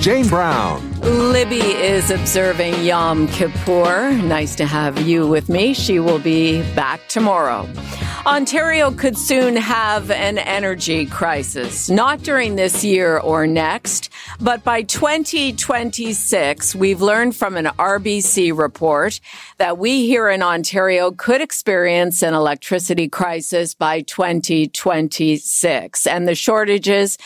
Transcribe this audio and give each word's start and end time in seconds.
Jane 0.00 0.28
Brown. 0.28 0.92
Libby 1.00 1.60
is 1.60 2.10
observing 2.10 2.84
Yom 2.84 3.26
Kippur. 3.28 4.12
Nice 4.12 4.54
to 4.56 4.64
have 4.64 5.00
you 5.00 5.26
with 5.26 5.48
me. 5.48 5.74
She 5.74 5.98
will 5.98 6.18
be 6.18 6.62
back 6.74 7.06
tomorrow. 7.08 7.68
Ontario 8.24 8.90
could 8.90 9.16
soon 9.16 9.56
have 9.56 10.10
an 10.10 10.38
energy 10.38 11.06
crisis, 11.06 11.88
not 11.88 12.22
during 12.22 12.56
this 12.56 12.84
year 12.84 13.18
or 13.18 13.46
next, 13.46 14.10
but 14.40 14.64
by 14.64 14.82
2026, 14.82 16.74
we've 16.74 17.00
learned 17.00 17.36
from 17.36 17.56
an 17.56 17.66
RBC 17.66 18.56
report 18.56 19.20
that 19.58 19.78
we 19.78 20.06
here 20.06 20.28
in 20.28 20.42
Ontario 20.42 21.12
could 21.12 21.40
experience 21.40 22.22
an 22.22 22.34
electricity 22.34 23.08
crisis 23.08 23.74
by 23.74 24.02
2026. 24.02 26.06
And 26.06 26.26
the 26.26 26.34
shortages 26.34 27.16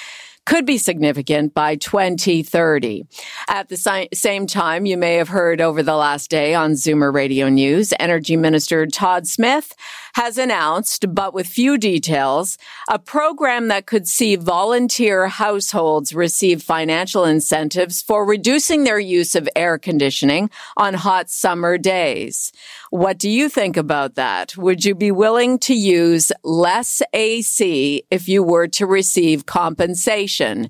could 0.51 0.67
be 0.67 0.79
significant 0.79 1.55
by 1.55 1.77
2030. 1.77 3.07
At 3.47 3.69
the 3.69 3.77
si- 3.77 4.09
same 4.13 4.49
time, 4.49 4.85
you 4.85 4.97
may 4.97 5.15
have 5.15 5.29
heard 5.29 5.61
over 5.61 5.81
the 5.81 5.95
last 5.95 6.29
day 6.29 6.55
on 6.55 6.73
Zoomer 6.73 7.15
Radio 7.15 7.49
News, 7.49 7.95
Energy 8.01 8.37
Minister 8.37 8.85
Todd 8.89 9.29
Smith 9.29 9.77
has 10.15 10.39
announced, 10.39 11.15
but 11.15 11.33
with 11.33 11.47
few 11.47 11.79
details, 11.79 12.59
a 12.89 12.99
program 12.99 13.69
that 13.69 13.87
could 13.87 14.09
see 14.09 14.35
volunteer 14.35 15.29
households 15.29 16.13
receive 16.15 16.65
financial 16.65 17.25
incentives 17.25 18.03
for 18.03 18.27
reducing 18.27 18.83
their 18.83 18.99
use 18.99 19.37
of 19.37 19.49
air 19.55 19.79
conditioning 19.79 20.51
on 20.77 20.95
hot 20.95 21.31
summer 21.31 21.79
days. 21.79 22.53
What 22.91 23.19
do 23.19 23.31
you 23.31 23.49
think 23.49 23.77
about 23.77 24.17
that? 24.17 24.57
Would 24.57 24.85
you 24.85 24.97
be 24.97 25.13
willing 25.13 25.61
to 25.61 25.75
use 25.75 26.33
less 26.43 27.03
AC 27.13 28.03
if 28.11 28.29
you 28.29 28.43
were 28.43 28.67
to 28.67 28.85
receive 28.85 29.47
compensation? 29.47 30.69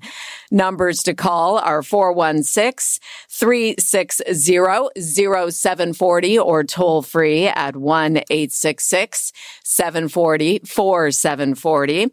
Numbers 0.51 1.01
to 1.03 1.15
call 1.15 1.57
are 1.57 1.81
416 1.81 3.01
360 3.27 5.51
0740 5.51 6.37
or 6.37 6.63
toll 6.63 7.01
free 7.01 7.47
at 7.47 7.75
1 7.75 8.17
866 8.17 9.33
740 9.63 10.59
4740. 10.59 12.11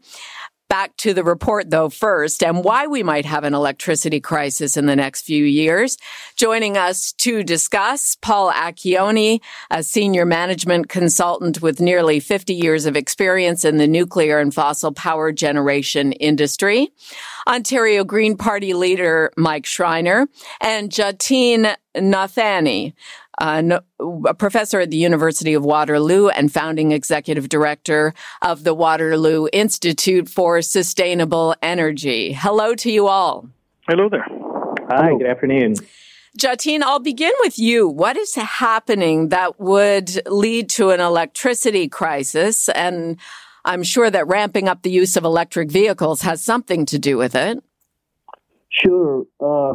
Back 0.69 0.97
to 0.98 1.14
the 1.14 1.24
report 1.24 1.70
though 1.70 1.88
first 1.88 2.42
and 2.42 2.62
why 2.62 2.86
we 2.86 3.02
might 3.02 3.24
have 3.24 3.44
an 3.44 3.55
electricity 3.55 4.20
crisis 4.20 4.77
in 4.77 4.84
the 4.84 4.97
next 4.97 5.22
few 5.22 5.44
years. 5.44 5.97
Joining 6.36 6.77
us 6.77 7.12
to 7.14 7.42
discuss, 7.42 8.16
Paul 8.16 8.52
Acchione, 8.52 9.41
a 9.70 9.83
senior 9.83 10.27
management 10.27 10.91
consultant 10.91 11.62
with 11.62 11.80
nearly 11.80 12.20
50 12.20 12.52
years 12.55 12.84
of 12.84 12.97
experience 12.97 13.64
in 13.64 13.78
the 13.78 13.86
nuclear 13.86 14.41
and 14.41 14.52
fossil 14.52 14.92
power 14.92 15.33
generation 15.33 16.12
industry. 16.12 16.92
Ontario 17.47 18.05
Green 18.05 18.36
Party 18.36 18.75
leader 18.75 19.32
Mike 19.38 19.64
Schreiner 19.64 20.28
and 20.60 20.91
Jatin 20.91 21.75
Nathwani, 21.97 22.92
uh, 23.41 23.81
a 24.27 24.34
professor 24.34 24.81
at 24.81 24.91
the 24.91 24.97
University 24.97 25.55
of 25.55 25.64
Waterloo 25.64 26.28
and 26.28 26.53
founding 26.53 26.92
executive 26.92 27.48
director 27.48 28.14
of 28.42 28.64
the 28.64 28.75
Waterloo 28.75 29.49
Institute 29.53 30.28
for 30.28 30.60
Sustainable 30.62 31.54
Energy. 31.62 32.32
Hello 32.32 32.75
to 32.75 32.91
you 32.91 33.06
all. 33.09 33.49
Hello 33.88 34.09
there. 34.09 34.26
Hi, 34.28 35.06
Hello. 35.06 35.19
good 35.19 35.26
afternoon. 35.26 35.75
Jatin, 36.38 36.82
I'll 36.82 37.00
begin 37.00 37.32
with 37.41 37.59
you. 37.59 37.88
What 37.88 38.16
is 38.16 38.34
happening 38.34 39.31
that 39.31 39.59
would 39.59 40.20
lead 40.28 40.70
to 40.70 40.91
an 40.91 41.00
electricity 41.00 41.88
crisis? 41.88 42.69
And 42.69 43.19
I'm 43.65 43.82
sure 43.82 44.10
that 44.10 44.28
ramping 44.28 44.69
up 44.69 44.82
the 44.82 44.91
use 44.91 45.16
of 45.16 45.25
electric 45.25 45.70
vehicles 45.70 46.22
has 46.22 46.43
something 46.43 46.87
to 46.87 46.99
do 46.99 47.16
with 47.16 47.34
it. 47.34 47.59
Sure. 48.70 49.26
Uh, 49.41 49.75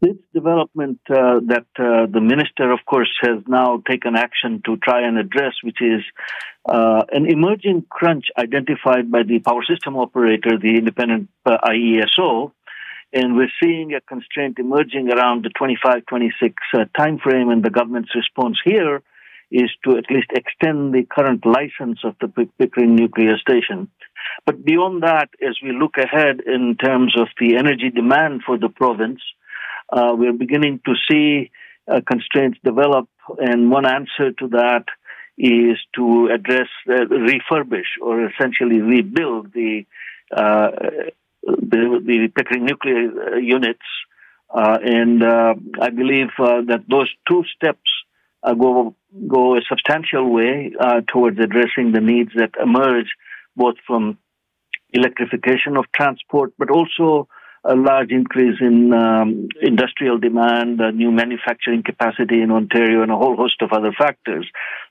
this 0.00 0.16
development 0.34 1.00
uh, 1.08 1.40
that 1.46 1.66
uh, 1.78 2.06
the 2.12 2.20
minister, 2.20 2.70
of 2.70 2.80
course, 2.86 3.10
has 3.22 3.42
now 3.48 3.82
taken 3.88 4.14
action 4.14 4.60
to 4.66 4.76
try 4.76 5.06
and 5.06 5.18
address, 5.18 5.54
which 5.62 5.80
is 5.80 6.02
uh, 6.68 7.02
an 7.10 7.26
emerging 7.26 7.84
crunch 7.88 8.26
identified 8.38 9.10
by 9.10 9.22
the 9.22 9.38
power 9.38 9.64
system 9.64 9.96
operator, 9.96 10.58
the 10.60 10.76
independent 10.76 11.28
uh, 11.46 11.56
IESO, 11.64 12.52
and 13.12 13.36
we're 13.36 13.52
seeing 13.62 13.94
a 13.94 14.00
constraint 14.02 14.58
emerging 14.58 15.10
around 15.10 15.44
the 15.44 15.50
25-26 15.58 16.52
uh, 16.74 16.84
timeframe, 16.98 17.50
and 17.50 17.64
the 17.64 17.70
government's 17.70 18.14
response 18.14 18.58
here 18.64 19.02
is 19.50 19.70
to 19.84 19.96
at 19.96 20.04
least 20.10 20.26
extend 20.32 20.92
the 20.92 21.06
current 21.08 21.46
license 21.46 22.00
of 22.04 22.16
the 22.20 22.28
Pickering 22.58 22.96
nuclear 22.96 23.38
station. 23.38 23.88
But 24.44 24.64
beyond 24.64 25.04
that, 25.04 25.30
as 25.40 25.56
we 25.62 25.72
look 25.72 25.96
ahead 25.98 26.40
in 26.44 26.76
terms 26.76 27.14
of 27.18 27.28
the 27.40 27.56
energy 27.56 27.90
demand 27.90 28.42
for 28.44 28.58
the 28.58 28.68
province, 28.68 29.20
uh, 29.88 30.12
we're 30.16 30.32
beginning 30.32 30.80
to 30.84 30.94
see 31.08 31.50
uh, 31.90 32.00
constraints 32.06 32.58
develop, 32.64 33.08
and 33.38 33.70
one 33.70 33.86
answer 33.86 34.32
to 34.32 34.48
that 34.48 34.84
is 35.38 35.76
to 35.94 36.28
address, 36.32 36.68
uh, 36.88 37.04
refurbish, 37.04 38.00
or 38.02 38.26
essentially 38.26 38.80
rebuild 38.80 39.52
the 39.52 39.84
uh, 40.34 40.70
the, 41.42 42.00
the 42.04 42.28
Pickering 42.34 42.64
nuclear 42.64 43.34
uh, 43.34 43.36
units. 43.36 43.86
And 44.50 45.22
I 45.22 45.90
believe 45.90 46.28
that 46.38 46.84
those 46.88 47.10
two 47.28 47.44
steps 47.54 47.88
go 48.42 48.94
go 49.28 49.56
a 49.56 49.60
substantial 49.68 50.32
way 50.32 50.72
towards 51.12 51.38
addressing 51.38 51.92
the 51.92 52.00
needs 52.00 52.30
that 52.36 52.50
emerge 52.60 53.10
both 53.56 53.76
from 53.86 54.18
electrification 54.90 55.76
of 55.76 55.84
transport, 55.92 56.52
but 56.58 56.70
also 56.70 57.28
a 57.68 57.74
large 57.74 58.10
increase 58.10 58.58
in 58.60 58.92
um, 58.92 59.48
industrial 59.60 60.18
demand, 60.18 60.80
new 60.94 61.10
manufacturing 61.10 61.82
capacity 61.82 62.40
in 62.40 62.50
Ontario, 62.50 63.02
and 63.02 63.10
a 63.10 63.16
whole 63.16 63.36
host 63.36 63.60
of 63.62 63.72
other 63.72 63.92
factors. 63.96 64.46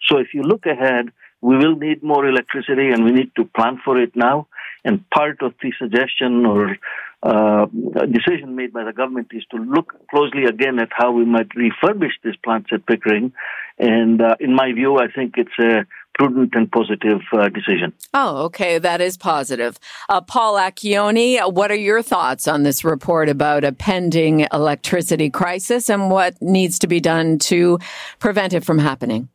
So, 0.07 0.17
if 0.17 0.33
you 0.33 0.41
look 0.43 0.65
ahead, 0.65 1.11
we 1.41 1.57
will 1.57 1.75
need 1.75 2.01
more 2.01 2.27
electricity 2.27 2.89
and 2.89 3.03
we 3.03 3.11
need 3.11 3.31
to 3.35 3.45
plan 3.45 3.79
for 3.83 4.01
it 4.01 4.15
now. 4.15 4.47
And 4.83 5.07
part 5.09 5.41
of 5.41 5.53
the 5.61 5.71
suggestion 5.79 6.45
or 6.45 6.77
uh, 7.23 7.65
decision 8.11 8.55
made 8.55 8.71
by 8.71 8.83
the 8.83 8.93
government 8.93 9.27
is 9.31 9.43
to 9.51 9.57
look 9.57 9.93
closely 10.11 10.45
again 10.45 10.79
at 10.79 10.89
how 10.91 11.11
we 11.11 11.25
might 11.25 11.49
refurbish 11.49 12.15
these 12.23 12.35
plants 12.43 12.69
at 12.71 12.85
Pickering. 12.85 13.33
And 13.79 14.21
uh, 14.21 14.35
in 14.39 14.55
my 14.55 14.71
view, 14.73 14.97
I 14.97 15.07
think 15.07 15.35
it's 15.37 15.59
a 15.59 15.85
prudent 16.15 16.53
and 16.55 16.71
positive 16.71 17.21
uh, 17.33 17.49
decision. 17.49 17.93
Oh, 18.13 18.45
okay. 18.45 18.79
That 18.79 19.01
is 19.01 19.17
positive. 19.17 19.77
Uh, 20.09 20.21
Paul 20.21 20.55
Acchione, 20.55 21.53
what 21.53 21.71
are 21.71 21.75
your 21.75 22.01
thoughts 22.01 22.47
on 22.47 22.63
this 22.63 22.83
report 22.83 23.29
about 23.29 23.63
a 23.63 23.71
pending 23.71 24.47
electricity 24.51 25.29
crisis 25.29 25.89
and 25.89 26.09
what 26.09 26.41
needs 26.41 26.79
to 26.79 26.87
be 26.87 26.99
done 26.99 27.37
to 27.39 27.79
prevent 28.19 28.53
it 28.53 28.63
from 28.63 28.79
happening? 28.79 29.29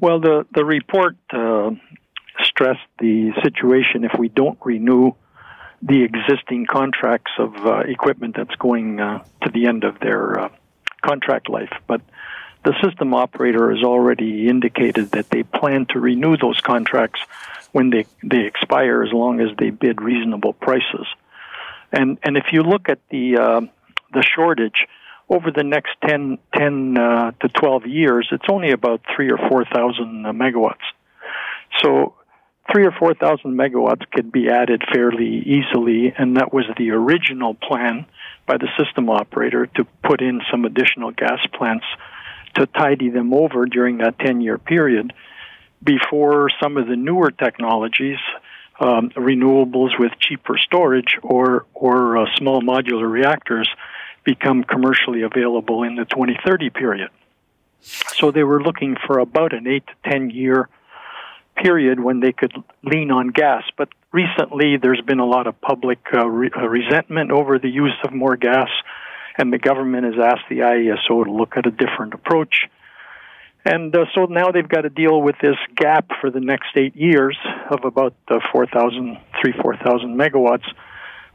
Well, 0.00 0.20
the, 0.20 0.46
the 0.54 0.64
report 0.64 1.16
uh, 1.32 1.70
stressed 2.40 2.80
the 2.98 3.32
situation 3.42 4.04
if 4.04 4.18
we 4.18 4.28
don't 4.28 4.58
renew 4.64 5.12
the 5.82 6.04
existing 6.04 6.66
contracts 6.66 7.32
of 7.38 7.54
uh, 7.66 7.80
equipment 7.80 8.36
that's 8.36 8.54
going 8.56 9.00
uh, 9.00 9.24
to 9.42 9.50
the 9.50 9.66
end 9.66 9.82
of 9.82 9.98
their 9.98 10.38
uh, 10.38 10.48
contract 11.04 11.48
life. 11.48 11.72
But 11.88 12.00
the 12.64 12.74
system 12.82 13.14
operator 13.14 13.74
has 13.74 13.82
already 13.82 14.48
indicated 14.48 15.10
that 15.12 15.30
they 15.30 15.42
plan 15.42 15.86
to 15.90 16.00
renew 16.00 16.36
those 16.36 16.60
contracts 16.60 17.20
when 17.72 17.90
they, 17.90 18.06
they 18.22 18.44
expire 18.44 19.02
as 19.02 19.12
long 19.12 19.40
as 19.40 19.48
they 19.58 19.70
bid 19.70 20.00
reasonable 20.00 20.52
prices. 20.52 21.06
And, 21.90 22.18
and 22.22 22.36
if 22.36 22.46
you 22.52 22.62
look 22.62 22.88
at 22.88 23.00
the, 23.10 23.36
uh, 23.36 23.60
the 24.12 24.22
shortage, 24.22 24.86
over 25.28 25.50
the 25.50 25.64
next 25.64 25.92
10, 26.06 26.38
10 26.54 26.98
uh, 26.98 27.30
to 27.40 27.48
12 27.48 27.86
years, 27.86 28.28
it's 28.32 28.44
only 28.50 28.70
about 28.70 29.00
3 29.16 29.30
or 29.30 29.38
4,000 29.48 30.26
uh, 30.26 30.32
megawatts. 30.32 30.84
So 31.82 32.14
three 32.70 32.84
or 32.84 32.92
4,000 32.92 33.56
megawatts 33.56 34.02
could 34.10 34.30
be 34.30 34.50
added 34.50 34.82
fairly 34.92 35.38
easily, 35.38 36.12
and 36.16 36.36
that 36.36 36.52
was 36.52 36.64
the 36.76 36.90
original 36.90 37.54
plan 37.54 38.06
by 38.46 38.58
the 38.58 38.68
system 38.78 39.08
operator 39.08 39.66
to 39.66 39.84
put 40.04 40.20
in 40.20 40.42
some 40.50 40.64
additional 40.64 41.12
gas 41.12 41.40
plants 41.54 41.86
to 42.54 42.66
tidy 42.66 43.10
them 43.10 43.32
over 43.32 43.66
during 43.66 43.98
that 43.98 44.18
10 44.18 44.40
year 44.40 44.58
period 44.58 45.12
before 45.82 46.48
some 46.62 46.76
of 46.76 46.86
the 46.86 46.96
newer 46.96 47.30
technologies, 47.30 48.18
um, 48.80 49.10
renewables 49.10 49.98
with 49.98 50.12
cheaper 50.18 50.56
storage 50.58 51.18
or, 51.22 51.66
or 51.74 52.18
uh, 52.18 52.26
small 52.36 52.62
modular 52.62 53.10
reactors, 53.10 53.68
become 54.24 54.62
commercially 54.62 55.22
available 55.22 55.82
in 55.82 55.96
the 55.96 56.04
2030 56.04 56.70
period. 56.70 57.10
So 57.80 58.30
they 58.30 58.44
were 58.44 58.62
looking 58.62 58.96
for 59.06 59.18
about 59.18 59.52
an 59.52 59.66
8 59.66 59.84
to 59.86 60.10
10 60.10 60.30
year 60.30 60.68
period 61.56 62.00
when 62.00 62.20
they 62.20 62.32
could 62.32 62.52
lean 62.82 63.10
on 63.10 63.28
gas. 63.28 63.64
But 63.76 63.88
recently, 64.12 64.76
there's 64.76 65.00
been 65.00 65.18
a 65.18 65.26
lot 65.26 65.46
of 65.46 65.60
public 65.60 65.98
uh, 66.14 66.26
re- 66.28 66.50
uh, 66.56 66.68
resentment 66.68 67.30
over 67.30 67.58
the 67.58 67.68
use 67.68 67.96
of 68.04 68.12
more 68.12 68.36
gas, 68.36 68.68
and 69.36 69.52
the 69.52 69.58
government 69.58 70.04
has 70.04 70.22
asked 70.22 70.48
the 70.48 70.58
IESO 70.58 71.24
to 71.24 71.32
look 71.32 71.56
at 71.56 71.66
a 71.66 71.70
different 71.70 72.14
approach. 72.14 72.68
And 73.64 73.94
uh, 73.94 74.06
so 74.14 74.24
now 74.26 74.50
they've 74.50 74.68
got 74.68 74.82
to 74.82 74.90
deal 74.90 75.20
with 75.22 75.36
this 75.40 75.56
gap 75.76 76.10
for 76.20 76.30
the 76.30 76.40
next 76.40 76.76
eight 76.76 76.96
years 76.96 77.38
of 77.70 77.84
about 77.84 78.14
uh, 78.28 78.40
4,000, 78.52 79.18
3, 79.40 79.52
4,000 79.62 80.16
megawatts. 80.16 80.66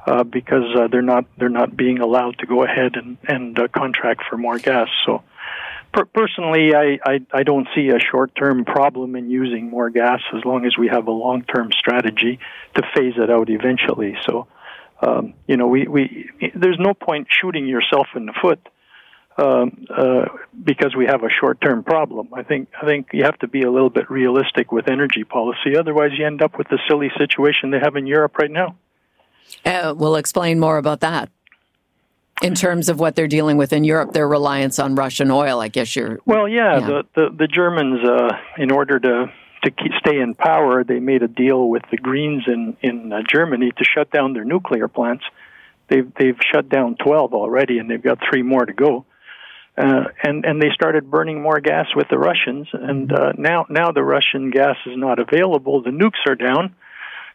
Uh, 0.06 0.24
because 0.24 0.64
uh, 0.80 0.88
they're 0.88 1.02
not 1.02 1.26
they're 1.38 1.50
not 1.50 1.76
being 1.76 2.00
allowed 2.00 2.38
to 2.40 2.46
go 2.46 2.64
ahead 2.64 2.96
and 2.96 3.18
and 3.28 3.60
uh, 3.60 3.68
contract 3.68 4.22
for 4.30 4.38
more 4.38 4.58
gas. 4.58 4.88
So 5.06 5.22
per- 5.94 6.06
personally, 6.06 6.74
I, 6.76 7.00
I, 7.04 7.20
I 7.34 7.44
don't 7.44 7.68
see 7.76 7.90
a 7.90 8.00
short 8.00 8.36
term 8.36 8.66
problem 8.66 9.16
in 9.16 9.30
using 9.30 9.70
more 9.70 9.90
gas 9.90 10.22
as 10.36 10.46
long 10.46 10.66
as 10.66 10.78
we 10.78 10.88
have 10.88 11.08
a 11.08 11.12
long 11.12 11.44
term 11.44 11.72
strategy 11.78 12.40
to 12.76 12.82
phase 12.96 13.14
it 13.18 13.30
out 13.30 13.50
eventually. 13.50 14.16
So, 14.26 14.48
um, 15.02 15.34
you 15.48 15.58
know, 15.58 15.68
we, 15.68 15.88
we 15.88 16.30
there's 16.56 16.80
no 16.80 16.94
point 16.94 17.28
shooting 17.30 17.68
yourself 17.68 18.08
in 18.16 18.26
the 18.26 18.34
foot. 18.42 18.60
Um, 19.40 19.86
uh, 19.96 20.26
because 20.64 20.96
we 20.96 21.06
have 21.06 21.22
a 21.22 21.30
short-term 21.30 21.84
problem. 21.84 22.30
I 22.34 22.42
think 22.42 22.70
I 22.82 22.88
think 22.88 23.10
you 23.14 23.24
have 23.24 23.38
to 23.40 23.48
be 23.48 23.62
a 23.62 23.70
little 23.70 23.92
bit 23.92 24.10
realistic 24.10 24.72
with 24.72 24.90
energy 24.90 25.24
policy. 25.26 25.78
Otherwise, 25.78 26.10
you 26.18 26.26
end 26.26 26.42
up 26.42 26.58
with 26.58 26.68
the 26.70 26.80
silly 26.88 27.12
situation 27.20 27.70
they 27.70 27.78
have 27.78 27.96
in 27.96 28.08
Europe 28.08 28.36
right 28.40 28.50
now. 28.50 28.78
Uh, 29.64 29.94
we'll 29.96 30.16
explain 30.16 30.60
more 30.60 30.80
about 30.80 31.02
that 31.02 31.30
in 32.42 32.56
terms 32.56 32.90
of 32.90 33.00
what 33.00 33.16
they're 33.16 33.28
dealing 33.28 33.58
with 33.58 33.74
in 33.74 33.84
Europe, 33.84 34.14
their 34.14 34.28
reliance 34.28 34.80
on 34.80 34.96
Russian 34.96 35.30
oil. 35.30 35.60
I 35.60 35.68
guess 35.68 35.96
you're. 35.96 36.20
Well, 36.26 36.48
yeah, 36.48 36.80
yeah. 36.80 36.88
The, 36.88 37.06
the, 37.14 37.36
the 37.38 37.48
Germans, 37.48 38.04
uh, 38.04 38.38
in 38.58 38.72
order 38.72 39.00
to 39.00 39.32
to 39.64 39.72
keep, 39.72 39.92
stay 40.00 40.20
in 40.20 40.36
power, 40.36 40.84
they 40.84 41.00
made 41.00 41.24
a 41.24 41.28
deal 41.28 41.68
with 41.68 41.84
the 41.92 41.98
Greens 41.98 42.44
in 42.48 42.78
in 42.82 43.12
uh, 43.12 43.22
Germany 43.30 43.72
to 43.78 43.84
shut 43.84 44.12
down 44.12 44.34
their 44.34 44.46
nuclear 44.46 44.88
plants. 44.88 45.24
They've 45.88 46.12
they've 46.18 46.38
shut 46.54 46.70
down 46.70 46.96
twelve 46.96 47.34
already, 47.34 47.80
and 47.80 47.90
they've 47.90 48.02
got 48.02 48.20
three 48.30 48.44
more 48.44 48.66
to 48.66 48.74
go. 48.74 49.06
Uh, 49.78 50.06
and 50.24 50.44
and 50.44 50.62
they 50.62 50.70
started 50.74 51.10
burning 51.10 51.42
more 51.42 51.60
gas 51.60 51.88
with 51.96 52.08
the 52.10 52.18
Russians, 52.18 52.68
and 52.74 53.12
uh, 53.12 53.34
now 53.38 53.66
now 53.70 53.92
the 53.92 54.04
Russian 54.04 54.50
gas 54.50 54.76
is 54.86 54.98
not 54.98 55.20
available. 55.20 55.84
The 55.84 55.92
nukes 55.92 56.26
are 56.28 56.36
down, 56.36 56.76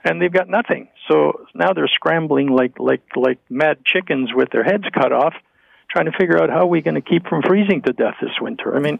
and 0.04 0.20
they've 0.20 0.32
got 0.32 0.48
nothing. 0.48 0.88
So 1.08 1.46
now 1.54 1.72
they're 1.72 1.88
scrambling 1.88 2.48
like 2.48 2.78
like 2.78 3.02
like 3.14 3.38
mad 3.48 3.84
chickens 3.84 4.30
with 4.34 4.50
their 4.50 4.64
heads 4.64 4.84
cut 4.92 5.12
off, 5.12 5.34
trying 5.88 6.06
to 6.06 6.18
figure 6.18 6.42
out 6.42 6.50
how 6.50 6.66
we're 6.66 6.82
going 6.82 6.96
to 6.96 7.00
keep 7.00 7.28
from 7.28 7.42
freezing 7.42 7.82
to 7.82 7.92
death 7.92 8.16
this 8.20 8.40
winter. 8.40 8.74
I 8.76 8.80
mean, 8.80 8.98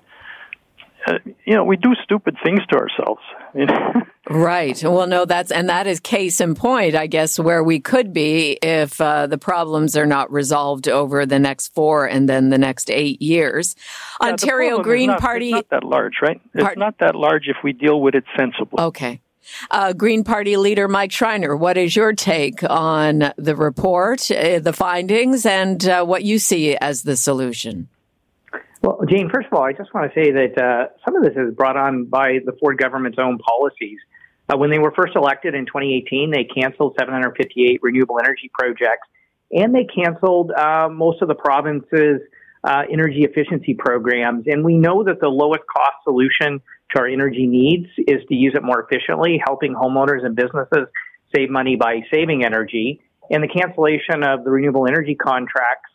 uh, 1.06 1.18
you 1.44 1.54
know, 1.54 1.64
we 1.64 1.76
do 1.76 1.94
stupid 2.02 2.36
things 2.44 2.60
to 2.70 2.76
ourselves. 2.76 3.22
right. 4.30 4.82
Well, 4.82 5.06
no, 5.06 5.24
that's 5.24 5.50
and 5.50 5.68
that 5.68 5.86
is 5.86 6.00
case 6.00 6.40
in 6.40 6.54
point, 6.54 6.94
I 6.94 7.06
guess, 7.06 7.38
where 7.38 7.62
we 7.62 7.80
could 7.80 8.12
be 8.12 8.58
if 8.62 9.00
uh, 9.00 9.26
the 9.26 9.38
problems 9.38 9.96
are 9.96 10.06
not 10.06 10.32
resolved 10.32 10.88
over 10.88 11.26
the 11.26 11.38
next 11.38 11.74
four 11.74 12.06
and 12.06 12.28
then 12.28 12.50
the 12.50 12.58
next 12.58 12.90
eight 12.90 13.20
years. 13.20 13.74
Yeah, 14.20 14.28
Ontario 14.28 14.82
Green 14.82 15.08
not, 15.08 15.20
Party. 15.20 15.48
It's 15.50 15.54
not 15.54 15.70
that 15.70 15.84
large, 15.84 16.14
right? 16.22 16.40
It's 16.54 16.62
Part- 16.62 16.78
not 16.78 16.98
that 16.98 17.14
large 17.14 17.48
if 17.48 17.56
we 17.62 17.72
deal 17.72 18.00
with 18.00 18.14
it 18.14 18.24
sensibly. 18.36 18.80
Okay. 18.80 19.20
Uh, 19.70 19.92
Green 19.92 20.22
Party 20.22 20.56
leader 20.56 20.86
Mike 20.86 21.12
Schreiner, 21.12 21.56
what 21.56 21.76
is 21.76 21.96
your 21.96 22.12
take 22.12 22.62
on 22.62 23.32
the 23.36 23.56
report, 23.56 24.30
uh, 24.30 24.60
the 24.60 24.72
findings, 24.72 25.44
and 25.44 25.84
uh, 25.86 26.04
what 26.04 26.22
you 26.22 26.38
see 26.38 26.76
as 26.76 27.02
the 27.02 27.16
solution? 27.16 27.88
Well, 28.82 28.98
Jane, 29.08 29.30
first 29.32 29.46
of 29.46 29.54
all, 29.54 29.62
I 29.62 29.72
just 29.72 29.94
want 29.94 30.12
to 30.12 30.20
say 30.20 30.32
that 30.32 30.58
uh, 30.60 30.88
some 31.04 31.14
of 31.14 31.22
this 31.22 31.36
is 31.36 31.54
brought 31.54 31.76
on 31.76 32.06
by 32.06 32.38
the 32.44 32.52
Ford 32.58 32.78
government's 32.78 33.18
own 33.18 33.38
policies. 33.38 33.98
Uh, 34.48 34.56
when 34.56 34.70
they 34.70 34.80
were 34.80 34.92
first 34.96 35.14
elected 35.14 35.54
in 35.54 35.66
2018, 35.66 36.32
they 36.32 36.44
canceled 36.44 36.96
758 36.98 37.78
renewable 37.80 38.18
energy 38.18 38.50
projects, 38.52 39.06
and 39.52 39.72
they 39.72 39.84
canceled 39.84 40.50
uh, 40.50 40.88
most 40.90 41.22
of 41.22 41.28
the 41.28 41.34
province's 41.34 42.20
energy 42.90 43.22
efficiency 43.22 43.74
programs. 43.74 44.46
And 44.46 44.64
we 44.64 44.76
know 44.76 45.04
that 45.04 45.20
the 45.20 45.28
lowest 45.28 45.62
cost 45.72 46.02
solution 46.02 46.60
to 46.94 47.00
our 47.00 47.06
energy 47.06 47.46
needs 47.46 47.86
is 47.98 48.26
to 48.28 48.34
use 48.34 48.54
it 48.56 48.64
more 48.64 48.82
efficiently, 48.82 49.40
helping 49.46 49.74
homeowners 49.74 50.24
and 50.24 50.34
businesses 50.34 50.88
save 51.34 51.50
money 51.50 51.76
by 51.76 52.00
saving 52.12 52.44
energy. 52.44 53.00
And 53.30 53.42
the 53.42 53.48
cancellation 53.48 54.24
of 54.24 54.42
the 54.44 54.50
renewable 54.50 54.88
energy 54.88 55.14
contracts, 55.14 55.91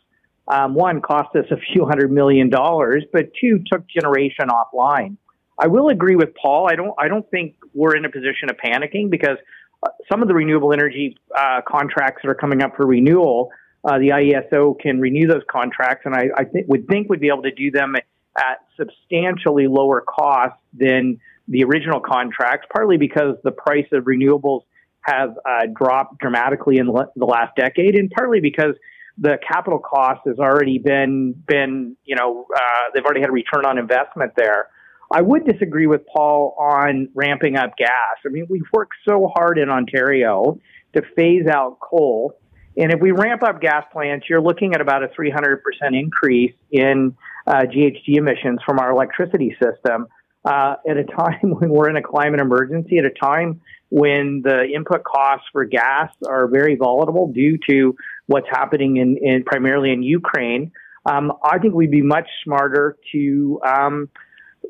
um, 0.48 0.74
one, 0.74 1.00
cost 1.00 1.34
us 1.36 1.44
a 1.50 1.56
few 1.72 1.84
hundred 1.84 2.10
million 2.10 2.48
dollars, 2.48 3.04
but 3.12 3.30
two, 3.40 3.62
took 3.70 3.86
generation 3.86 4.48
offline. 4.48 5.16
I 5.58 5.66
will 5.66 5.88
agree 5.88 6.16
with 6.16 6.30
Paul. 6.40 6.68
I 6.70 6.76
don't. 6.76 6.94
I 6.98 7.08
don't 7.08 7.28
think 7.30 7.56
we're 7.74 7.96
in 7.96 8.04
a 8.04 8.10
position 8.10 8.48
of 8.48 8.56
panicking 8.56 9.10
because 9.10 9.36
uh, 9.82 9.88
some 10.10 10.22
of 10.22 10.28
the 10.28 10.34
renewable 10.34 10.72
energy 10.72 11.16
uh, 11.36 11.60
contracts 11.66 12.22
that 12.22 12.30
are 12.30 12.34
coming 12.34 12.62
up 12.62 12.76
for 12.76 12.86
renewal, 12.86 13.50
uh, 13.84 13.98
the 13.98 14.08
IESO 14.08 14.80
can 14.80 15.00
renew 15.00 15.26
those 15.26 15.42
contracts, 15.50 16.06
and 16.06 16.14
I, 16.14 16.28
I 16.36 16.44
th- 16.44 16.64
would 16.68 16.86
think 16.88 17.10
would 17.10 17.20
be 17.20 17.28
able 17.28 17.42
to 17.42 17.52
do 17.52 17.70
them 17.70 17.94
at 18.36 18.58
substantially 18.76 19.66
lower 19.66 20.00
cost 20.00 20.58
than 20.72 21.20
the 21.48 21.64
original 21.64 22.00
contracts, 22.00 22.66
partly 22.72 22.96
because 22.96 23.36
the 23.42 23.50
price 23.50 23.86
of 23.92 24.04
renewables 24.04 24.62
have 25.00 25.30
uh, 25.44 25.66
dropped 25.74 26.18
dramatically 26.18 26.78
in 26.78 26.86
the 26.86 27.24
last 27.24 27.56
decade, 27.56 27.96
and 27.96 28.10
partly 28.10 28.40
because 28.40 28.74
the 29.20 29.38
capital 29.46 29.78
cost 29.78 30.20
has 30.26 30.38
already 30.38 30.78
been 30.78 31.34
been 31.46 31.96
you 32.04 32.16
know 32.16 32.46
uh, 32.54 32.90
they've 32.94 33.04
already 33.04 33.20
had 33.20 33.30
a 33.30 33.32
return 33.32 33.64
on 33.66 33.78
investment 33.78 34.32
there. 34.36 34.68
I 35.10 35.22
would 35.22 35.46
disagree 35.46 35.86
with 35.86 36.02
Paul 36.14 36.54
on 36.58 37.08
ramping 37.14 37.56
up 37.56 37.76
gas. 37.78 38.16
I 38.26 38.28
mean, 38.28 38.46
we've 38.50 38.68
worked 38.72 38.92
so 39.08 39.30
hard 39.34 39.58
in 39.58 39.70
Ontario 39.70 40.58
to 40.94 41.02
phase 41.16 41.46
out 41.46 41.78
coal. 41.80 42.34
And 42.76 42.92
if 42.92 43.00
we 43.00 43.10
ramp 43.10 43.42
up 43.42 43.60
gas 43.60 43.84
plants, 43.90 44.26
you're 44.28 44.42
looking 44.42 44.74
at 44.74 44.80
about 44.82 45.02
a 45.02 45.08
300% 45.08 45.58
increase 45.92 46.54
in 46.70 47.16
uh, 47.46 47.62
GHG 47.62 48.18
emissions 48.18 48.60
from 48.66 48.78
our 48.78 48.90
electricity 48.90 49.56
system 49.62 50.06
uh, 50.44 50.74
at 50.88 50.96
a 50.98 51.04
time 51.18 51.54
when 51.58 51.70
we're 51.70 51.88
in 51.88 51.96
a 51.96 52.02
climate 52.02 52.40
emergency, 52.40 52.98
at 52.98 53.06
a 53.06 53.10
time 53.10 53.60
when 53.90 54.42
the 54.44 54.64
input 54.74 55.02
costs 55.02 55.46
for 55.52 55.64
gas 55.64 56.12
are 56.26 56.46
very 56.46 56.76
volatile 56.76 57.32
due 57.32 57.58
to 57.68 57.96
what's 58.28 58.46
happening 58.48 58.98
in, 58.98 59.16
in 59.20 59.42
primarily 59.42 59.90
in 59.90 60.02
Ukraine. 60.02 60.70
Um, 61.04 61.32
I 61.42 61.58
think 61.58 61.74
we'd 61.74 61.90
be 61.90 62.02
much 62.02 62.28
smarter 62.44 62.96
to 63.12 63.60
um, 63.66 64.08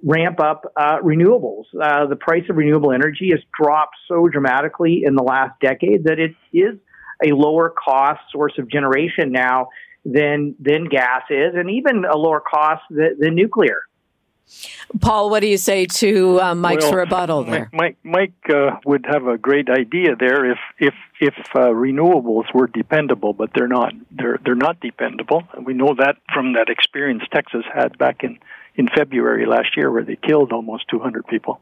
ramp 0.02 0.40
up 0.40 0.72
uh, 0.76 0.98
renewables. 1.02 1.64
Uh, 1.80 2.06
the 2.06 2.16
price 2.16 2.44
of 2.48 2.56
renewable 2.56 2.92
energy 2.92 3.30
has 3.32 3.40
dropped 3.60 3.96
so 4.06 4.28
dramatically 4.28 5.02
in 5.04 5.16
the 5.16 5.22
last 5.22 5.52
decade 5.60 6.04
that 6.04 6.18
it 6.18 6.34
is 6.52 6.78
a 7.24 7.34
lower 7.34 7.74
cost 7.84 8.20
source 8.30 8.54
of 8.58 8.70
generation 8.70 9.32
now 9.32 9.68
than 10.04 10.54
than 10.60 10.84
gas 10.84 11.22
is, 11.28 11.54
and 11.54 11.68
even 11.70 12.04
a 12.04 12.16
lower 12.16 12.40
cost 12.40 12.82
than, 12.90 13.16
than 13.18 13.34
nuclear. 13.34 13.80
Paul, 15.00 15.30
what 15.30 15.40
do 15.40 15.46
you 15.46 15.58
say 15.58 15.86
to 15.86 16.40
uh, 16.40 16.54
Mike's 16.54 16.84
well, 16.84 16.94
rebuttal 16.94 17.44
there? 17.44 17.70
Mike, 17.72 17.96
Mike 18.02 18.32
uh, 18.52 18.78
would 18.84 19.06
have 19.06 19.26
a 19.26 19.36
great 19.36 19.68
idea 19.68 20.16
there 20.16 20.50
if 20.50 20.58
if 20.78 20.94
if 21.20 21.34
uh, 21.54 21.68
renewables 21.68 22.52
were 22.54 22.66
dependable, 22.66 23.32
but 23.32 23.50
they're 23.54 23.68
not. 23.68 23.92
They're 24.10 24.38
they're 24.44 24.54
not 24.54 24.80
dependable. 24.80 25.44
We 25.62 25.74
know 25.74 25.94
that 25.98 26.16
from 26.32 26.54
that 26.54 26.68
experience 26.68 27.22
Texas 27.32 27.64
had 27.72 27.98
back 27.98 28.24
in 28.24 28.38
in 28.76 28.88
February 28.88 29.44
last 29.46 29.76
year, 29.76 29.90
where 29.90 30.04
they 30.04 30.16
killed 30.16 30.52
almost 30.52 30.88
200 30.88 31.26
people. 31.26 31.60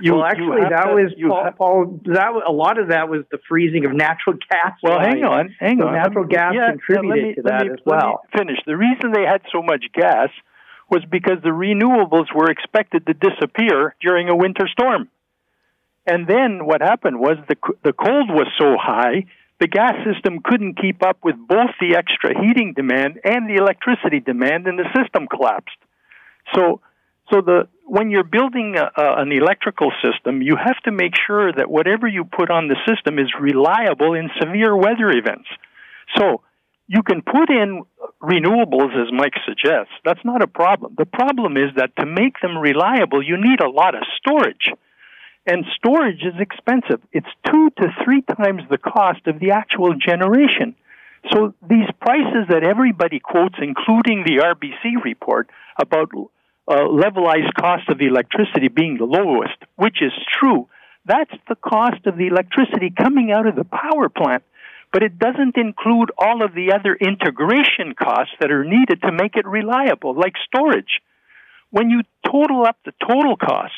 You, 0.00 0.14
well, 0.14 0.24
actually, 0.24 0.60
that 0.60 0.84
to, 0.84 0.94
was 0.94 1.12
Paul, 1.26 1.44
have, 1.44 1.56
Paul. 1.56 2.00
That 2.04 2.32
a 2.46 2.52
lot 2.52 2.78
of 2.78 2.88
that 2.88 3.08
was 3.08 3.24
the 3.30 3.38
freezing 3.48 3.86
of 3.86 3.92
natural 3.94 4.36
gas. 4.50 4.76
Well, 4.82 5.00
hang 5.00 5.24
on, 5.24 5.54
hang 5.58 5.78
so 5.78 5.88
on. 5.88 5.94
Natural 5.94 6.24
gas 6.26 6.52
yeah, 6.54 6.70
contributed 6.70 7.24
me, 7.24 7.34
to 7.36 7.42
that 7.42 7.66
me, 7.66 7.72
as 7.72 7.78
well. 7.86 8.20
finish. 8.36 8.58
The 8.66 8.76
reason 8.76 9.12
they 9.12 9.22
had 9.22 9.40
so 9.50 9.62
much 9.62 9.86
gas 9.94 10.28
was 10.90 11.04
because 11.10 11.38
the 11.42 11.50
renewables 11.50 12.32
were 12.34 12.50
expected 12.50 13.06
to 13.06 13.14
disappear 13.14 13.94
during 14.00 14.28
a 14.28 14.36
winter 14.36 14.68
storm. 14.68 15.08
And 16.06 16.26
then 16.28 16.64
what 16.64 16.80
happened 16.80 17.18
was 17.18 17.36
the 17.48 17.56
the 17.82 17.92
cold 17.92 18.30
was 18.30 18.46
so 18.58 18.76
high, 18.80 19.26
the 19.58 19.66
gas 19.66 19.94
system 20.04 20.40
couldn't 20.44 20.80
keep 20.80 21.02
up 21.02 21.18
with 21.24 21.34
both 21.36 21.70
the 21.80 21.96
extra 21.96 22.30
heating 22.40 22.74
demand 22.74 23.18
and 23.24 23.48
the 23.48 23.56
electricity 23.56 24.20
demand, 24.20 24.66
and 24.66 24.78
the 24.78 24.88
system 24.94 25.26
collapsed. 25.26 25.78
So 26.54 26.80
so 27.32 27.40
the 27.40 27.68
when 27.84 28.10
you're 28.10 28.24
building 28.24 28.76
a, 28.76 28.90
a, 29.00 29.22
an 29.22 29.32
electrical 29.32 29.92
system, 30.02 30.42
you 30.42 30.56
have 30.56 30.78
to 30.84 30.92
make 30.92 31.14
sure 31.26 31.52
that 31.52 31.70
whatever 31.70 32.06
you 32.06 32.24
put 32.24 32.50
on 32.50 32.68
the 32.68 32.76
system 32.86 33.18
is 33.18 33.32
reliable 33.40 34.14
in 34.14 34.30
severe 34.40 34.76
weather 34.76 35.10
events. 35.10 35.48
So 36.16 36.42
you 36.88 37.02
can 37.02 37.22
put 37.22 37.50
in 37.50 37.82
renewables 38.22 38.94
as 38.94 39.12
Mike 39.12 39.34
suggests. 39.46 39.92
That's 40.04 40.24
not 40.24 40.42
a 40.42 40.46
problem. 40.46 40.94
The 40.96 41.06
problem 41.06 41.56
is 41.56 41.74
that 41.76 41.96
to 41.98 42.06
make 42.06 42.40
them 42.40 42.56
reliable, 42.56 43.22
you 43.22 43.36
need 43.36 43.60
a 43.60 43.68
lot 43.68 43.94
of 43.94 44.02
storage. 44.18 44.70
And 45.46 45.64
storage 45.76 46.22
is 46.22 46.34
expensive. 46.40 47.00
It's 47.12 47.26
two 47.46 47.70
to 47.80 47.88
three 48.04 48.22
times 48.22 48.62
the 48.70 48.78
cost 48.78 49.26
of 49.26 49.38
the 49.38 49.52
actual 49.52 49.94
generation. 49.94 50.74
So 51.32 51.54
these 51.68 51.88
prices 52.00 52.46
that 52.50 52.62
everybody 52.64 53.20
quotes, 53.20 53.56
including 53.60 54.24
the 54.24 54.42
RBC 54.42 55.02
report 55.04 55.48
about 55.80 56.10
uh, 56.68 56.74
levelized 56.74 57.54
cost 57.58 57.88
of 57.88 58.00
electricity 58.00 58.68
being 58.68 58.96
the 58.98 59.04
lowest, 59.04 59.56
which 59.76 60.02
is 60.02 60.12
true, 60.32 60.68
that's 61.04 61.32
the 61.48 61.54
cost 61.54 62.06
of 62.06 62.16
the 62.16 62.26
electricity 62.26 62.92
coming 62.96 63.30
out 63.30 63.46
of 63.46 63.54
the 63.54 63.64
power 63.64 64.08
plant. 64.08 64.42
But 64.96 65.02
it 65.02 65.18
doesn't 65.18 65.58
include 65.58 66.10
all 66.16 66.42
of 66.42 66.54
the 66.54 66.72
other 66.72 66.94
integration 66.94 67.94
costs 68.02 68.32
that 68.40 68.50
are 68.50 68.64
needed 68.64 69.02
to 69.02 69.12
make 69.12 69.36
it 69.36 69.44
reliable, 69.46 70.14
like 70.14 70.32
storage. 70.46 71.02
When 71.70 71.90
you 71.90 72.00
total 72.24 72.64
up 72.64 72.78
the 72.82 72.94
total 73.06 73.36
costs, 73.36 73.76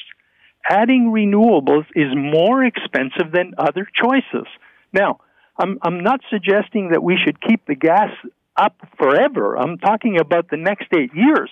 adding 0.71 1.11
renewables 1.13 1.87
is 1.97 2.15
more 2.15 2.65
expensive 2.65 3.33
than 3.33 3.55
other 3.59 3.85
choices. 4.01 4.47
Now, 4.93 5.19
I'm, 5.59 5.81
I'm 5.83 6.05
not 6.05 6.21
suggesting 6.31 6.91
that 6.91 7.03
we 7.03 7.19
should 7.25 7.41
keep 7.41 7.67
the 7.67 7.75
gas 7.75 8.11
up 8.57 8.77
forever. 8.97 9.59
I'm 9.59 9.79
talking 9.79 10.21
about 10.21 10.49
the 10.51 10.57
next 10.57 10.87
eight 10.97 11.11
years. 11.17 11.51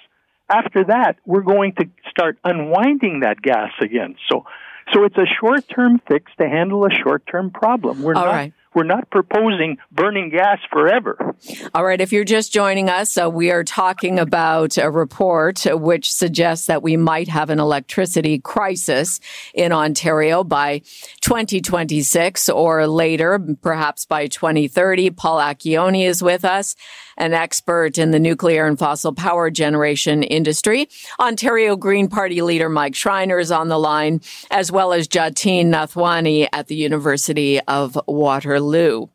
After 0.48 0.84
that, 0.84 1.16
we're 1.26 1.42
going 1.42 1.72
to 1.80 1.86
start 2.08 2.38
unwinding 2.44 3.22
that 3.24 3.42
gas 3.42 3.72
again. 3.82 4.14
So, 4.30 4.44
so 4.92 5.02
it's 5.02 5.18
a 5.18 5.26
short-term 5.40 6.00
fix 6.06 6.30
to 6.38 6.48
handle 6.48 6.84
a 6.84 6.90
short-term 7.02 7.50
problem. 7.50 8.02
We're 8.04 8.14
All 8.14 8.26
not 8.26 8.32
right. 8.32 8.52
We're 8.76 8.84
not 8.84 9.08
proposing 9.10 9.78
burning 9.90 10.28
gas 10.28 10.58
forever. 10.70 11.34
All 11.74 11.82
right, 11.82 12.00
if 12.00 12.12
you're 12.12 12.24
just 12.24 12.52
joining 12.52 12.90
us, 12.90 13.16
uh, 13.16 13.30
we 13.30 13.50
are 13.50 13.64
talking 13.64 14.18
about 14.18 14.76
a 14.76 14.90
report 14.90 15.64
which 15.66 16.12
suggests 16.12 16.66
that 16.66 16.82
we 16.82 16.98
might 16.98 17.28
have 17.28 17.48
an 17.48 17.58
electricity 17.58 18.38
crisis 18.38 19.18
in 19.54 19.72
Ontario 19.72 20.44
by 20.44 20.80
2026 21.22 22.50
or 22.50 22.86
later, 22.86 23.38
perhaps 23.62 24.04
by 24.04 24.26
2030. 24.26 25.08
Paul 25.10 25.38
Acchione 25.38 26.06
is 26.06 26.22
with 26.22 26.44
us, 26.44 26.76
an 27.16 27.32
expert 27.32 27.98
in 27.98 28.10
the 28.10 28.18
nuclear 28.18 28.66
and 28.66 28.78
fossil 28.78 29.12
power 29.12 29.50
generation 29.50 30.22
industry. 30.22 30.88
Ontario 31.18 31.76
Green 31.76 32.08
Party 32.08 32.42
leader 32.42 32.68
Mike 32.68 32.94
Schreiner 32.94 33.38
is 33.38 33.50
on 33.50 33.68
the 33.68 33.78
line, 33.78 34.20
as 34.50 34.70
well 34.70 34.92
as 34.92 35.08
Jatin 35.08 35.66
Nathwani 35.66 36.48
at 36.52 36.68
the 36.68 36.76
University 36.76 37.60
of 37.60 37.98
Waterloo. 38.06 39.08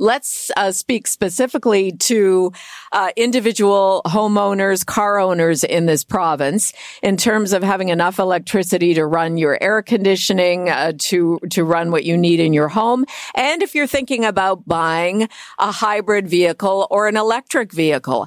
Let's 0.00 0.50
uh, 0.56 0.72
speak 0.72 1.06
specifically 1.06 1.92
to 1.92 2.52
uh, 2.90 3.10
individual 3.16 4.00
homeowners, 4.06 4.86
car 4.86 5.20
owners 5.20 5.62
in 5.62 5.84
this 5.84 6.04
province 6.04 6.72
in 7.02 7.18
terms 7.18 7.52
of 7.52 7.62
having 7.62 7.90
enough 7.90 8.18
electricity 8.18 8.94
to 8.94 9.04
run 9.04 9.36
your 9.36 9.62
air 9.62 9.82
conditioning, 9.82 10.70
uh, 10.70 10.92
to 11.00 11.38
to 11.50 11.64
run 11.64 11.90
what 11.90 12.04
you 12.04 12.16
need 12.16 12.40
in 12.40 12.54
your 12.54 12.68
home, 12.68 13.04
and 13.34 13.62
if 13.62 13.74
you're 13.74 13.86
thinking 13.86 14.24
about 14.24 14.66
buying 14.66 15.28
a 15.58 15.70
hybrid 15.70 16.26
vehicle 16.26 16.86
or 16.90 17.06
an 17.06 17.18
electric 17.18 17.70
vehicle 17.70 18.26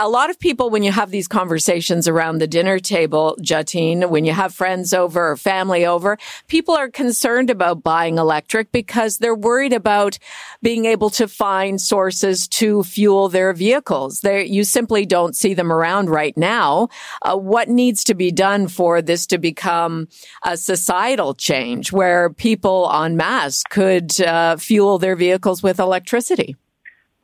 a 0.00 0.08
lot 0.08 0.30
of 0.30 0.38
people, 0.38 0.70
when 0.70 0.84
you 0.84 0.92
have 0.92 1.10
these 1.10 1.26
conversations 1.26 2.06
around 2.06 2.38
the 2.38 2.46
dinner 2.46 2.78
table, 2.78 3.36
Jatin, 3.42 4.08
when 4.08 4.24
you 4.24 4.32
have 4.32 4.54
friends 4.54 4.94
over 4.94 5.32
or 5.32 5.36
family 5.36 5.84
over, 5.84 6.16
people 6.46 6.76
are 6.76 6.88
concerned 6.88 7.50
about 7.50 7.82
buying 7.82 8.16
electric 8.16 8.70
because 8.70 9.18
they're 9.18 9.34
worried 9.34 9.72
about 9.72 10.16
being 10.62 10.84
able 10.84 11.10
to 11.10 11.26
find 11.26 11.80
sources 11.80 12.46
to 12.46 12.84
fuel 12.84 13.28
their 13.28 13.52
vehicles. 13.52 14.20
They, 14.20 14.46
you 14.46 14.62
simply 14.62 15.04
don't 15.04 15.34
see 15.34 15.52
them 15.52 15.72
around 15.72 16.10
right 16.10 16.36
now. 16.36 16.90
Uh, 17.22 17.36
what 17.36 17.68
needs 17.68 18.04
to 18.04 18.14
be 18.14 18.30
done 18.30 18.68
for 18.68 19.02
this 19.02 19.26
to 19.26 19.38
become 19.38 20.06
a 20.44 20.56
societal 20.56 21.34
change 21.34 21.90
where 21.90 22.30
people 22.30 22.88
en 22.92 23.16
masse 23.16 23.64
could 23.68 24.20
uh, 24.20 24.56
fuel 24.58 24.98
their 24.98 25.16
vehicles 25.16 25.60
with 25.60 25.80
electricity? 25.80 26.54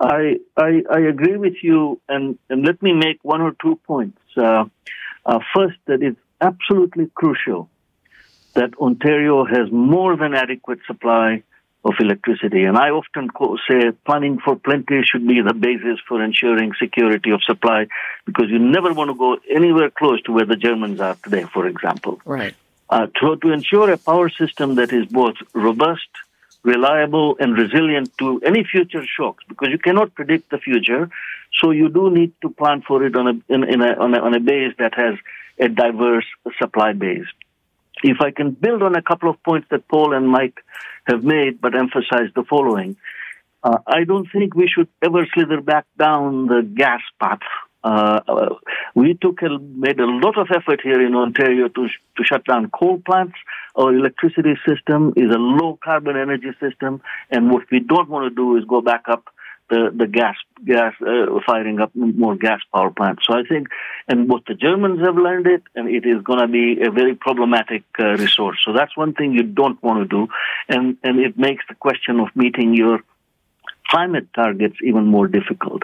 I, 0.05 0.37
I, 0.57 0.83
I 0.91 1.01
agree 1.01 1.37
with 1.37 1.55
you, 1.63 2.01
and, 2.09 2.39
and 2.51 2.65
let 2.65 2.83
me 2.83 2.93
make 2.93 3.19
one 3.23 3.41
or 3.41 3.57
two 3.63 3.77
points. 3.87 4.19
Uh, 4.37 4.65
uh, 5.25 5.39
first, 5.55 5.79
that 5.87 6.03
it's 6.03 6.21
absolutely 6.41 7.11
crucial 7.15 7.71
that 8.55 8.71
Ontario 8.79 9.45
has 9.45 9.71
more 9.73 10.17
than 10.17 10.35
adequate 10.35 10.81
supply 10.87 11.43
of 11.85 11.95
electricity. 12.01 12.65
And 12.65 12.77
I 12.77 12.91
often 12.91 13.31
say 13.69 13.91
planning 14.07 14.39
for 14.45 14.57
plenty 14.57 15.03
should 15.05 15.27
be 15.27 15.41
the 15.41 15.55
basis 15.55 15.99
for 16.09 16.23
ensuring 16.23 16.73
security 16.79 17.31
of 17.31 17.43
supply 17.43 17.87
because 18.27 18.47
you 18.49 18.59
never 18.59 18.93
want 18.93 19.11
to 19.11 19.15
go 19.15 19.39
anywhere 19.51 19.91
close 19.91 20.21
to 20.23 20.33
where 20.33 20.47
the 20.47 20.57
Germans 20.57 21.01
are 21.01 21.17
today, 21.23 21.45
for 21.53 21.67
example. 21.67 22.21
Right. 22.25 22.55
Uh, 22.89 23.07
to, 23.21 23.37
to 23.37 23.53
ensure 23.53 23.91
a 23.91 23.99
power 23.99 24.29
system 24.29 24.77
that 24.77 24.93
is 24.93 25.07
both 25.07 25.35
robust, 25.53 26.09
reliable 26.65 27.37
and 27.39 27.57
resilient 27.57 28.17
to 28.19 28.41
any 28.45 28.65
future 28.65 29.05
shocks 29.07 29.45
because 29.49 29.69
you 29.71 29.79
cannot 29.79 30.15
predict 30.15 30.51
the 30.51 30.59
future. 30.59 31.09
So 31.61 31.71
you 31.71 31.89
do 31.89 32.11
need 32.11 32.33
to 32.43 32.51
plan 32.51 32.83
for 32.83 33.05
it 33.05 33.15
on 33.17 33.27
a, 33.29 33.53
in, 33.55 33.65
in 33.65 33.81
a, 33.81 33.93
on 33.93 34.15
a, 34.15 34.19
on 34.19 34.35
a 34.35 34.41
base 34.41 34.75
that 34.79 34.95
has 34.95 35.15
a 35.59 35.69
diverse 35.69 36.27
supply 36.59 36.93
base. 36.95 37.27
If 38.03 38.21
I 38.21 38.33
can 38.33 38.51
build 38.51 38.83
on 38.83 38.97
a 38.97 39.03
couple 39.03 39.31
of 39.31 39.41
points 39.43 39.69
that 39.71 39.87
Paul 39.87 40.15
and 40.15 40.29
Mike 40.29 40.59
have 41.07 41.23
made, 41.23 41.61
but 41.61 41.77
emphasize 41.77 42.31
the 42.35 42.45
following. 42.45 42.97
Uh, 43.63 43.79
I 43.87 44.05
don't 44.05 44.27
think 44.31 44.55
we 44.55 44.69
should 44.69 44.89
ever 45.03 45.27
slither 45.33 45.61
back 45.61 45.87
down 45.99 46.47
the 46.47 46.63
gas 46.63 47.01
path. 47.21 47.41
Uh, 47.85 48.21
we 48.95 49.13
took 49.15 49.43
a, 49.43 49.59
made 49.59 50.01
a 50.01 50.07
lot 50.07 50.39
of 50.39 50.49
effort 50.51 50.81
here 50.83 51.05
in 51.07 51.15
Ontario 51.15 51.69
to 51.69 51.89
to 52.17 52.25
shut 52.25 52.45
down 52.47 52.71
coal 52.71 52.99
plants. 53.05 53.37
Our 53.77 53.95
electricity 53.95 54.55
system 54.67 55.13
is 55.17 55.31
a 55.31 55.39
low 55.39 55.79
carbon 55.85 56.17
energy 56.17 56.53
system, 56.61 57.03
and 57.31 57.51
what 57.51 57.65
we 57.71 57.81
don't 57.81 58.09
want 58.09 58.25
to 58.31 58.35
do 58.35 58.57
is 58.57 58.65
go 58.65 58.81
back 58.81 59.05
up 59.09 59.25
the 59.69 59.91
the 59.95 60.07
gas 60.07 60.37
gas 60.65 60.95
uh, 61.03 61.27
firing 61.47 61.79
up 61.81 61.91
more 61.95 62.37
gas 62.37 62.61
power 62.73 62.91
plants. 62.91 63.25
So 63.27 63.35
I 63.35 63.43
think, 63.47 63.69
and 64.09 64.31
what 64.31 64.47
the 64.47 64.55
Germans 64.55 65.01
have 65.01 65.17
learned 65.17 65.47
it, 65.47 65.63
and 65.75 65.89
it 65.89 66.07
is 66.07 66.23
going 66.23 66.41
to 66.41 66.49
be 66.49 66.81
a 66.81 66.91
very 66.91 67.15
problematic 67.15 67.85
uh, 67.99 68.17
resource. 68.17 68.59
So 68.65 68.73
that's 68.73 68.97
one 68.97 69.13
thing 69.13 69.33
you 69.33 69.43
don't 69.43 69.83
want 69.83 69.99
to 70.03 70.09
do, 70.17 70.29
and 70.69 70.97
and 71.03 71.19
it 71.19 71.39
makes 71.39 71.65
the 71.69 71.75
question 71.75 72.21
of 72.21 72.29
meeting 72.35 72.75
your 72.75 73.01
climate 73.89 74.29
targets 74.35 74.77
even 74.83 75.05
more 75.07 75.29
difficult. 75.29 75.83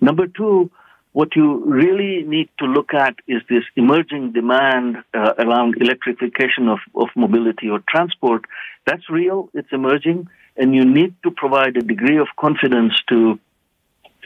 Number 0.00 0.28
two 0.28 0.70
what 1.12 1.34
you 1.34 1.64
really 1.64 2.22
need 2.22 2.48
to 2.58 2.66
look 2.66 2.94
at 2.94 3.14
is 3.26 3.42
this 3.48 3.64
emerging 3.76 4.32
demand 4.32 4.98
uh, 5.12 5.32
around 5.38 5.76
electrification 5.80 6.68
of, 6.68 6.78
of 6.94 7.08
mobility 7.16 7.68
or 7.68 7.80
transport. 7.88 8.44
That's 8.86 9.10
real, 9.10 9.50
it's 9.52 9.72
emerging, 9.72 10.28
and 10.56 10.74
you 10.74 10.84
need 10.84 11.14
to 11.24 11.30
provide 11.30 11.76
a 11.76 11.82
degree 11.82 12.18
of 12.18 12.28
confidence 12.38 12.94
to 13.08 13.38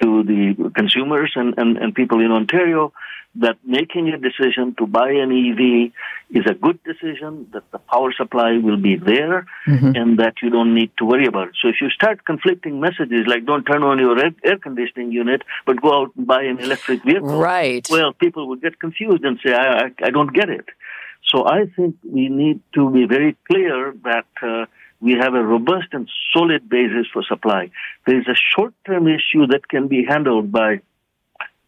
to 0.02 0.22
the 0.22 0.70
consumers 0.74 1.32
and, 1.36 1.54
and, 1.56 1.76
and 1.78 1.94
people 1.94 2.20
in 2.20 2.30
Ontario 2.30 2.92
that 3.36 3.56
making 3.64 4.08
a 4.08 4.18
decision 4.18 4.74
to 4.78 4.86
buy 4.86 5.10
an 5.10 5.32
EV 5.32 5.92
is 6.30 6.44
a 6.48 6.54
good 6.54 6.78
decision, 6.84 7.48
that 7.52 7.68
the 7.72 7.78
power 7.78 8.12
supply 8.12 8.58
will 8.58 8.76
be 8.76 8.96
there, 8.96 9.46
mm-hmm. 9.66 9.92
and 9.96 10.18
that 10.18 10.34
you 10.40 10.50
don't 10.50 10.74
need 10.74 10.90
to 10.98 11.04
worry 11.04 11.26
about 11.26 11.48
it. 11.48 11.54
So 11.60 11.68
if 11.68 11.76
you 11.80 11.90
start 11.90 12.24
conflicting 12.24 12.80
messages 12.80 13.26
like 13.26 13.44
don't 13.44 13.64
turn 13.64 13.82
on 13.82 13.98
your 13.98 14.16
air 14.18 14.58
conditioning 14.62 15.10
unit, 15.10 15.42
but 15.66 15.82
go 15.82 16.02
out 16.02 16.12
and 16.16 16.26
buy 16.26 16.44
an 16.44 16.60
electric 16.60 17.02
vehicle, 17.02 17.40
right? 17.40 17.86
Well, 17.90 18.12
people 18.12 18.48
will 18.48 18.56
get 18.56 18.78
confused 18.78 19.24
and 19.24 19.38
say, 19.44 19.52
I, 19.52 19.86
I, 19.86 19.90
I 20.04 20.10
don't 20.10 20.32
get 20.32 20.48
it. 20.48 20.66
So 21.34 21.44
I 21.46 21.66
think 21.74 21.96
we 22.08 22.28
need 22.28 22.60
to 22.74 22.90
be 22.90 23.06
very 23.06 23.36
clear 23.50 23.94
that 24.04 24.26
uh, 24.42 24.66
we 25.00 25.12
have 25.12 25.34
a 25.34 25.42
robust 25.42 25.88
and 25.92 26.08
solid 26.32 26.68
basis 26.68 27.06
for 27.12 27.22
supply. 27.22 27.70
There 28.06 28.18
is 28.18 28.26
a 28.28 28.34
short-term 28.56 29.06
issue 29.08 29.46
that 29.48 29.68
can 29.68 29.88
be 29.88 30.04
handled 30.04 30.50
by 30.50 30.80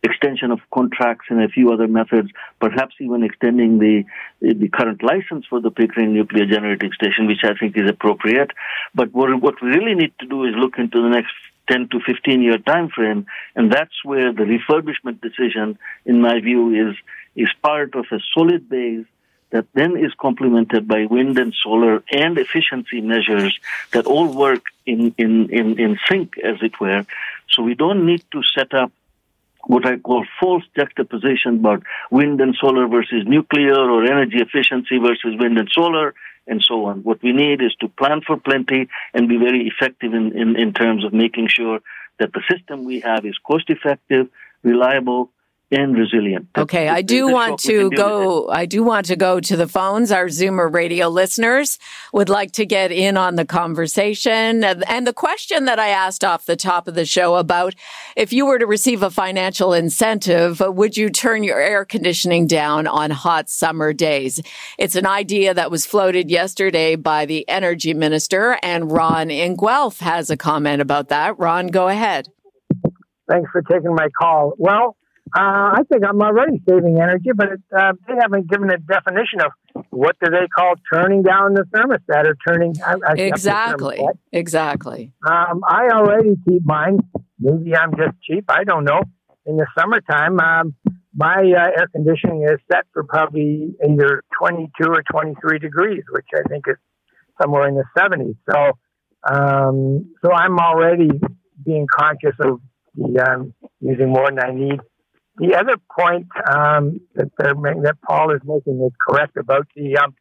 extension 0.02 0.50
of 0.50 0.60
contracts 0.72 1.26
and 1.30 1.42
a 1.42 1.48
few 1.48 1.72
other 1.72 1.88
methods, 1.88 2.30
perhaps 2.60 2.94
even 3.00 3.22
extending 3.24 3.78
the 3.78 4.04
the 4.40 4.68
current 4.68 5.02
license 5.02 5.44
for 5.50 5.60
the 5.60 5.70
Pickering 5.70 6.14
nuclear 6.14 6.46
generating 6.46 6.92
station, 6.92 7.26
which 7.26 7.44
I 7.44 7.54
think 7.58 7.76
is 7.76 7.88
appropriate. 7.88 8.50
But 8.94 9.12
what, 9.12 9.28
what 9.40 9.54
we 9.60 9.68
really 9.68 9.94
need 9.94 10.12
to 10.20 10.26
do 10.26 10.44
is 10.44 10.54
look 10.56 10.78
into 10.78 11.02
the 11.02 11.08
next 11.08 11.34
10 11.70 11.88
to 11.90 12.00
15 12.06 12.42
year 12.42 12.58
time 12.58 12.88
frame, 12.88 13.26
and 13.56 13.72
that's 13.72 14.04
where 14.04 14.32
the 14.32 14.44
refurbishment 14.44 15.20
decision, 15.20 15.78
in 16.04 16.20
my 16.20 16.40
view, 16.40 16.62
is 16.88 16.96
is 17.34 17.50
part 17.62 17.94
of 17.94 18.06
a 18.12 18.18
solid 18.34 18.68
base 18.68 19.06
that 19.56 19.66
then 19.72 19.96
is 19.96 20.12
complemented 20.26 20.86
by 20.86 21.06
wind 21.06 21.38
and 21.38 21.54
solar 21.64 22.02
and 22.12 22.36
efficiency 22.36 23.00
measures 23.00 23.58
that 23.94 24.04
all 24.04 24.28
work 24.46 24.64
in, 24.84 25.14
in, 25.16 25.48
in, 25.48 25.80
in 25.80 25.98
sync, 26.06 26.36
as 26.50 26.56
it 26.60 26.78
were. 26.78 27.06
So 27.48 27.62
we 27.62 27.74
don't 27.74 28.04
need 28.04 28.22
to 28.32 28.42
set 28.54 28.74
up 28.74 28.92
what 29.64 29.86
I 29.86 29.96
call 29.96 30.26
false 30.38 30.64
juxtaposition 30.76 31.54
about 31.60 31.82
wind 32.10 32.38
and 32.42 32.54
solar 32.60 32.86
versus 32.86 33.24
nuclear 33.26 33.78
or 33.94 34.04
energy 34.04 34.40
efficiency 34.46 34.98
versus 34.98 35.34
wind 35.38 35.56
and 35.56 35.70
solar 35.72 36.14
and 36.46 36.62
so 36.62 36.84
on. 36.84 37.02
What 37.02 37.22
we 37.22 37.32
need 37.32 37.62
is 37.62 37.74
to 37.80 37.88
plan 37.88 38.20
for 38.26 38.36
plenty 38.36 38.90
and 39.14 39.26
be 39.26 39.38
very 39.38 39.66
effective 39.66 40.12
in, 40.12 40.36
in, 40.36 40.54
in 40.56 40.74
terms 40.74 41.02
of 41.02 41.14
making 41.14 41.48
sure 41.48 41.80
that 42.18 42.34
the 42.34 42.42
system 42.50 42.84
we 42.84 43.00
have 43.00 43.24
is 43.24 43.38
cost 43.38 43.70
effective, 43.70 44.28
reliable, 44.62 45.30
and 45.72 45.96
resilient. 45.96 46.46
Okay, 46.56 46.88
I 46.88 47.02
do 47.02 47.28
want 47.28 47.58
to 47.60 47.90
go. 47.90 48.48
I 48.48 48.66
do 48.66 48.84
want 48.84 49.06
to 49.06 49.16
go 49.16 49.40
to 49.40 49.56
the 49.56 49.66
phones. 49.66 50.12
Our 50.12 50.26
Zoomer 50.26 50.72
radio 50.72 51.08
listeners 51.08 51.80
would 52.12 52.28
like 52.28 52.52
to 52.52 52.64
get 52.64 52.92
in 52.92 53.16
on 53.16 53.34
the 53.34 53.44
conversation. 53.44 54.62
And 54.62 55.06
the 55.06 55.12
question 55.12 55.64
that 55.64 55.80
I 55.80 55.88
asked 55.88 56.24
off 56.24 56.46
the 56.46 56.54
top 56.54 56.86
of 56.86 56.94
the 56.94 57.04
show 57.04 57.34
about 57.34 57.74
if 58.16 58.32
you 58.32 58.46
were 58.46 58.60
to 58.60 58.66
receive 58.66 59.02
a 59.02 59.10
financial 59.10 59.72
incentive, 59.72 60.60
would 60.60 60.96
you 60.96 61.10
turn 61.10 61.42
your 61.42 61.60
air 61.60 61.84
conditioning 61.84 62.46
down 62.46 62.86
on 62.86 63.10
hot 63.10 63.50
summer 63.50 63.92
days? 63.92 64.40
It's 64.78 64.94
an 64.94 65.06
idea 65.06 65.52
that 65.52 65.72
was 65.72 65.84
floated 65.84 66.30
yesterday 66.30 66.94
by 66.94 67.26
the 67.26 67.48
energy 67.48 67.92
minister, 67.92 68.56
and 68.62 68.92
Ron 68.92 69.32
in 69.32 69.56
Guelph 69.56 69.98
has 69.98 70.30
a 70.30 70.36
comment 70.36 70.80
about 70.80 71.08
that. 71.08 71.38
Ron, 71.40 71.66
go 71.66 71.88
ahead. 71.88 72.28
Thanks 73.28 73.50
for 73.50 73.62
taking 73.62 73.92
my 73.92 74.06
call. 74.16 74.52
Well, 74.58 74.96
uh, 75.34 75.74
I 75.74 75.80
think 75.90 76.04
I'm 76.04 76.22
already 76.22 76.62
saving 76.68 77.00
energy, 77.00 77.30
but 77.34 77.48
it, 77.52 77.60
uh, 77.76 77.92
they 78.06 78.14
haven't 78.20 78.48
given 78.48 78.70
a 78.70 78.78
definition 78.78 79.40
of 79.40 79.84
what 79.90 80.16
do 80.22 80.30
they 80.30 80.46
call 80.46 80.74
turning 80.92 81.22
down 81.22 81.54
the 81.54 81.64
thermostat 81.64 82.26
or 82.26 82.36
turning. 82.46 82.74
I, 82.84 82.94
I 83.06 83.14
exactly, 83.14 84.00
exactly. 84.30 85.12
Um, 85.26 85.62
I 85.66 85.88
already 85.92 86.36
keep 86.48 86.64
mine. 86.64 87.00
Maybe 87.40 87.74
I'm 87.74 87.90
just 87.96 88.22
cheap. 88.22 88.44
I 88.48 88.62
don't 88.62 88.84
know. 88.84 89.02
In 89.46 89.56
the 89.56 89.66
summertime, 89.76 90.38
um, 90.38 90.74
my 91.14 91.34
uh, 91.34 91.80
air 91.80 91.88
conditioning 91.90 92.44
is 92.44 92.60
set 92.70 92.84
for 92.92 93.02
probably 93.02 93.74
either 93.88 94.22
22 94.40 94.70
or 94.88 95.02
23 95.10 95.58
degrees, 95.58 96.02
which 96.10 96.26
I 96.34 96.48
think 96.48 96.64
is 96.68 96.76
somewhere 97.40 97.68
in 97.68 97.74
the 97.74 97.84
70s. 97.98 98.36
So, 98.48 98.78
um, 99.28 100.14
so 100.24 100.32
I'm 100.32 100.58
already 100.58 101.10
being 101.64 101.86
conscious 101.92 102.36
of 102.40 102.60
the 102.94 103.24
um, 103.28 103.54
using 103.80 104.08
more 104.10 104.28
than 104.30 104.38
I 104.40 104.52
need 104.52 104.80
the 105.38 105.54
other 105.54 105.76
point 105.98 106.26
um, 106.50 107.00
that 107.14 107.30
that 107.38 107.96
Paul 108.06 108.34
is 108.34 108.40
making 108.44 108.82
is 108.84 108.92
correct 109.06 109.36
about 109.36 109.66
the, 109.74 109.98
um, 109.98 110.14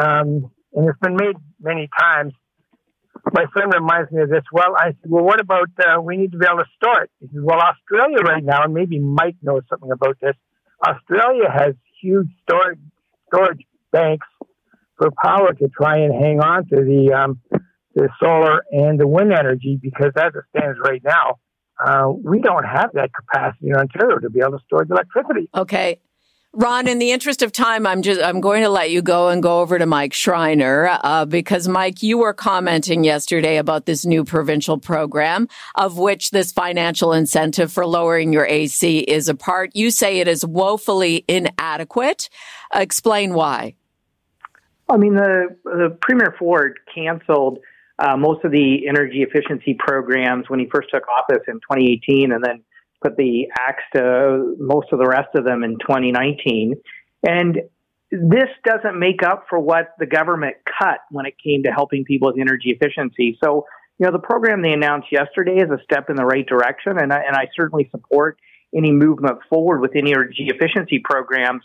um, 0.00 0.50
and 0.74 0.88
it's 0.88 0.98
been 1.00 1.16
made 1.16 1.36
many 1.60 1.88
times. 1.98 2.32
My 3.32 3.44
friend 3.52 3.72
reminds 3.74 4.10
me 4.10 4.22
of 4.22 4.30
this. 4.30 4.44
Well, 4.52 4.74
I 4.76 4.88
said, 4.88 5.10
well, 5.10 5.24
what 5.24 5.40
about 5.40 5.68
uh, 5.78 6.00
we 6.00 6.16
need 6.16 6.32
to 6.32 6.38
be 6.38 6.46
able 6.46 6.58
to 6.58 6.70
store 6.76 7.02
it? 7.02 7.10
He 7.20 7.26
says, 7.26 7.40
well, 7.42 7.60
Australia 7.60 8.18
right 8.24 8.44
now, 8.44 8.62
and 8.64 8.72
maybe 8.72 8.98
Mike 8.98 9.36
knows 9.42 9.62
something 9.68 9.90
about 9.90 10.16
this. 10.20 10.34
Australia 10.86 11.50
has 11.50 11.74
huge 12.00 12.28
storage 12.42 12.78
storage 13.26 13.64
banks 13.92 14.26
for 14.96 15.10
power 15.22 15.52
to 15.52 15.68
try 15.68 15.98
and 15.98 16.12
hang 16.14 16.40
on 16.40 16.66
to 16.68 16.76
the 16.76 17.12
um, 17.12 17.40
the 17.94 18.08
solar 18.20 18.62
and 18.70 18.98
the 18.98 19.06
wind 19.06 19.32
energy 19.32 19.78
because 19.80 20.12
as 20.16 20.32
it 20.34 20.44
stands 20.56 20.78
right 20.82 21.02
now, 21.04 21.38
uh, 21.84 22.10
we 22.10 22.40
don't 22.40 22.64
have 22.64 22.92
that 22.94 23.10
capacity 23.14 23.68
in 23.68 23.76
Ontario 23.76 24.18
to 24.18 24.30
be 24.30 24.40
able 24.40 24.58
to 24.58 24.64
store 24.64 24.84
the 24.84 24.94
electricity. 24.94 25.48
Okay. 25.54 26.00
Ron, 26.54 26.88
in 26.88 26.98
the 26.98 27.12
interest 27.12 27.42
of 27.42 27.52
time, 27.52 27.86
I'm 27.86 28.00
just 28.00 28.22
I'm 28.22 28.40
going 28.40 28.62
to 28.62 28.70
let 28.70 28.90
you 28.90 29.02
go 29.02 29.28
and 29.28 29.42
go 29.42 29.60
over 29.60 29.78
to 29.78 29.84
Mike 29.84 30.14
Schreiner 30.14 30.98
uh, 31.04 31.26
because 31.26 31.68
Mike, 31.68 32.02
you 32.02 32.18
were 32.18 32.32
commenting 32.32 33.04
yesterday 33.04 33.58
about 33.58 33.84
this 33.84 34.06
new 34.06 34.24
provincial 34.24 34.78
program 34.78 35.46
of 35.74 35.98
which 35.98 36.30
this 36.30 36.50
financial 36.50 37.12
incentive 37.12 37.70
for 37.70 37.86
lowering 37.86 38.32
your 38.32 38.46
AC 38.46 39.00
is 39.00 39.28
a 39.28 39.34
part. 39.34 39.70
You 39.74 39.90
say 39.90 40.20
it 40.20 40.26
is 40.26 40.44
woefully 40.44 41.24
inadequate. 41.28 42.30
Explain 42.74 43.34
why. 43.34 43.74
I 44.88 44.96
mean, 44.96 45.14
the 45.14 45.54
the 45.64 45.96
Premier 46.00 46.34
Ford 46.38 46.78
canceled 46.92 47.58
uh, 47.98 48.16
most 48.16 48.44
of 48.44 48.52
the 48.52 48.86
energy 48.88 49.26
efficiency 49.28 49.74
programs 49.78 50.48
when 50.48 50.60
he 50.60 50.66
first 50.72 50.88
took 50.92 51.02
office 51.08 51.42
in 51.48 51.54
2018 51.54 52.32
and 52.32 52.44
then 52.44 52.62
put 53.02 53.16
the 53.16 53.46
axe 53.58 53.82
to 53.94 54.54
most 54.58 54.88
of 54.92 54.98
the 54.98 55.06
rest 55.06 55.28
of 55.34 55.44
them 55.44 55.64
in 55.64 55.78
2019. 55.78 56.74
And 57.22 57.58
this 58.10 58.48
doesn't 58.64 58.98
make 58.98 59.22
up 59.22 59.46
for 59.50 59.58
what 59.58 59.94
the 59.98 60.06
government 60.06 60.56
cut 60.78 60.98
when 61.10 61.26
it 61.26 61.34
came 61.42 61.64
to 61.64 61.70
helping 61.70 62.04
people 62.04 62.28
with 62.28 62.40
energy 62.40 62.70
efficiency. 62.70 63.38
So, 63.42 63.66
you 63.98 64.06
know, 64.06 64.12
the 64.12 64.18
program 64.18 64.62
they 64.62 64.72
announced 64.72 65.08
yesterday 65.12 65.56
is 65.56 65.70
a 65.70 65.82
step 65.82 66.08
in 66.08 66.16
the 66.16 66.24
right 66.24 66.46
direction, 66.46 66.98
and 66.98 67.12
I, 67.12 67.18
and 67.26 67.36
I 67.36 67.48
certainly 67.54 67.88
support 67.90 68.38
any 68.74 68.92
movement 68.92 69.38
forward 69.48 69.80
with 69.80 69.92
energy 69.94 70.48
efficiency 70.48 71.00
programs. 71.02 71.62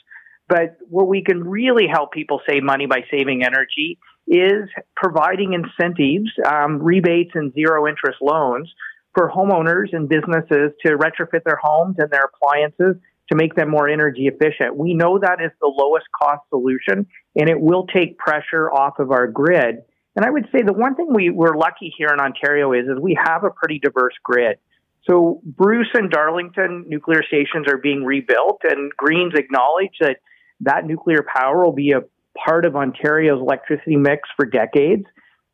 But 0.49 0.77
where 0.89 1.05
we 1.05 1.23
can 1.23 1.43
really 1.43 1.87
help 1.87 2.11
people 2.11 2.41
save 2.47 2.63
money 2.63 2.85
by 2.85 3.05
saving 3.09 3.43
energy 3.43 3.97
is 4.27 4.69
providing 4.95 5.53
incentives, 5.53 6.29
um, 6.45 6.81
rebates, 6.81 7.31
and 7.33 7.53
zero 7.53 7.87
interest 7.87 8.19
loans 8.21 8.71
for 9.13 9.29
homeowners 9.29 9.93
and 9.93 10.09
businesses 10.09 10.71
to 10.85 10.97
retrofit 10.97 11.43
their 11.45 11.59
homes 11.61 11.95
and 11.99 12.09
their 12.09 12.29
appliances 12.33 12.95
to 13.29 13.35
make 13.35 13.55
them 13.55 13.69
more 13.69 13.87
energy 13.87 14.27
efficient. 14.27 14.75
We 14.75 14.93
know 14.93 15.19
that 15.19 15.39
is 15.41 15.51
the 15.61 15.71
lowest 15.73 16.05
cost 16.19 16.41
solution 16.49 17.07
and 17.35 17.49
it 17.49 17.59
will 17.59 17.87
take 17.87 18.17
pressure 18.17 18.71
off 18.71 18.99
of 18.99 19.11
our 19.11 19.27
grid. 19.27 19.77
And 20.15 20.25
I 20.25 20.29
would 20.29 20.47
say 20.51 20.61
the 20.61 20.73
one 20.73 20.95
thing 20.95 21.07
we, 21.13 21.29
we're 21.29 21.57
lucky 21.57 21.93
here 21.97 22.09
in 22.13 22.19
Ontario 22.19 22.73
is, 22.73 22.85
is 22.85 22.99
we 23.01 23.17
have 23.23 23.43
a 23.43 23.49
pretty 23.49 23.79
diverse 23.79 24.13
grid. 24.23 24.57
So 25.09 25.41
Bruce 25.43 25.89
and 25.93 26.09
Darlington 26.09 26.85
nuclear 26.87 27.23
stations 27.23 27.67
are 27.67 27.77
being 27.77 28.03
rebuilt 28.03 28.61
and 28.63 28.91
Greens 28.95 29.33
acknowledge 29.35 29.91
that 29.99 30.17
that 30.61 30.85
nuclear 30.85 31.25
power 31.35 31.63
will 31.63 31.73
be 31.73 31.91
a 31.91 32.01
part 32.45 32.65
of 32.65 32.75
Ontario's 32.75 33.39
electricity 33.39 33.95
mix 33.95 34.29
for 34.35 34.45
decades. 34.45 35.05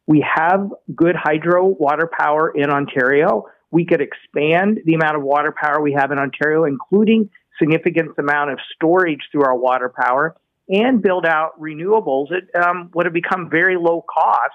We 0.07 0.25
have 0.35 0.71
good 0.95 1.15
hydro 1.15 1.65
water 1.65 2.09
power 2.19 2.51
in 2.55 2.69
Ontario. 2.69 3.45
We 3.71 3.85
could 3.85 4.01
expand 4.01 4.79
the 4.85 4.95
amount 4.95 5.17
of 5.17 5.23
water 5.23 5.53
power 5.55 5.81
we 5.81 5.93
have 5.93 6.11
in 6.11 6.17
Ontario, 6.17 6.65
including 6.65 7.29
significant 7.59 8.11
amount 8.17 8.51
of 8.51 8.59
storage 8.73 9.21
through 9.31 9.43
our 9.43 9.55
water 9.55 9.93
power, 9.95 10.35
and 10.67 11.01
build 11.01 11.25
out 11.25 11.59
renewables. 11.59 12.27
It 12.31 12.49
um, 12.55 12.89
would 12.95 13.05
have 13.05 13.13
become 13.13 13.49
very 13.49 13.75
low 13.77 14.03
cost 14.11 14.53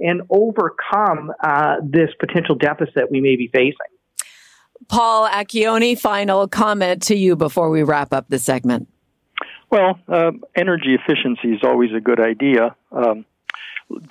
and 0.00 0.22
overcome 0.30 1.32
uh, 1.42 1.76
this 1.82 2.10
potential 2.18 2.54
deficit 2.54 3.10
we 3.10 3.20
may 3.20 3.36
be 3.36 3.48
facing. 3.52 3.74
Paul 4.88 5.28
Acchione, 5.28 5.98
final 5.98 6.46
comment 6.48 7.02
to 7.04 7.16
you 7.16 7.34
before 7.34 7.70
we 7.70 7.82
wrap 7.82 8.12
up 8.12 8.28
the 8.28 8.38
segment. 8.38 8.88
Well, 9.70 9.98
uh, 10.08 10.32
energy 10.54 10.94
efficiency 10.94 11.52
is 11.52 11.64
always 11.64 11.92
a 11.92 12.00
good 12.00 12.20
idea. 12.20 12.76
Um, 12.92 13.24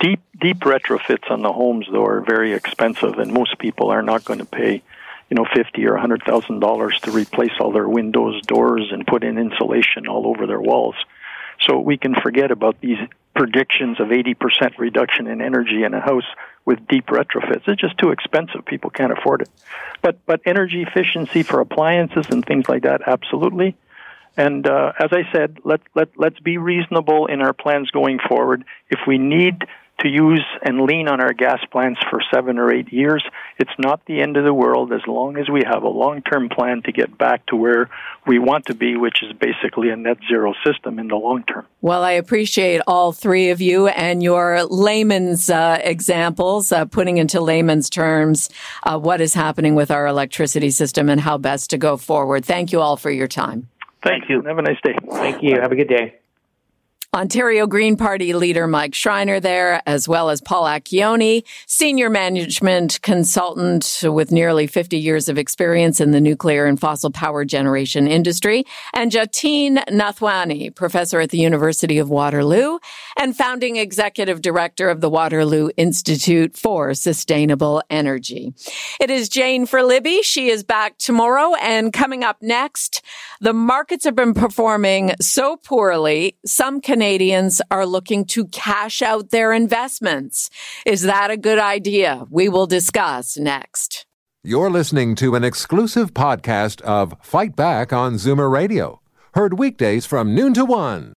deep 0.00 0.20
deep 0.40 0.60
retrofits 0.60 1.30
on 1.30 1.42
the 1.42 1.52
homes 1.52 1.86
though 1.90 2.04
are 2.04 2.20
very 2.20 2.52
expensive, 2.52 3.18
and 3.18 3.32
most 3.32 3.58
people 3.58 3.90
are 3.90 4.02
not 4.02 4.24
going 4.24 4.40
to 4.40 4.44
pay, 4.44 4.82
you 5.30 5.34
know, 5.34 5.46
fifty 5.54 5.86
or 5.86 5.96
hundred 5.96 6.22
thousand 6.24 6.60
dollars 6.60 6.98
to 7.00 7.10
replace 7.10 7.52
all 7.58 7.72
their 7.72 7.88
windows, 7.88 8.40
doors, 8.42 8.88
and 8.92 9.06
put 9.06 9.24
in 9.24 9.38
insulation 9.38 10.06
all 10.06 10.26
over 10.26 10.46
their 10.46 10.60
walls. 10.60 10.96
So 11.60 11.78
we 11.80 11.96
can 11.96 12.14
forget 12.14 12.50
about 12.50 12.80
these 12.80 12.98
predictions 13.34 14.00
of 14.00 14.08
80% 14.08 14.78
reduction 14.78 15.26
in 15.26 15.40
energy 15.40 15.84
in 15.84 15.94
a 15.94 16.00
house 16.00 16.24
with 16.64 16.86
deep 16.88 17.06
retrofits. 17.06 17.68
It's 17.68 17.80
just 17.80 17.98
too 17.98 18.10
expensive. 18.10 18.64
People 18.64 18.90
can't 18.90 19.12
afford 19.12 19.42
it. 19.42 19.50
But 20.02 20.18
but 20.26 20.40
energy 20.44 20.82
efficiency 20.82 21.42
for 21.42 21.60
appliances 21.60 22.26
and 22.30 22.44
things 22.44 22.68
like 22.68 22.82
that, 22.82 23.02
absolutely. 23.06 23.76
And 24.36 24.66
uh, 24.66 24.92
as 24.98 25.10
I 25.12 25.22
said, 25.32 25.58
let, 25.64 25.80
let, 25.94 26.08
let's 26.16 26.38
be 26.40 26.58
reasonable 26.58 27.26
in 27.26 27.40
our 27.40 27.52
plans 27.52 27.90
going 27.90 28.18
forward. 28.28 28.64
If 28.90 29.00
we 29.06 29.18
need 29.18 29.64
to 30.00 30.08
use 30.08 30.44
and 30.62 30.82
lean 30.82 31.08
on 31.08 31.20
our 31.20 31.32
gas 31.32 31.60
plants 31.72 32.00
for 32.10 32.20
seven 32.32 32.58
or 32.58 32.72
eight 32.72 32.92
years, 32.92 33.24
it's 33.58 33.70
not 33.78 34.04
the 34.06 34.20
end 34.20 34.36
of 34.36 34.44
the 34.44 34.52
world 34.52 34.92
as 34.92 35.00
long 35.06 35.38
as 35.38 35.48
we 35.48 35.62
have 35.64 35.82
a 35.82 35.88
long 35.88 36.20
term 36.22 36.48
plan 36.48 36.82
to 36.82 36.92
get 36.92 37.16
back 37.16 37.46
to 37.46 37.56
where 37.56 37.88
we 38.26 38.38
want 38.38 38.66
to 38.66 38.74
be, 38.74 38.96
which 38.96 39.22
is 39.22 39.32
basically 39.32 39.88
a 39.88 39.96
net 39.96 40.18
zero 40.28 40.52
system 40.64 40.98
in 40.98 41.08
the 41.08 41.16
long 41.16 41.44
term. 41.44 41.66
Well, 41.80 42.02
I 42.02 42.12
appreciate 42.12 42.82
all 42.86 43.12
three 43.12 43.50
of 43.50 43.60
you 43.60 43.88
and 43.88 44.22
your 44.22 44.64
layman's 44.64 45.48
uh, 45.48 45.80
examples, 45.82 46.72
uh, 46.72 46.84
putting 46.84 47.16
into 47.16 47.40
layman's 47.40 47.88
terms 47.88 48.50
uh, 48.82 48.98
what 48.98 49.20
is 49.20 49.32
happening 49.32 49.74
with 49.74 49.90
our 49.90 50.06
electricity 50.06 50.70
system 50.70 51.08
and 51.08 51.20
how 51.20 51.38
best 51.38 51.70
to 51.70 51.78
go 51.78 51.96
forward. 51.96 52.44
Thank 52.44 52.72
you 52.72 52.80
all 52.80 52.96
for 52.96 53.10
your 53.10 53.28
time. 53.28 53.68
Thank 54.06 54.30
you. 54.30 54.42
Have 54.42 54.58
a 54.58 54.62
nice 54.62 54.80
day. 54.82 54.94
Thank 55.10 55.42
you. 55.42 55.60
Have 55.60 55.72
a 55.72 55.76
good 55.76 55.88
day. 55.88 56.14
Ontario 57.16 57.66
Green 57.66 57.96
Party 57.96 58.34
leader 58.34 58.66
Mike 58.66 58.94
Schreiner 58.94 59.40
there, 59.40 59.80
as 59.86 60.06
well 60.06 60.28
as 60.28 60.42
Paul 60.42 60.64
Acchione, 60.64 61.44
senior 61.66 62.10
management 62.10 63.00
consultant 63.00 64.02
with 64.04 64.30
nearly 64.30 64.66
50 64.66 64.98
years 64.98 65.30
of 65.30 65.38
experience 65.38 65.98
in 65.98 66.10
the 66.10 66.20
nuclear 66.20 66.66
and 66.66 66.78
fossil 66.78 67.10
power 67.10 67.46
generation 67.46 68.06
industry, 68.06 68.64
and 68.92 69.10
Jatin 69.10 69.82
Nathwani, 69.88 70.74
professor 70.74 71.18
at 71.18 71.30
the 71.30 71.38
University 71.38 71.96
of 71.96 72.10
Waterloo 72.10 72.80
and 73.16 73.34
founding 73.34 73.76
executive 73.76 74.42
director 74.42 74.90
of 74.90 75.00
the 75.00 75.08
Waterloo 75.08 75.70
Institute 75.78 76.54
for 76.54 76.92
Sustainable 76.92 77.82
Energy. 77.88 78.52
It 79.00 79.08
is 79.08 79.30
Jane 79.30 79.64
for 79.64 79.82
Libby. 79.82 80.20
She 80.20 80.50
is 80.50 80.62
back 80.62 80.98
tomorrow 80.98 81.54
and 81.62 81.94
coming 81.94 82.24
up 82.24 82.42
next, 82.42 83.00
the 83.40 83.54
markets 83.54 84.04
have 84.04 84.14
been 84.14 84.34
performing 84.34 85.14
so 85.18 85.56
poorly, 85.56 86.36
some 86.44 86.82
Canadians 86.82 87.05
Canadians 87.06 87.62
are 87.70 87.86
looking 87.86 88.24
to 88.24 88.48
cash 88.48 89.00
out 89.00 89.30
their 89.30 89.52
investments. 89.52 90.50
Is 90.84 91.02
that 91.02 91.30
a 91.30 91.36
good 91.36 91.60
idea? 91.60 92.24
We 92.30 92.48
will 92.48 92.66
discuss 92.66 93.38
next. 93.38 94.06
You're 94.42 94.70
listening 94.70 95.14
to 95.16 95.36
an 95.36 95.44
exclusive 95.44 96.14
podcast 96.14 96.80
of 96.80 97.14
Fight 97.22 97.54
Back 97.54 97.92
on 97.92 98.14
Zoomer 98.14 98.50
Radio, 98.50 99.00
heard 99.34 99.56
weekdays 99.56 100.04
from 100.04 100.34
noon 100.34 100.52
to 100.54 100.64
one. 100.64 101.12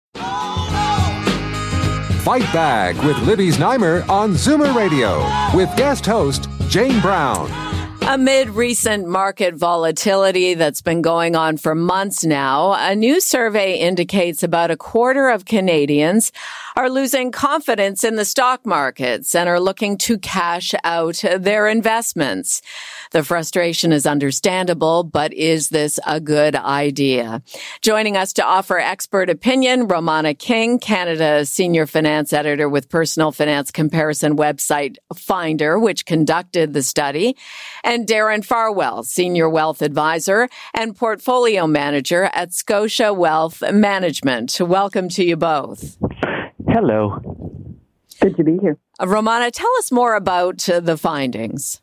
Fight 2.22 2.52
Back 2.52 2.94
with 3.02 3.16
Libby 3.20 3.48
Znaimer 3.48 4.06
on 4.10 4.32
Zoomer 4.32 4.74
Radio 4.74 5.20
with 5.56 5.74
guest 5.74 6.04
host 6.04 6.50
Jane 6.68 7.00
Brown. 7.00 7.48
Amid 8.10 8.48
recent 8.48 9.06
market 9.06 9.54
volatility 9.54 10.54
that's 10.54 10.80
been 10.80 11.02
going 11.02 11.36
on 11.36 11.58
for 11.58 11.74
months 11.74 12.24
now, 12.24 12.72
a 12.72 12.96
new 12.96 13.20
survey 13.20 13.74
indicates 13.76 14.42
about 14.42 14.70
a 14.70 14.78
quarter 14.78 15.28
of 15.28 15.44
Canadians 15.44 16.32
are 16.74 16.88
losing 16.88 17.32
confidence 17.32 18.04
in 18.04 18.16
the 18.16 18.24
stock 18.24 18.64
markets 18.64 19.34
and 19.34 19.46
are 19.46 19.60
looking 19.60 19.98
to 19.98 20.16
cash 20.16 20.74
out 20.84 21.22
their 21.36 21.68
investments. 21.68 22.62
The 23.10 23.24
frustration 23.24 23.92
is 23.92 24.06
understandable, 24.06 25.02
but 25.02 25.34
is 25.34 25.70
this 25.70 25.98
a 26.06 26.20
good 26.20 26.54
idea? 26.54 27.42
Joining 27.82 28.16
us 28.16 28.32
to 28.34 28.44
offer 28.44 28.78
expert 28.78 29.28
opinion, 29.28 29.88
Romana 29.88 30.34
King, 30.34 30.78
Canada's 30.78 31.50
senior 31.50 31.86
finance 31.86 32.32
editor 32.32 32.68
with 32.68 32.88
personal 32.88 33.32
finance 33.32 33.70
comparison 33.70 34.36
website 34.36 34.96
Finder, 35.14 35.78
which 35.78 36.06
conducted 36.06 36.74
the 36.74 36.82
study, 36.82 37.36
and 37.82 37.97
Darren 38.06 38.44
Farwell, 38.44 39.02
senior 39.02 39.48
wealth 39.48 39.82
advisor 39.82 40.48
and 40.74 40.96
portfolio 40.96 41.66
manager 41.66 42.30
at 42.32 42.52
Scotia 42.52 43.12
Wealth 43.12 43.62
Management. 43.72 44.60
Welcome 44.60 45.08
to 45.10 45.24
you 45.24 45.36
both. 45.36 45.96
Hello. 46.68 47.20
Good 48.20 48.36
to 48.36 48.44
be 48.44 48.58
here. 48.60 48.76
Romana, 49.00 49.50
tell 49.50 49.70
us 49.78 49.92
more 49.92 50.14
about 50.14 50.68
uh, 50.68 50.80
the 50.80 50.96
findings. 50.96 51.80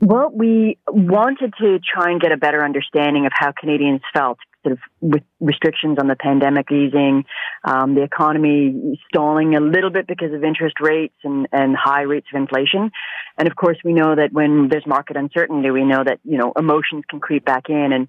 Well, 0.00 0.30
we 0.32 0.78
wanted 0.88 1.54
to 1.58 1.78
try 1.80 2.10
and 2.10 2.20
get 2.20 2.30
a 2.30 2.36
better 2.36 2.64
understanding 2.64 3.26
of 3.26 3.32
how 3.34 3.52
Canadians 3.58 4.02
felt, 4.14 4.38
sort 4.66 4.72
of 4.72 4.78
with 5.00 5.22
restrictions 5.40 5.98
on 6.00 6.08
the 6.08 6.16
pandemic 6.16 6.70
easing, 6.72 7.24
um, 7.64 7.94
the 7.94 8.02
economy 8.02 8.98
stalling 9.08 9.54
a 9.54 9.60
little 9.60 9.90
bit 9.90 10.06
because 10.06 10.32
of 10.32 10.42
interest 10.42 10.76
rates 10.80 11.14
and, 11.22 11.46
and 11.52 11.76
high 11.76 12.02
rates 12.02 12.26
of 12.32 12.40
inflation. 12.40 12.90
And 13.38 13.48
of 13.48 13.54
course, 13.54 13.78
we 13.84 13.92
know 13.92 14.16
that 14.16 14.32
when 14.32 14.68
there's 14.68 14.86
market 14.86 15.16
uncertainty, 15.16 15.70
we 15.70 15.84
know 15.84 16.02
that, 16.04 16.18
you 16.24 16.38
know, 16.38 16.52
emotions 16.58 17.04
can 17.08 17.20
creep 17.20 17.44
back 17.44 17.68
in. 17.68 17.92
And 17.92 18.08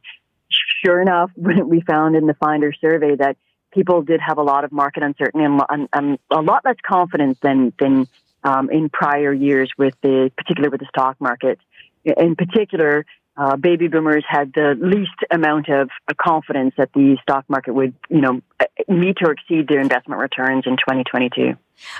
sure 0.83 1.01
enough, 1.01 1.31
we 1.35 1.81
found 1.81 2.15
in 2.15 2.25
the 2.25 2.33
Finder 2.33 2.73
survey 2.79 3.15
that 3.17 3.37
people 3.71 4.01
did 4.01 4.19
have 4.25 4.37
a 4.37 4.43
lot 4.43 4.63
of 4.63 4.71
market 4.71 5.03
uncertainty 5.03 5.45
and, 5.45 5.87
and, 5.93 6.17
a 6.31 6.41
lot 6.41 6.63
less 6.65 6.77
confidence 6.85 7.37
than 7.41 7.73
than 7.79 8.07
um, 8.43 8.69
in 8.71 8.89
prior 8.89 9.33
years 9.33 9.71
with 9.77 9.93
the 10.01 10.31
particularly 10.37 10.71
with 10.71 10.79
the 10.79 10.87
stock 10.89 11.17
market. 11.19 11.59
In 12.05 12.35
particular, 12.35 13.05
uh, 13.37 13.55
baby 13.55 13.87
boomers 13.87 14.25
had 14.27 14.51
the 14.53 14.75
least 14.79 15.11
amount 15.29 15.69
of 15.69 15.89
confidence 16.19 16.73
that 16.77 16.89
the 16.93 17.17
stock 17.21 17.45
market 17.47 17.73
would, 17.73 17.93
you 18.09 18.19
know, 18.19 18.41
meet 18.87 19.17
or 19.21 19.31
exceed 19.31 19.67
their 19.67 19.79
investment 19.79 20.19
returns 20.19 20.63
in 20.65 20.73
2022. 20.73 21.53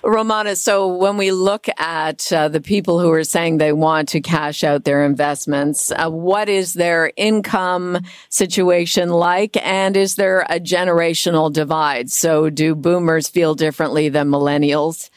Romana, 0.04 0.56
so 0.56 0.88
when 0.88 1.18
we 1.18 1.32
look 1.32 1.68
at 1.78 2.34
uh, 2.34 2.48
the 2.48 2.60
people 2.60 3.00
who 3.00 3.12
are 3.12 3.24
saying 3.24 3.58
they 3.58 3.74
want 3.74 4.10
to 4.10 4.22
cash 4.22 4.64
out 4.64 4.84
their 4.84 5.06
investments, 5.06 5.92
uh, 5.92 6.10
what 6.10 6.50
is 6.50 6.74
their 6.74 7.12
income 7.16 8.00
situation 8.30 9.10
like? 9.10 9.56
And 9.58 9.96
is 9.96 10.16
there 10.16 10.42
a 10.50 10.60
generational 10.60 11.54
divide? 11.54 12.10
So 12.10 12.50
do 12.50 12.74
boomers 12.74 13.30
feel 13.30 13.54
differently 13.54 14.10
than 14.10 14.30
millennials 14.30 15.12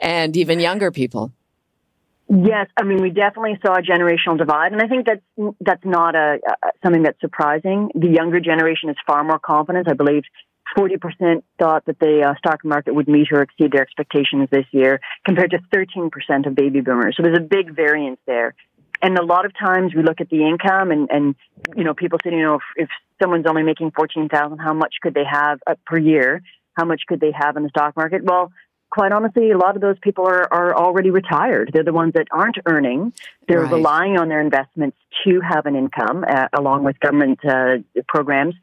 and 0.00 0.34
even 0.34 0.60
younger 0.60 0.90
people? 0.90 1.32
Yes, 2.28 2.66
I 2.76 2.82
mean 2.82 3.00
we 3.00 3.10
definitely 3.10 3.58
saw 3.64 3.74
a 3.74 3.82
generational 3.82 4.36
divide, 4.36 4.72
and 4.72 4.82
I 4.82 4.88
think 4.88 5.06
that's 5.06 5.54
that's 5.60 5.84
not 5.84 6.16
a, 6.16 6.38
a 6.44 6.70
something 6.82 7.02
that's 7.02 7.20
surprising. 7.20 7.90
The 7.94 8.08
younger 8.08 8.40
generation 8.40 8.90
is 8.90 8.96
far 9.06 9.22
more 9.22 9.38
confident. 9.38 9.88
I 9.88 9.94
believe 9.94 10.24
40% 10.76 11.42
thought 11.58 11.84
that 11.86 11.98
the 12.00 12.22
uh, 12.22 12.34
stock 12.38 12.64
market 12.64 12.94
would 12.94 13.08
meet 13.08 13.28
or 13.32 13.42
exceed 13.42 13.72
their 13.72 13.82
expectations 13.82 14.48
this 14.50 14.66
year, 14.72 15.00
compared 15.24 15.52
to 15.52 15.58
13% 15.74 16.46
of 16.46 16.54
baby 16.54 16.80
boomers. 16.80 17.14
So 17.16 17.22
there's 17.22 17.38
a 17.38 17.40
big 17.40 17.74
variance 17.74 18.18
there. 18.26 18.54
And 19.02 19.18
a 19.18 19.24
lot 19.24 19.44
of 19.44 19.52
times 19.58 19.94
we 19.94 20.02
look 20.02 20.20
at 20.20 20.30
the 20.30 20.46
income 20.46 20.90
and, 20.90 21.08
and 21.10 21.34
you 21.76 21.84
know, 21.84 21.94
people 21.94 22.18
say, 22.24 22.30
you 22.30 22.42
know, 22.42 22.56
if, 22.56 22.62
if 22.76 22.88
someone's 23.22 23.46
only 23.46 23.62
making 23.62 23.92
14,000, 23.92 24.58
how 24.58 24.72
much 24.72 24.94
could 25.02 25.14
they 25.14 25.24
have 25.30 25.60
uh, 25.66 25.74
per 25.84 25.98
year? 25.98 26.42
How 26.74 26.84
much 26.84 27.02
could 27.06 27.20
they 27.20 27.32
have 27.32 27.56
in 27.56 27.62
the 27.62 27.68
stock 27.68 27.96
market? 27.96 28.22
Well, 28.24 28.52
quite 28.90 29.12
honestly, 29.12 29.50
a 29.50 29.58
lot 29.58 29.76
of 29.76 29.82
those 29.82 29.96
people 30.00 30.26
are, 30.26 30.52
are 30.52 30.74
already 30.74 31.10
retired. 31.10 31.70
They're 31.72 31.84
the 31.84 31.92
ones 31.92 32.14
that 32.14 32.28
aren't 32.30 32.56
earning. 32.66 33.12
They're 33.48 33.62
right. 33.62 33.72
relying 33.72 34.18
on 34.18 34.28
their 34.28 34.40
investments 34.40 34.96
to 35.24 35.40
have 35.40 35.66
an 35.66 35.76
income, 35.76 36.24
uh, 36.28 36.48
along 36.56 36.84
with 36.84 36.98
government 37.00 37.40
uh, 37.44 37.78
programs 38.08 38.54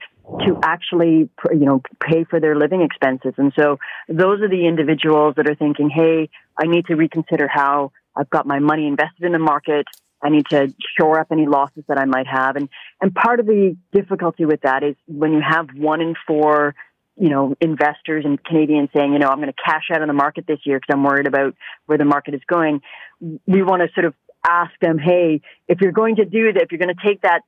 to 0.46 0.58
actually, 0.64 1.30
you 1.52 1.66
know, 1.66 1.82
pay 2.02 2.24
for 2.24 2.40
their 2.40 2.56
living 2.56 2.82
expenses. 2.82 3.34
And 3.38 3.52
so 3.56 3.78
those 4.08 4.42
are 4.42 4.50
the 4.50 4.66
individuals 4.68 5.36
that 5.36 5.50
are 5.50 5.56
thinking, 5.56 5.90
hey, 5.90 6.30
I 6.58 6.66
need 6.66 6.86
to 6.86 6.96
reconsider 6.96 7.48
how 7.48 7.92
I've 8.16 8.30
got 8.30 8.46
my 8.46 8.60
money 8.60 8.88
invested 8.88 9.24
in 9.24 9.34
the 9.34 9.40
market. 9.40 9.86
I 10.22 10.30
need 10.30 10.46
to 10.52 10.74
shore 10.98 11.20
up 11.20 11.28
any 11.32 11.46
losses 11.46 11.84
that 11.90 11.98
I 11.98 12.06
might 12.06 12.28
have. 12.28 12.56
And, 12.56 12.70
and 13.02 13.14
part 13.14 13.42
of 13.42 13.46
the 13.46 13.76
difficulty 13.92 14.46
with 14.46 14.62
that 14.62 14.82
is 14.82 14.96
when 15.08 15.34
you 15.34 15.42
have 15.42 15.68
one 15.76 16.00
in 16.00 16.16
four, 16.26 16.76
you 17.16 17.30
know, 17.30 17.56
investors 17.62 18.26
and 18.26 18.44
Canadians 18.44 18.90
saying, 18.96 19.14
you 19.14 19.20
know, 19.20 19.28
I'm 19.28 19.38
going 19.38 19.50
to 19.50 19.64
cash 19.64 19.86
out 19.92 20.02
of 20.02 20.08
the 20.08 20.14
market 20.14 20.46
this 20.48 20.60
year 20.64 20.80
because 20.80 20.94
I'm 20.94 21.04
worried 21.04 21.28
about 21.28 21.56
where 21.86 21.98
the 21.98 22.06
market 22.06 22.34
is 22.34 22.42
going. 22.48 22.82
We 23.22 23.62
want 23.64 23.82
to 23.82 23.90
sort 23.94 24.06
of 24.06 24.16
ask 24.48 24.72
them, 24.82 24.98
hey, 24.98 25.42
if 25.68 25.80
you're 25.82 25.92
going 25.92 26.18
to 26.18 26.26
do 26.26 26.52
that, 26.54 26.64
if 26.64 26.72
you're 26.72 26.80
going 26.80 26.96
to 26.96 27.08
take 27.08 27.22
that, 27.22 27.42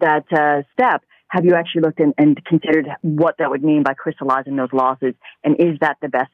that 0.00 0.32
uh, 0.32 0.62
step, 0.74 1.02
have 1.36 1.44
you 1.44 1.54
actually 1.54 1.82
looked 1.82 2.00
in, 2.00 2.14
and 2.16 2.42
considered 2.46 2.86
what 3.02 3.34
that 3.38 3.50
would 3.50 3.62
mean 3.62 3.82
by 3.82 3.92
crystallizing 3.92 4.56
those 4.56 4.72
losses? 4.72 5.12
And 5.44 5.54
is 5.60 5.78
that 5.82 5.98
the 6.00 6.08
best, 6.08 6.32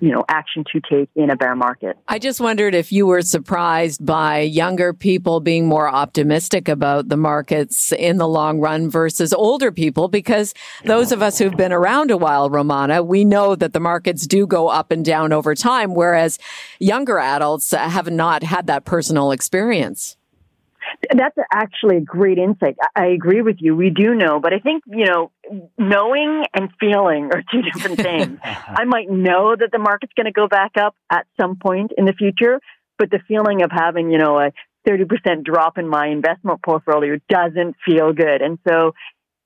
you 0.00 0.12
know, 0.12 0.22
action 0.28 0.64
to 0.70 0.82
take 0.82 1.08
in 1.16 1.30
a 1.30 1.36
bear 1.36 1.56
market? 1.56 1.96
I 2.08 2.18
just 2.18 2.42
wondered 2.42 2.74
if 2.74 2.92
you 2.92 3.06
were 3.06 3.22
surprised 3.22 4.04
by 4.04 4.40
younger 4.40 4.92
people 4.92 5.40
being 5.40 5.66
more 5.66 5.88
optimistic 5.88 6.68
about 6.68 7.08
the 7.08 7.16
markets 7.16 7.90
in 7.92 8.18
the 8.18 8.28
long 8.28 8.60
run 8.60 8.90
versus 8.90 9.32
older 9.32 9.72
people, 9.72 10.08
because 10.08 10.52
those 10.84 11.10
of 11.10 11.22
us 11.22 11.38
who've 11.38 11.56
been 11.56 11.72
around 11.72 12.10
a 12.10 12.18
while, 12.18 12.50
Romana, 12.50 13.02
we 13.02 13.24
know 13.24 13.56
that 13.56 13.72
the 13.72 13.80
markets 13.80 14.26
do 14.26 14.46
go 14.46 14.68
up 14.68 14.90
and 14.90 15.06
down 15.06 15.32
over 15.32 15.54
time, 15.54 15.94
whereas 15.94 16.38
younger 16.78 17.18
adults 17.18 17.70
have 17.70 18.10
not 18.10 18.42
had 18.42 18.66
that 18.66 18.84
personal 18.84 19.30
experience. 19.30 20.18
That's 21.14 21.36
actually 21.52 21.98
a 21.98 22.00
great 22.00 22.38
insight. 22.38 22.76
I 22.94 23.06
agree 23.06 23.42
with 23.42 23.56
you. 23.60 23.76
We 23.76 23.90
do 23.90 24.14
know, 24.14 24.40
but 24.40 24.52
I 24.52 24.58
think, 24.58 24.84
you 24.86 25.06
know, 25.06 25.30
knowing 25.78 26.44
and 26.54 26.70
feeling 26.78 27.30
are 27.32 27.42
two 27.50 27.62
different 27.62 27.96
things. 28.00 28.38
Uh-huh. 28.42 28.74
I 28.76 28.84
might 28.84 29.10
know 29.10 29.54
that 29.56 29.70
the 29.72 29.78
market's 29.78 30.12
going 30.14 30.26
to 30.26 30.32
go 30.32 30.48
back 30.48 30.72
up 30.78 30.94
at 31.10 31.26
some 31.40 31.56
point 31.56 31.92
in 31.96 32.04
the 32.04 32.12
future, 32.12 32.60
but 32.98 33.10
the 33.10 33.20
feeling 33.26 33.62
of 33.62 33.70
having, 33.72 34.10
you 34.10 34.18
know, 34.18 34.38
a 34.38 34.50
30% 34.86 35.44
drop 35.44 35.78
in 35.78 35.88
my 35.88 36.08
investment 36.08 36.62
portfolio 36.62 37.18
doesn't 37.28 37.76
feel 37.84 38.12
good. 38.12 38.42
And 38.42 38.58
so, 38.68 38.92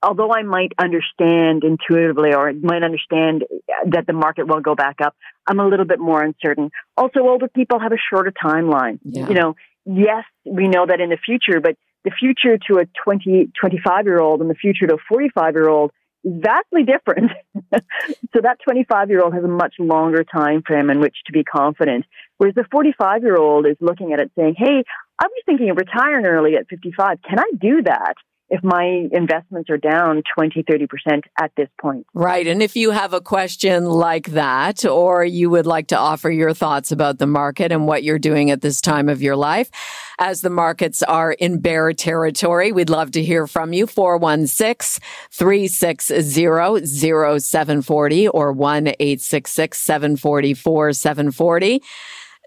although 0.03 0.33
I 0.33 0.43
might 0.43 0.73
understand 0.79 1.65
intuitively 1.65 2.35
or 2.35 2.53
might 2.53 2.83
understand 2.83 3.45
that 3.87 4.07
the 4.07 4.13
market 4.13 4.47
will 4.47 4.61
go 4.61 4.75
back 4.75 4.97
up, 5.01 5.15
I'm 5.47 5.61
a 5.61 5.67
little 5.67 5.87
bit 5.87 5.99
more 5.99 6.23
uncertain. 6.23 6.71
Also, 6.97 7.21
older 7.21 7.49
people 7.49 7.79
have 7.79 7.93
a 7.93 7.99
shorter 8.11 8.33
timeline. 8.33 8.99
Yeah. 9.05 9.29
You 9.29 9.35
know, 9.35 9.57
yes, 9.89 10.25
we 10.45 10.69
know 10.69 10.87
that 10.87 11.01
in 11.01 11.11
the 11.11 11.17
future, 11.17 11.61
but 11.61 11.77
the 12.05 12.11
future 12.11 12.59
to 12.69 12.81
a 12.81 12.87
20, 13.05 13.51
25 13.59 14.05
year 14.07 14.21
old 14.21 14.41
and 14.41 14.51
the 14.51 14.55
future 14.55 14.87
to 14.87 14.95
a 14.95 14.99
45 15.09 15.55
year 15.55 15.69
old 15.69 15.91
is 16.25 16.33
vastly 16.41 16.85
different. 16.85 17.33
so 17.73 18.41
that 18.43 18.59
25 18.65 19.11
year 19.11 19.23
old 19.23 19.35
has 19.35 19.45
a 19.45 19.49
much 19.49 19.75
longer 19.79 20.25
time 20.25 20.63
frame 20.67 20.91
in 20.91 21.01
which 21.01 21.17
to 21.27 21.33
be 21.33 21.43
confident. 21.45 22.05
Whereas 22.37 22.55
the 22.55 22.65
45 22.71 23.23
year 23.23 23.37
old 23.37 23.67
is 23.67 23.77
looking 23.81 24.13
at 24.13 24.21
it 24.21 24.31
saying, 24.37 24.55
Hey, 24.57 24.85
I 25.21 25.25
was 25.25 25.43
thinking 25.47 25.71
of 25.71 25.77
retiring 25.77 26.27
early 26.27 26.55
at 26.55 26.69
55. 26.69 27.19
Can 27.29 27.39
I 27.39 27.51
do 27.59 27.83
that? 27.83 28.15
If 28.51 28.65
my 28.65 29.09
investments 29.13 29.69
are 29.71 29.77
down 29.77 30.23
20, 30.35 30.63
30% 30.63 31.23
at 31.41 31.53
this 31.57 31.69
point. 31.81 32.07
Right. 32.15 32.47
And 32.47 32.63
if 32.63 32.77
you 32.77 32.91
have 32.91 33.13
a 33.13 33.21
question 33.21 33.85
like 33.85 34.29
that, 34.29 34.85
or 34.85 35.25
you 35.25 35.51
would 35.51 35.67
like 35.67 35.89
to 35.89 35.99
offer 35.99 36.31
your 36.31 36.55
thoughts 36.55 36.91
about 36.91 37.19
the 37.19 37.27
market 37.27 37.73
and 37.73 37.87
what 37.87 38.03
you're 38.03 38.19
doing 38.19 38.51
at 38.51 38.63
this 38.63 38.81
time 38.81 39.09
of 39.09 39.21
your 39.21 39.37
life, 39.37 39.71
as 40.19 40.41
the 40.41 40.51
markets 40.51 41.03
are 41.03 41.33
in 41.33 41.61
bear 41.61 41.93
territory, 41.93 42.73
we'd 42.73 42.91
love 42.91 43.11
to 43.13 43.23
hear 43.23 43.47
from 43.47 43.73
you. 43.73 43.87
416 43.87 45.03
360 45.31 47.41
0740 47.41 48.29
or 48.29 48.53
1 48.53 48.89
866 48.89 49.81
744 49.81 50.93
740. 50.93 51.83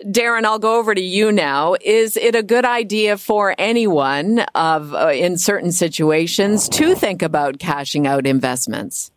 Darren, 0.06 0.46
I'll 0.46 0.60
go 0.60 0.80
over 0.80 0.96
to 0.96 1.02
you 1.02 1.32
now. 1.32 1.76
Is 1.82 2.18
it 2.18 2.36
a 2.36 2.44
good 2.44 2.66
idea 2.66 3.18
for 3.18 3.56
anyone 3.58 4.40
of 4.56 4.94
uh, 4.94 5.10
in 5.10 5.38
certain 5.38 5.72
situations 5.72 6.68
to 6.70 6.96
think 6.96 7.22
about 7.22 7.60
cashing 7.60 8.08
out 8.08 8.26
investments? 8.26 9.12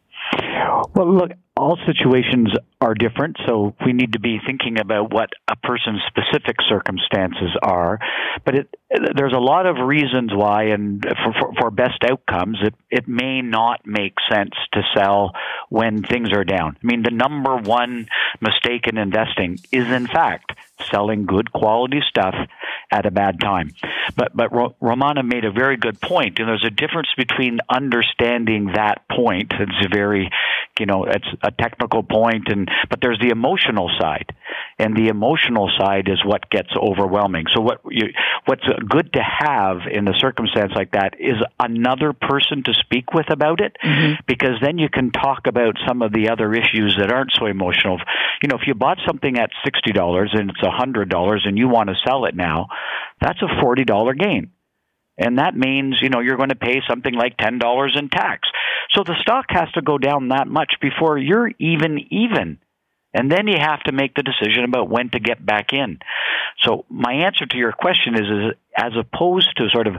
Well, 0.95 1.13
look, 1.13 1.33
all 1.57 1.79
situations 1.87 2.49
are 2.81 2.95
different, 2.95 3.37
so 3.47 3.75
we 3.85 3.93
need 3.93 4.13
to 4.15 4.19
be 4.19 4.41
thinking 4.45 4.81
about 4.81 5.13
what 5.13 5.31
a 5.49 5.57
person's 5.57 6.03
specific 6.09 6.57
circumstances 6.69 7.57
are. 7.63 7.99
But 8.45 8.55
it, 8.57 8.75
there's 9.15 9.33
a 9.33 9.41
lot 9.41 9.67
of 9.67 9.77
reasons 9.77 10.33
why, 10.35 10.65
and 10.65 11.03
for, 11.03 11.33
for, 11.33 11.53
for, 11.61 11.71
best 11.71 12.03
outcomes, 12.05 12.59
it, 12.61 12.75
it 12.91 13.09
may 13.09 13.41
not 13.41 13.87
make 13.87 14.15
sense 14.31 14.55
to 14.73 14.83
sell 14.97 15.33
when 15.69 16.03
things 16.03 16.33
are 16.33 16.45
down. 16.45 16.77
I 16.83 16.87
mean, 16.87 17.03
the 17.03 17.11
number 17.11 17.57
one 17.57 18.09
mistake 18.41 18.87
in 18.89 18.99
investing 18.99 19.59
is, 19.73 19.87
in 19.87 20.07
fact, 20.07 20.53
selling 20.91 21.25
good 21.25 21.53
quality 21.53 22.01
stuff 22.09 22.35
at 22.91 23.07
a 23.07 23.11
bad 23.11 23.41
time. 23.41 23.71
But 24.17 24.37
but 24.37 24.51
Romana 24.81 25.23
made 25.23 25.45
a 25.45 25.51
very 25.51 25.77
good 25.77 26.01
point, 26.01 26.39
and 26.39 26.49
there's 26.49 26.65
a 26.65 26.71
difference 26.71 27.09
between 27.17 27.61
understanding 27.69 28.73
that 28.75 29.09
point. 29.09 29.53
It's 29.59 29.87
a 29.87 29.89
very, 29.89 30.31
you 30.79 30.87
know, 30.87 31.05
it's 31.05 31.27
a 31.45 31.51
technical 31.51 32.03
point, 32.03 32.49
and 32.49 32.69
but 32.91 33.01
there's 33.01 33.19
the 33.21 33.31
emotional 33.31 33.91
side, 34.01 34.35
and 34.79 34.97
the 34.97 35.09
emotional 35.09 35.71
side 35.79 36.09
is 36.09 36.25
what 36.25 36.51
gets 36.51 36.71
overwhelming. 36.77 37.45
So 37.55 37.61
what 37.61 37.81
you 37.89 38.09
what's 38.47 38.67
good 38.89 39.13
to 39.13 39.23
have 39.23 39.83
in 39.91 40.09
a 40.09 40.15
circumstance 40.19 40.73
like 40.75 40.93
that 40.93 41.15
is 41.21 41.37
another 41.61 42.13
person 42.13 42.63
to 42.65 42.75
speak 42.75 43.13
with 43.13 43.31
about 43.31 43.61
it, 43.61 43.77
mm-hmm. 43.85 44.15
because 44.27 44.57
then 44.63 44.79
you 44.79 44.89
can 44.89 45.11
talk 45.11 45.47
about 45.47 45.77
some 45.87 46.03
of 46.03 46.13
the 46.13 46.31
other 46.31 46.53
issues 46.55 46.97
that 46.99 47.13
aren't 47.13 47.33
so 47.39 47.47
emotional. 47.47 47.99
You 48.43 48.49
know, 48.49 48.57
if 48.57 48.67
you 48.67 48.75
bought 48.75 48.99
something 49.07 49.39
at 49.39 49.51
sixty 49.65 49.93
dollars 49.93 50.31
and 50.33 50.51
it's 50.51 50.63
a 50.63 50.71
hundred 50.71 51.09
dollars 51.09 51.45
and 51.47 51.59
you 51.59 51.69
want 51.69 51.91
to 51.91 51.97
sell 52.07 52.25
it 52.25 52.35
now, 52.35 52.69
that's 53.21 53.43
a 53.43 53.61
forty 53.61 53.85
dollar 53.85 54.15
gain. 54.15 54.51
And 55.17 55.39
that 55.39 55.57
means, 55.57 55.97
you 56.03 56.09
know, 56.09 56.21
you're 56.21 56.37
going 56.37 56.49
to 56.49 56.57
pay 56.57 56.81
something 56.89 57.15
like 57.15 57.37
$10 57.37 57.99
in 57.99 58.09
tax. 58.09 58.49
So 58.95 59.05
the 59.05 59.15
stock 59.21 59.47
has 59.51 59.71
to 59.73 59.83
go 59.83 59.99
down 59.99 60.29
that 60.29 60.49
much 60.49 60.75
before 60.81 61.19
you're 61.19 61.51
even 61.59 62.01
even. 62.11 62.59
And 63.13 63.31
then 63.31 63.47
you 63.47 63.57
have 63.61 63.81
to 63.85 63.93
make 63.93 64.15
the 64.15 64.25
decision 64.25 64.65
about 64.65 64.91
when 64.91 65.09
to 65.11 65.21
get 65.21 65.45
back 65.45 65.73
in. 65.73 66.01
So 66.63 66.85
my 66.89 67.13
answer 67.13 67.47
to 67.47 67.57
your 67.57 67.73
question 67.73 68.15
is, 68.15 68.23
is 68.23 68.55
as 68.77 68.93
opposed 68.99 69.57
to 69.57 69.69
sort 69.73 69.87
of 69.87 69.95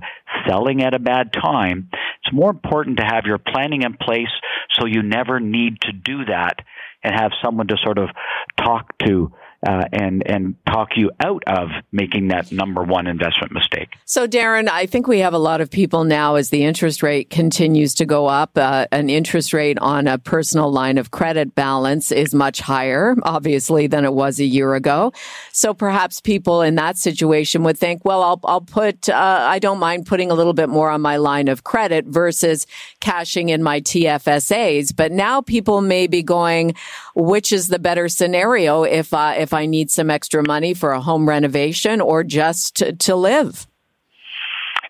selling 0.47 0.83
at 0.83 0.93
a 0.93 0.99
bad 0.99 1.31
time, 1.31 1.89
it's 1.93 2.35
more 2.35 2.49
important 2.49 2.97
to 2.97 3.05
have 3.05 3.23
your 3.25 3.37
planning 3.37 3.83
in 3.83 3.93
place 3.93 4.31
so 4.73 4.85
you 4.85 5.01
never 5.01 5.39
need 5.39 5.79
to 5.81 5.93
do 5.93 6.25
that 6.25 6.59
and 7.03 7.15
have 7.15 7.31
someone 7.43 7.67
to 7.67 7.77
sort 7.81 7.97
of 7.97 8.09
talk 8.57 8.97
to 9.05 9.31
uh, 9.65 9.85
and 9.91 10.25
and 10.25 10.55
talk 10.67 10.89
you 10.95 11.11
out 11.23 11.43
of 11.47 11.69
making 11.91 12.27
that 12.27 12.51
number 12.51 12.83
one 12.83 13.07
investment 13.07 13.51
mistake. 13.51 13.95
So, 14.05 14.27
Darren, 14.27 14.69
I 14.69 14.85
think 14.85 15.07
we 15.07 15.19
have 15.19 15.33
a 15.33 15.39
lot 15.39 15.61
of 15.61 15.69
people 15.71 16.03
now 16.03 16.35
as 16.35 16.49
the 16.49 16.63
interest 16.63 17.01
rate 17.01 17.29
continues 17.29 17.93
to 17.95 18.05
go 18.05 18.27
up. 18.27 18.57
Uh, 18.57 18.85
an 18.91 19.09
interest 19.09 19.53
rate 19.53 19.79
on 19.79 20.07
a 20.07 20.17
personal 20.17 20.71
line 20.71 20.97
of 20.97 21.11
credit 21.11 21.55
balance 21.55 22.11
is 22.11 22.35
much 22.35 22.59
higher, 22.59 23.15
obviously, 23.23 23.87
than 23.87 24.05
it 24.05 24.13
was 24.13 24.39
a 24.39 24.45
year 24.45 24.75
ago. 24.75 25.11
So, 25.51 25.73
perhaps 25.73 26.21
people 26.21 26.61
in 26.61 26.75
that 26.75 26.97
situation 26.97 27.63
would 27.63 27.77
think, 27.77 28.05
well, 28.05 28.21
I'll 28.21 28.39
I'll 28.43 28.61
put 28.61 29.09
uh, 29.09 29.45
I 29.47 29.59
don't 29.59 29.79
mind 29.79 30.05
putting 30.05 30.31
a 30.31 30.35
little 30.35 30.53
bit 30.53 30.69
more 30.69 30.89
on 30.89 31.01
my 31.01 31.17
line 31.17 31.47
of 31.47 31.63
credit 31.63 32.05
versus 32.05 32.67
cashing 32.99 33.49
in 33.49 33.63
my 33.63 33.81
TFSAs. 33.81 34.95
But 34.95 35.11
now 35.11 35.41
people 35.41 35.81
may 35.81 36.07
be 36.07 36.21
going, 36.21 36.75
which 37.15 37.51
is 37.51 37.69
the 37.69 37.79
better 37.79 38.09
scenario 38.09 38.83
if 38.83 39.13
uh, 39.13 39.33
if 39.37 39.53
I 39.53 39.65
need 39.65 39.89
some 39.89 40.09
extra 40.11 40.43
money 40.43 40.73
for 40.73 40.91
a 40.91 41.01
home 41.01 41.27
renovation 41.27 42.01
or 42.01 42.23
just 42.23 42.75
to, 42.77 42.93
to 42.93 43.15
live. 43.15 43.67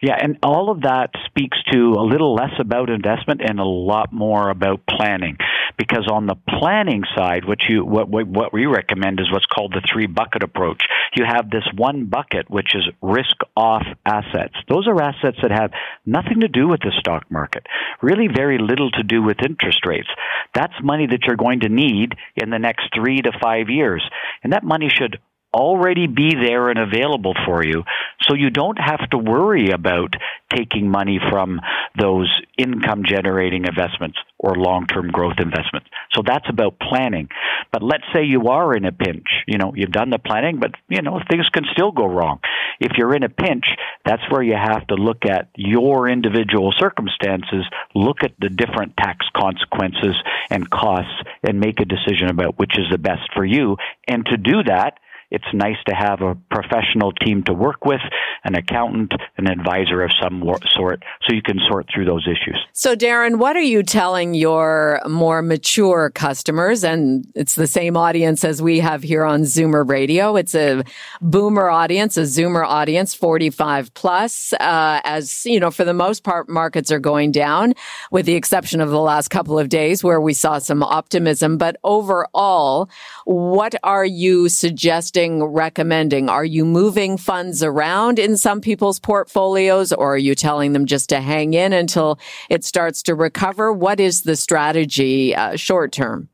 Yeah, 0.02 0.18
and 0.22 0.38
all 0.44 0.70
of 0.70 0.82
that 0.82 1.12
speaks 1.26 1.58
to 1.72 1.94
a 1.94 2.06
little 2.06 2.36
less 2.36 2.54
about 2.60 2.90
investment 2.90 3.42
and 3.42 3.60
a 3.60 3.66
lot 3.66 4.12
more 4.12 4.50
about 4.50 4.82
planning. 4.88 5.38
Because 5.78 6.08
on 6.12 6.26
the 6.26 6.36
planning 6.60 7.04
side, 7.16 7.46
what 7.46 7.60
you 7.68 7.84
what 7.84 8.10
what 8.10 8.54
we 8.54 8.66
recommend 8.66 9.20
is 9.20 9.32
what's 9.32 9.46
called 9.46 9.74
the 9.74 9.86
three 9.92 10.08
bucket 10.08 10.44
approach. 10.44 10.82
You 11.16 11.26
have 11.26 11.50
this 11.50 11.68
one 11.76 12.06
bucket 12.06 12.50
which 12.50 12.76
is 12.76 12.88
risk 13.02 13.36
off 13.58 13.84
assets. 14.06 14.56
Those 14.70 14.88
are 14.88 15.02
assets 15.02 15.38
that 15.42 15.52
have 15.52 15.72
nothing 16.06 16.42
to 16.42 16.48
do 16.48 16.68
with 16.68 16.82
the 16.82 16.94
stock 17.00 17.30
market. 17.30 17.66
Really 18.02 18.28
very 18.28 18.58
little 18.58 18.92
to 18.92 19.04
do 19.04 19.22
with 19.22 19.38
interest 19.46 19.86
rates. 19.86 20.10
That's 20.54 20.74
money 20.82 21.08
that 21.08 21.24
you're 21.26 21.36
going 21.36 21.62
to 21.62 21.70
need 21.70 22.16
in 22.36 22.50
the 22.50 22.60
next 22.60 22.90
3 22.96 23.22
to 23.24 23.32
5 23.42 23.70
years. 23.70 24.04
And 24.44 24.54
that 24.54 24.64
money 24.64 24.90
should 24.90 25.20
already 25.56 26.06
be 26.08 26.36
there 26.36 26.70
and 26.70 26.78
available 26.78 27.34
for 27.46 27.66
you. 27.66 27.84
So 28.22 28.34
you 28.34 28.50
don't 28.50 28.78
have 28.78 29.10
to 29.12 29.18
worry 29.18 29.72
about 29.72 30.16
taking 30.54 30.90
money 30.90 31.20
from 31.30 31.60
those 32.00 32.30
income 32.58 33.04
generating 33.06 33.66
investments 33.66 34.18
or 34.38 34.56
long 34.56 34.88
term 34.88 35.10
growth 35.10 35.40
investments. 35.40 35.90
So 36.14 36.22
that's 36.26 36.48
about 36.50 36.80
planning. 36.80 37.30
But 37.72 37.84
let's 37.84 38.04
say 38.14 38.24
you 38.24 38.48
are 38.48 38.76
in 38.76 38.86
a 38.86 38.92
pinch. 38.92 39.28
You 39.48 39.58
know, 39.58 39.74
you've 39.76 39.92
done 39.92 40.10
the 40.10 40.20
planning, 40.20 40.60
but 40.60 40.72
you 40.88 41.02
know, 41.02 41.20
things 41.30 41.48
can 41.50 41.66
still 41.72 41.92
go 41.92 42.06
wrong. 42.06 42.40
If 42.80 42.94
you're 42.98 43.16
in 43.16 43.24
a 43.24 43.30
pinch, 43.30 43.66
that's 44.06 44.24
where 44.30 44.44
you 44.44 44.56
have 44.56 44.86
to 44.88 44.96
look 44.96 45.26
at 45.26 45.50
your 45.56 46.10
individual 46.10 46.74
circumstances, 46.78 47.66
look 47.94 48.24
at 48.24 48.34
the 48.40 48.50
different 48.50 48.98
tax 48.98 49.26
consequences 49.36 50.16
and 50.50 50.70
costs 50.70 51.14
and 51.44 51.60
make 51.60 51.80
a 51.80 51.86
decision 51.86 52.30
about 52.30 52.60
which 52.60 52.78
is 52.78 52.86
the 52.92 52.98
best 52.98 53.30
for 53.34 53.46
you. 53.46 53.78
And 54.08 54.26
to 54.28 54.38
do 54.38 54.64
that, 54.64 55.00
it's 55.32 55.46
nice 55.54 55.78
to 55.88 55.96
have 55.96 56.22
a 56.22 56.36
professional 56.52 57.12
team 57.12 57.44
to 57.44 57.54
work 57.54 57.86
with, 57.86 58.02
an 58.44 58.56
accountant, 58.56 59.14
an 59.38 59.48
advisor 59.48 60.04
of 60.04 60.12
some 60.22 60.44
sort, 60.76 61.04
so 61.24 61.34
you 61.34 61.42
can 61.42 61.60
sort 61.68 61.88
through 61.94 62.06
those 62.06 62.28
issues. 62.28 62.60
So, 62.74 62.96
Darren, 62.96 63.38
what 63.38 63.56
are 63.56 63.62
you 63.62 63.82
telling 63.84 64.34
your 64.34 65.02
more 65.08 65.42
mature 65.42 66.12
customers? 66.14 66.84
And 66.84 67.26
it's 67.36 67.56
the 67.56 67.68
same 67.68 67.98
audience 67.98 68.44
as 68.44 68.62
we 68.62 68.80
have 68.80 69.02
here 69.02 69.24
on 69.24 69.42
Zoomer 69.42 69.88
Radio. 69.88 70.36
It's 70.36 70.54
a 70.54 70.84
boomer 71.22 71.70
audience, 71.70 72.18
a 72.18 72.22
Zoomer 72.22 72.66
audience, 72.66 73.14
45 73.16 73.94
plus. 73.94 74.54
Uh, 74.54 75.02
as 75.04 75.46
you 75.46 75.60
know, 75.60 75.72
for 75.72 75.86
the 75.86 75.94
most 75.94 76.24
part, 76.24 76.50
markets 76.50 76.92
are 76.92 77.00
going 77.00 77.32
down, 77.32 77.74
with 78.12 78.26
the 78.26 78.36
exception 78.36 78.80
of 78.80 78.90
the 78.90 79.02
last 79.02 79.30
couple 79.30 79.58
of 79.58 79.70
days 79.70 80.04
where 80.04 80.22
we 80.22 80.34
saw 80.34 80.60
some 80.60 80.84
optimism. 80.84 81.58
But 81.58 81.78
overall, 81.84 82.90
what 83.26 83.74
are 83.84 84.06
you 84.06 84.50
suggesting? 84.50 85.15
Recommending? 85.44 86.30
Are 86.30 86.46
you 86.46 86.66
moving 86.66 87.18
funds 87.18 87.64
around 87.64 88.20
in 88.20 88.38
some 88.38 88.62
people's 88.62 89.00
portfolios 89.00 89.92
or 89.92 90.16
are 90.16 90.18
you 90.18 90.36
telling 90.36 90.74
them 90.74 90.86
just 90.86 91.10
to 91.10 91.22
hang 91.22 91.54
in 91.54 91.74
until 91.74 92.20
it 92.50 92.64
starts 92.64 93.02
to 93.04 93.16
recover? 93.16 93.72
What 93.72 94.00
is 94.00 94.22
the 94.24 94.36
strategy 94.36 95.36
uh, 95.36 95.56
short 95.56 95.92
term? 95.92 96.30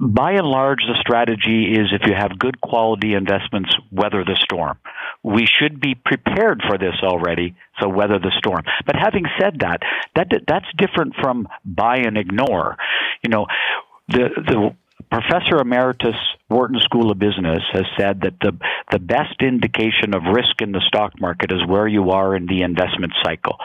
By 0.00 0.32
and 0.32 0.46
large, 0.46 0.80
the 0.86 0.96
strategy 1.00 1.72
is 1.72 1.92
if 1.92 2.06
you 2.06 2.14
have 2.14 2.38
good 2.38 2.60
quality 2.60 3.14
investments, 3.14 3.74
weather 3.90 4.24
the 4.24 4.36
storm. 4.42 4.78
We 5.22 5.46
should 5.46 5.80
be 5.80 5.94
prepared 5.94 6.62
for 6.66 6.78
this 6.78 6.94
already, 7.02 7.54
so 7.80 7.88
weather 7.88 8.18
the 8.18 8.32
storm. 8.38 8.62
But 8.86 8.96
having 8.96 9.24
said 9.40 9.60
that, 9.60 9.80
that 10.16 10.28
that's 10.46 10.66
different 10.76 11.14
from 11.16 11.48
buy 11.64 11.98
and 11.98 12.18
ignore. 12.18 12.76
You 13.22 13.30
know, 13.30 13.46
the 14.08 14.28
the 14.36 14.74
Professor 15.10 15.58
Emeritus 15.58 16.16
Wharton 16.50 16.78
School 16.80 17.10
of 17.10 17.18
Business 17.18 17.62
has 17.72 17.84
said 17.98 18.20
that 18.22 18.34
the, 18.40 18.52
the 18.90 18.98
best 18.98 19.40
indication 19.40 20.14
of 20.14 20.34
risk 20.34 20.60
in 20.60 20.72
the 20.72 20.82
stock 20.86 21.18
market 21.18 21.50
is 21.50 21.66
where 21.66 21.88
you 21.88 22.10
are 22.10 22.36
in 22.36 22.46
the 22.46 22.62
investment 22.62 23.14
cycle. 23.22 23.56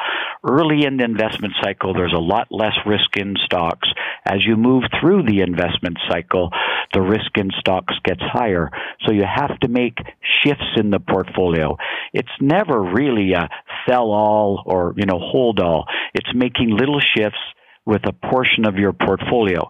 Early 0.47 0.86
in 0.86 0.97
the 0.97 1.03
investment 1.03 1.53
cycle, 1.62 1.93
there's 1.93 2.13
a 2.13 2.19
lot 2.19 2.47
less 2.49 2.75
risk 2.86 3.17
in 3.17 3.36
stocks. 3.43 3.89
As 4.25 4.45
you 4.45 4.56
move 4.56 4.84
through 4.99 5.23
the 5.23 5.41
investment 5.41 5.97
cycle, 6.10 6.49
the 6.93 7.01
risk 7.01 7.38
in 7.38 7.51
stocks 7.60 7.93
gets 8.06 8.21
higher. 8.21 8.69
So 9.06 9.12
you 9.12 9.23
have 9.23 9.60
to 9.60 9.67
make 9.67 9.97
shifts 10.43 10.77
in 10.77 10.91
the 10.91 10.99
portfolio. 10.99 11.77
It's 12.13 12.29
never 12.39 12.82
really 12.82 13.34
a 13.34 13.49
sell 13.88 14.12
all 14.12 14.63
or, 14.65 14.93
you 14.95 15.06
know, 15.06 15.19
hold 15.19 15.60
all. 15.60 15.86
It's 16.13 16.34
making 16.34 16.69
little 16.69 17.01
shifts 17.01 17.39
with 17.86 18.01
a 18.08 18.13
portion 18.13 18.65
of 18.65 18.75
your 18.75 18.93
portfolio 18.93 19.69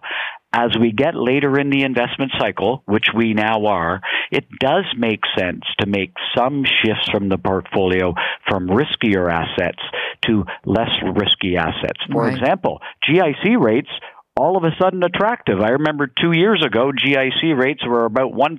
as 0.54 0.70
we 0.78 0.92
get 0.92 1.16
later 1.16 1.58
in 1.58 1.68
the 1.68 1.82
investment 1.82 2.30
cycle, 2.38 2.84
which 2.86 3.06
we 3.14 3.34
now 3.34 3.66
are, 3.66 4.00
it 4.30 4.44
does 4.60 4.84
make 4.96 5.20
sense 5.36 5.64
to 5.80 5.86
make 5.86 6.12
some 6.36 6.64
shifts 6.64 7.10
from 7.10 7.28
the 7.28 7.38
portfolio 7.38 8.14
from 8.48 8.68
riskier 8.68 9.28
assets 9.32 9.82
to 10.22 10.44
less 10.64 10.90
risky 11.02 11.56
assets. 11.56 11.98
For 12.10 12.22
right. 12.22 12.32
example, 12.32 12.80
GIC 13.04 13.60
rates 13.60 13.90
all 14.36 14.56
of 14.56 14.62
a 14.62 14.70
sudden 14.80 15.02
attractive. 15.02 15.60
I 15.60 15.70
remember 15.70 16.06
two 16.06 16.32
years 16.32 16.64
ago, 16.64 16.92
GIC 16.92 17.58
rates 17.58 17.84
were 17.84 18.04
about 18.04 18.32
1%. 18.32 18.58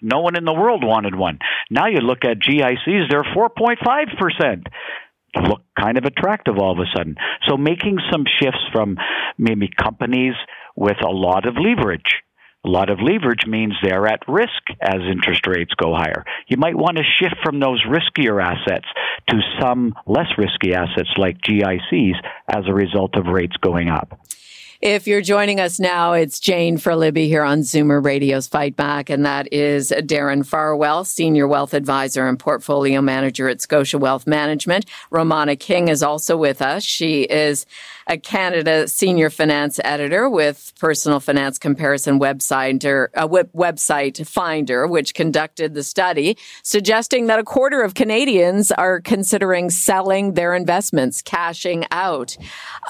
No 0.00 0.20
one 0.20 0.36
in 0.36 0.44
the 0.44 0.52
world 0.52 0.84
wanted 0.84 1.14
one. 1.14 1.38
Now 1.70 1.86
you 1.86 1.98
look 1.98 2.24
at 2.24 2.40
GICs, 2.40 3.10
they're 3.10 3.22
4.5% 3.22 4.66
look 5.48 5.62
kind 5.78 5.96
of 5.96 6.04
attractive 6.04 6.58
all 6.58 6.72
of 6.72 6.78
a 6.78 6.84
sudden. 6.94 7.16
So 7.48 7.56
making 7.56 7.98
some 8.10 8.24
shifts 8.26 8.60
from 8.70 8.98
maybe 9.38 9.66
companies 9.68 10.34
with 10.76 10.96
a 11.04 11.10
lot 11.10 11.46
of 11.46 11.56
leverage. 11.56 12.22
A 12.64 12.68
lot 12.68 12.90
of 12.90 13.00
leverage 13.00 13.44
means 13.46 13.74
they're 13.82 14.06
at 14.06 14.20
risk 14.28 14.62
as 14.80 15.00
interest 15.10 15.46
rates 15.48 15.74
go 15.74 15.94
higher. 15.94 16.24
You 16.46 16.56
might 16.58 16.76
want 16.76 16.96
to 16.96 17.02
shift 17.02 17.36
from 17.42 17.58
those 17.58 17.84
riskier 17.84 18.40
assets 18.40 18.86
to 19.30 19.40
some 19.60 19.94
less 20.06 20.28
risky 20.38 20.72
assets 20.72 21.10
like 21.16 21.40
GICs 21.40 22.14
as 22.48 22.64
a 22.68 22.72
result 22.72 23.16
of 23.16 23.26
rates 23.26 23.56
going 23.60 23.88
up. 23.88 24.20
If 24.82 25.06
you're 25.06 25.22
joining 25.22 25.60
us 25.60 25.78
now, 25.78 26.14
it's 26.14 26.40
Jane 26.40 26.76
for 26.76 26.96
Libby 26.96 27.28
here 27.28 27.44
on 27.44 27.60
Zoomer 27.60 28.04
Radio's 28.04 28.48
Fight 28.48 28.74
Back, 28.74 29.10
and 29.10 29.24
that 29.24 29.52
is 29.52 29.92
Darren 29.92 30.44
Farwell, 30.44 31.04
Senior 31.04 31.46
Wealth 31.46 31.72
Advisor 31.72 32.26
and 32.26 32.36
Portfolio 32.36 33.00
Manager 33.00 33.48
at 33.48 33.60
Scotia 33.60 33.98
Wealth 33.98 34.26
Management. 34.26 34.86
Romana 35.12 35.54
King 35.54 35.86
is 35.86 36.02
also 36.02 36.36
with 36.36 36.60
us. 36.60 36.82
She 36.82 37.22
is 37.22 37.64
a 38.06 38.18
Canada 38.18 38.88
Senior 38.88 39.30
Finance 39.30 39.80
Editor 39.84 40.28
with 40.28 40.72
Personal 40.78 41.20
Finance 41.20 41.58
Comparison 41.58 42.18
website, 42.18 42.84
or, 42.84 43.10
a 43.14 43.28
website 43.28 44.26
Finder, 44.26 44.86
which 44.86 45.14
conducted 45.14 45.74
the 45.74 45.82
study 45.82 46.36
suggesting 46.62 47.26
that 47.26 47.38
a 47.38 47.44
quarter 47.44 47.82
of 47.82 47.94
Canadians 47.94 48.72
are 48.72 49.00
considering 49.00 49.70
selling 49.70 50.34
their 50.34 50.54
investments, 50.54 51.22
cashing 51.22 51.84
out. 51.90 52.36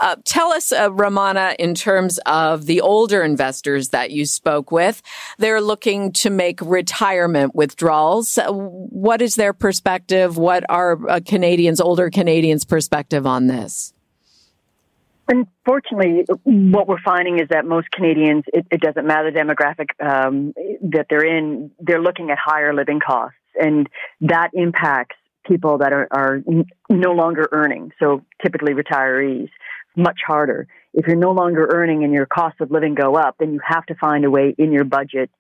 Uh, 0.01 0.17
tell 0.25 0.53
us, 0.53 0.73
uh, 0.73 0.93
Romana, 0.93 1.55
in 1.59 1.75
terms 1.75 2.19
of 2.27 2.67
the 2.67 2.81
older 2.81 3.23
investors 3.23 3.91
that 3.91 4.11
you 4.11 4.27
spoke 4.27 4.71
with, 4.71 5.03
they're 5.39 5.61
looking 5.61 6.13
to 6.13 6.31
make 6.31 6.61
retirement 6.61 7.55
withdrawals. 7.55 8.39
What 8.49 9.23
is 9.23 9.35
their 9.35 9.53
perspective? 9.53 10.37
What 10.37 10.65
are 10.69 11.09
uh, 11.09 11.21
Canadians, 11.25 11.81
older 11.81 12.11
Canadians' 12.11 12.65
perspective 12.65 13.27
on 13.27 13.47
this? 13.47 13.93
Unfortunately, 15.33 16.25
what 16.45 16.87
we're 16.87 17.01
finding 17.03 17.41
is 17.41 17.49
that 17.49 17.65
most 17.65 17.91
Canadians, 17.91 18.45
it, 18.53 18.67
it 18.71 18.81
doesn't 18.83 19.07
matter 19.07 19.31
the 19.31 19.39
demographic 19.39 19.89
um, 20.05 20.53
that 20.83 21.07
they're 21.09 21.25
in, 21.25 21.71
they're 21.81 22.03
looking 22.03 22.31
at 22.31 22.37
higher 22.39 22.75
living 22.75 23.01
costs, 23.01 23.39
and 23.55 23.89
that 24.21 24.51
impacts 24.53 25.17
people 25.47 25.79
that 25.79 25.93
are, 25.93 26.07
are 26.11 26.43
no 26.91 27.13
longer 27.13 27.49
earning. 27.51 27.93
So 27.99 28.23
typically 28.43 28.75
retirees, 28.75 29.49
much 29.97 30.21
harder. 30.27 30.67
If 30.93 31.07
you're 31.07 31.17
no 31.17 31.33
longer 31.33 31.67
earning 31.73 32.05
and 32.05 32.13
your 32.13 32.27
costs 32.27 32.61
of 32.61 32.71
living 32.71 32.95
go 32.95 33.15
up, 33.15 33.37
then 33.39 33.55
you 33.55 33.61
have 33.67 33.87
to 33.87 33.95
find 33.95 34.27
a 34.27 34.31
way 34.31 34.55
in 34.59 34.71
your 34.71 34.85
budget 34.85 35.31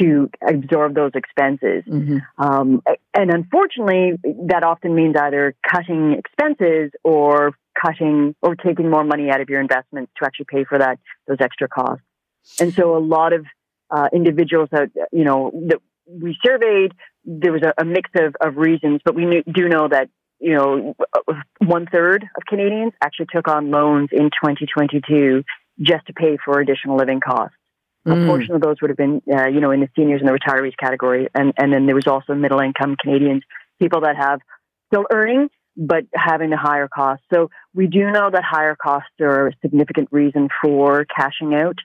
to 0.00 0.30
absorb 0.46 0.94
those 0.94 1.12
expenses. 1.14 1.84
Mm-hmm. 1.86 2.18
Um, 2.38 2.82
and 3.12 3.30
unfortunately, 3.30 4.12
that 4.46 4.64
often 4.64 4.94
means 4.94 5.16
either 5.20 5.54
cutting 5.70 6.16
expenses 6.18 6.90
or 7.04 7.52
cutting 7.80 8.34
or 8.42 8.54
taking 8.54 8.90
more 8.90 9.04
money 9.04 9.30
out 9.30 9.40
of 9.40 9.48
your 9.48 9.60
investments 9.60 10.12
to 10.18 10.24
actually 10.24 10.46
pay 10.48 10.64
for 10.64 10.78
that 10.78 10.98
those 11.26 11.38
extra 11.40 11.68
costs. 11.68 12.04
And 12.60 12.72
so, 12.74 12.96
a 12.96 12.98
lot 12.98 13.32
of 13.32 13.46
uh, 13.90 14.08
individuals 14.12 14.68
that 14.72 14.90
you 15.12 15.24
know 15.24 15.50
that 15.68 15.78
we 16.06 16.36
surveyed, 16.44 16.92
there 17.24 17.52
was 17.52 17.62
a, 17.62 17.72
a 17.78 17.84
mix 17.84 18.10
of, 18.16 18.34
of 18.40 18.56
reasons, 18.56 19.00
but 19.04 19.14
we 19.14 19.42
do 19.52 19.68
know 19.68 19.88
that 19.88 20.08
you 20.38 20.54
know 20.54 20.94
one 21.58 21.86
third 21.86 22.22
of 22.22 22.42
Canadians 22.46 22.92
actually 23.02 23.26
took 23.32 23.48
on 23.48 23.70
loans 23.70 24.10
in 24.12 24.24
2022 24.24 25.42
just 25.80 26.06
to 26.06 26.12
pay 26.12 26.36
for 26.44 26.60
additional 26.60 26.96
living 26.96 27.20
costs. 27.20 27.56
Mm. 28.06 28.24
A 28.24 28.26
portion 28.26 28.54
of 28.54 28.60
those 28.60 28.76
would 28.82 28.90
have 28.90 28.98
been, 28.98 29.22
uh, 29.32 29.46
you 29.46 29.60
know, 29.60 29.70
in 29.70 29.80
the 29.80 29.88
seniors 29.96 30.20
and 30.20 30.28
the 30.28 30.38
retirees 30.38 30.76
category, 30.78 31.28
and 31.34 31.54
and 31.56 31.72
then 31.72 31.86
there 31.86 31.94
was 31.94 32.06
also 32.06 32.34
middle 32.34 32.60
income 32.60 32.96
Canadians, 33.00 33.42
people 33.80 34.02
that 34.02 34.16
have 34.16 34.40
still 34.88 35.06
earning 35.10 35.48
but 35.76 36.04
having 36.14 36.50
the 36.50 36.56
higher 36.56 36.88
costs. 36.88 37.24
So 37.32 37.50
we 37.74 37.86
do 37.86 38.10
know 38.10 38.30
that 38.30 38.42
higher 38.44 38.76
costs 38.76 39.10
are 39.20 39.48
a 39.48 39.52
significant 39.62 40.08
reason 40.12 40.48
for 40.62 41.04
cashing 41.04 41.54
out. 41.54 41.78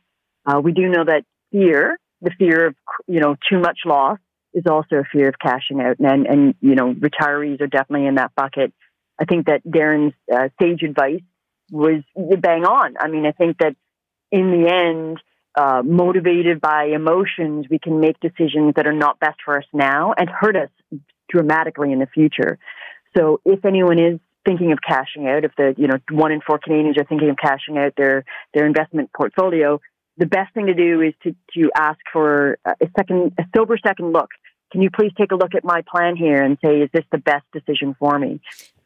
Uh, 0.45 0.60
we 0.60 0.71
do 0.71 0.89
know 0.89 1.04
that 1.06 1.23
fear, 1.52 1.97
the 2.21 2.32
fear 2.38 2.67
of 2.67 2.75
you 3.08 3.19
know 3.19 3.36
too 3.49 3.60
much 3.60 3.80
loss, 3.86 4.19
is 4.54 4.63
also 4.69 4.97
a 4.97 5.04
fear 5.12 5.30
of 5.30 5.36
cashing 5.39 5.82
out, 5.82 5.97
and 5.99 6.28
and 6.28 6.56
you 6.62 6.75
know 6.75 6.93
retirees 6.93 7.62
are 7.62 7.67
definitely 7.67 8.08
in 8.08 8.15
that 8.15 8.34
bucket. 8.36 8.73
I 9.19 9.25
think 9.25 9.47
that 9.47 9.65
Darren's 9.65 10.13
uh, 10.34 10.49
sage 10.62 10.84
advice 10.84 11.21
was 11.71 12.04
bang 12.15 12.63
on. 12.63 12.95
I 12.99 13.10
mean, 13.10 13.25
I 13.25 13.32
think 13.32 13.58
that 13.60 13.75
in 14.32 14.52
the 14.52 14.71
end, 14.71 15.19
uh, 15.56 15.82
motivated 15.84 16.62
by 16.62 16.86
emotions, 16.86 17.65
we 17.69 17.80
can 17.80 17.99
make 17.99 18.19
decisions 18.19 18.73
that 18.75 18.88
are 18.88 18.93
not 18.93 19.19
best 19.19 19.39
for 19.43 19.58
us 19.58 19.65
now 19.73 20.13
and 20.17 20.30
hurt 20.30 20.56
us 20.56 20.69
dramatically 21.30 21.91
in 21.91 21.99
the 21.99 22.08
future. 22.08 22.58
So 23.17 23.41
if 23.45 23.65
anyone 23.65 23.99
is 23.99 24.19
thinking 24.45 24.71
of 24.71 24.79
cashing 24.81 25.27
out, 25.27 25.43
if 25.43 25.51
the 25.57 25.73
you 25.77 25.87
know 25.87 25.97
one 26.11 26.31
in 26.31 26.41
four 26.41 26.59
Canadians 26.59 26.97
are 26.97 27.03
thinking 27.05 27.29
of 27.29 27.37
cashing 27.37 27.77
out 27.77 27.93
their 27.97 28.25
their 28.53 28.65
investment 28.65 29.11
portfolio, 29.15 29.79
the 30.17 30.25
best 30.25 30.53
thing 30.53 30.67
to 30.67 30.73
do 30.73 31.01
is 31.01 31.13
to 31.23 31.35
to 31.55 31.71
ask 31.75 31.99
for 32.11 32.57
a 32.65 32.87
second 32.97 33.33
a 33.39 33.43
sober 33.55 33.77
second 33.77 34.13
look. 34.13 34.29
Can 34.71 34.81
you 34.81 34.89
please 34.91 35.11
take 35.17 35.31
a 35.31 35.35
look 35.35 35.55
at 35.55 35.63
my 35.63 35.81
plan 35.91 36.15
here 36.15 36.43
and 36.43 36.57
say, 36.63 36.81
is 36.81 36.89
this 36.93 37.05
the 37.11 37.17
best 37.17 37.45
decision 37.51 37.95
for 37.97 38.19
me? 38.19 38.39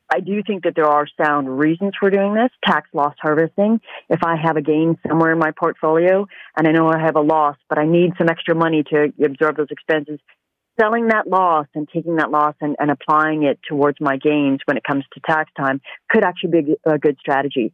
I 0.09 0.19
do 0.19 0.43
think 0.45 0.63
that 0.63 0.75
there 0.75 0.87
are 0.87 1.07
sound 1.21 1.57
reasons 1.57 1.93
for 1.99 2.09
doing 2.09 2.35
this. 2.35 2.51
Tax 2.65 2.87
loss 2.93 3.15
harvesting. 3.19 3.81
If 4.09 4.23
I 4.23 4.35
have 4.35 4.57
a 4.57 4.61
gain 4.61 4.97
somewhere 5.07 5.33
in 5.33 5.39
my 5.39 5.51
portfolio 5.51 6.27
and 6.55 6.67
I 6.67 6.71
know 6.71 6.87
I 6.87 6.99
have 6.99 7.15
a 7.15 7.21
loss, 7.21 7.57
but 7.67 7.79
I 7.79 7.85
need 7.85 8.13
some 8.17 8.29
extra 8.29 8.53
money 8.53 8.83
to 8.91 9.11
absorb 9.23 9.57
those 9.57 9.71
expenses, 9.71 10.19
selling 10.79 11.07
that 11.07 11.27
loss 11.27 11.67
and 11.75 11.87
taking 11.93 12.17
that 12.17 12.31
loss 12.31 12.55
and, 12.61 12.75
and 12.79 12.91
applying 12.91 13.43
it 13.43 13.59
towards 13.67 13.99
my 14.01 14.17
gains 14.17 14.59
when 14.65 14.77
it 14.77 14.83
comes 14.83 15.03
to 15.13 15.19
tax 15.19 15.51
time 15.57 15.81
could 16.09 16.23
actually 16.23 16.61
be 16.61 16.75
a 16.85 16.97
good 16.97 17.17
strategy. 17.19 17.73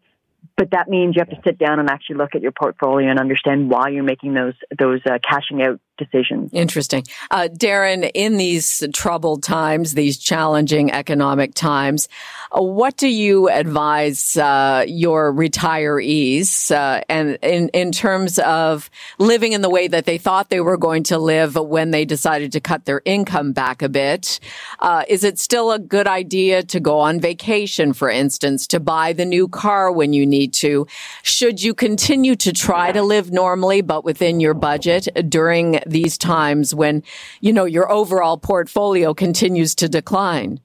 But 0.57 0.71
that 0.71 0.89
means 0.89 1.15
you 1.15 1.21
have 1.21 1.29
to 1.29 1.41
sit 1.45 1.57
down 1.57 1.79
and 1.79 1.89
actually 1.89 2.17
look 2.17 2.35
at 2.35 2.41
your 2.41 2.51
portfolio 2.51 3.09
and 3.09 3.19
understand 3.19 3.69
why 3.69 3.89
you're 3.89 4.03
making 4.03 4.33
those 4.33 4.53
those 4.77 5.01
uh, 5.05 5.17
cashing 5.27 5.61
out 5.61 5.79
decisions. 5.99 6.49
Interesting, 6.53 7.03
uh, 7.29 7.49
Darren. 7.51 8.09
In 8.15 8.37
these 8.37 8.83
troubled 8.93 9.43
times, 9.43 9.93
these 9.93 10.17
challenging 10.17 10.91
economic 10.91 11.53
times, 11.53 12.09
uh, 12.51 12.61
what 12.63 12.97
do 12.97 13.07
you 13.07 13.49
advise 13.49 14.35
uh, 14.37 14.83
your 14.87 15.31
retirees, 15.31 16.71
uh, 16.71 17.03
and 17.07 17.37
in 17.43 17.69
in 17.69 17.91
terms 17.91 18.39
of 18.39 18.89
living 19.19 19.53
in 19.53 19.61
the 19.61 19.69
way 19.69 19.87
that 19.87 20.05
they 20.05 20.17
thought 20.17 20.49
they 20.49 20.61
were 20.61 20.77
going 20.77 21.03
to 21.03 21.19
live 21.19 21.55
when 21.55 21.91
they 21.91 22.05
decided 22.05 22.51
to 22.53 22.59
cut 22.59 22.85
their 22.85 23.01
income 23.05 23.51
back 23.51 23.81
a 23.81 23.89
bit? 23.89 24.39
Uh, 24.79 25.03
is 25.07 25.23
it 25.23 25.37
still 25.37 25.71
a 25.71 25.79
good 25.79 26.07
idea 26.07 26.63
to 26.63 26.79
go 26.79 26.99
on 26.99 27.19
vacation, 27.19 27.93
for 27.93 28.09
instance, 28.09 28.65
to 28.67 28.79
buy 28.79 29.13
the 29.13 29.25
new 29.25 29.47
car 29.47 29.91
when 29.91 30.13
you 30.13 30.25
need 30.25 30.53
to? 30.53 30.87
Should 31.23 31.61
you 31.61 31.73
continue 31.73 32.35
to 32.37 32.53
try 32.53 32.91
to 32.91 33.03
live 33.03 33.31
normally, 33.31 33.81
but 33.81 34.03
within 34.05 34.39
your 34.39 34.53
budget 34.53 35.07
during 35.27 35.81
these 35.89 36.17
times 36.17 36.73
when, 36.73 37.03
you 37.41 37.53
know, 37.53 37.65
your 37.65 37.91
overall 37.91 38.37
portfolio 38.37 39.13
continues 39.13 39.75
to 39.75 39.89
decline? 39.89 40.59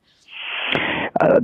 Uh, 1.20 1.40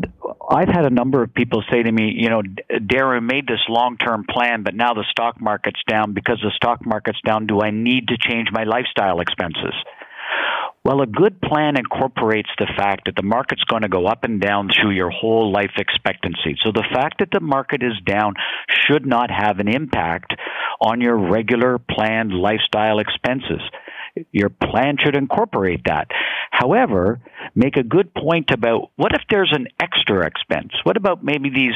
I've 0.50 0.68
had 0.68 0.84
a 0.84 0.90
number 0.90 1.22
of 1.22 1.32
people 1.32 1.62
say 1.70 1.82
to 1.82 1.92
me, 1.92 2.12
you 2.16 2.28
know, 2.28 2.42
Darren 2.42 3.22
made 3.22 3.46
this 3.46 3.60
long 3.68 3.96
term 3.96 4.24
plan, 4.28 4.64
but 4.64 4.74
now 4.74 4.94
the 4.94 5.04
stock 5.10 5.40
market's 5.40 5.80
down. 5.88 6.12
Because 6.12 6.40
the 6.42 6.50
stock 6.56 6.84
market's 6.84 7.20
down, 7.24 7.46
do 7.46 7.60
I 7.60 7.70
need 7.70 8.08
to 8.08 8.16
change 8.18 8.48
my 8.50 8.64
lifestyle 8.64 9.20
expenses? 9.20 9.74
Well, 10.82 11.02
a 11.02 11.06
good 11.06 11.42
plan 11.42 11.74
incorporates 11.76 12.48
the 12.58 12.72
fact 12.76 13.02
that 13.04 13.14
the 13.14 13.22
market's 13.22 13.64
going 13.64 13.82
to 13.82 13.88
go 13.88 14.06
up 14.06 14.24
and 14.24 14.40
down 14.40 14.70
through 14.70 14.92
your 14.92 15.10
whole 15.10 15.52
life 15.52 15.72
expectancy. 15.76 16.56
So 16.64 16.72
the 16.72 16.86
fact 16.94 17.18
that 17.18 17.28
the 17.30 17.40
market 17.40 17.82
is 17.82 17.92
down 18.06 18.34
should 18.86 19.04
not 19.04 19.30
have 19.30 19.58
an 19.58 19.68
impact 19.68 20.34
on 20.80 21.02
your 21.02 21.18
regular 21.18 21.78
planned 21.78 22.32
lifestyle 22.32 22.98
expenses. 22.98 23.60
Your 24.32 24.48
plan 24.48 24.96
should 24.98 25.16
incorporate 25.16 25.82
that. 25.84 26.08
However, 26.50 27.20
make 27.54 27.76
a 27.76 27.82
good 27.82 28.12
point 28.14 28.50
about 28.50 28.90
what 28.96 29.12
if 29.12 29.22
there's 29.30 29.52
an 29.54 29.68
extra 29.80 30.26
expense? 30.26 30.72
What 30.82 30.96
about 30.96 31.22
maybe 31.22 31.50
these 31.50 31.74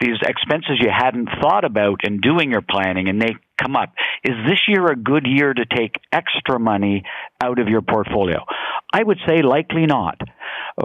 these 0.00 0.18
expenses 0.22 0.78
you 0.80 0.90
hadn't 0.90 1.28
thought 1.40 1.64
about 1.64 2.04
in 2.04 2.20
doing 2.20 2.50
your 2.50 2.62
planning 2.62 3.08
and 3.08 3.20
they 3.20 3.34
come 3.58 3.76
up? 3.76 3.92
Is 4.24 4.36
this 4.46 4.60
year 4.68 4.86
a 4.86 4.96
good 4.96 5.26
year 5.26 5.52
to 5.52 5.64
take 5.64 5.96
extra 6.12 6.58
money 6.58 7.04
out 7.42 7.58
of 7.58 7.68
your 7.68 7.82
portfolio? 7.82 8.44
I 8.92 9.02
would 9.02 9.18
say 9.26 9.42
likely 9.42 9.86
not. 9.86 10.20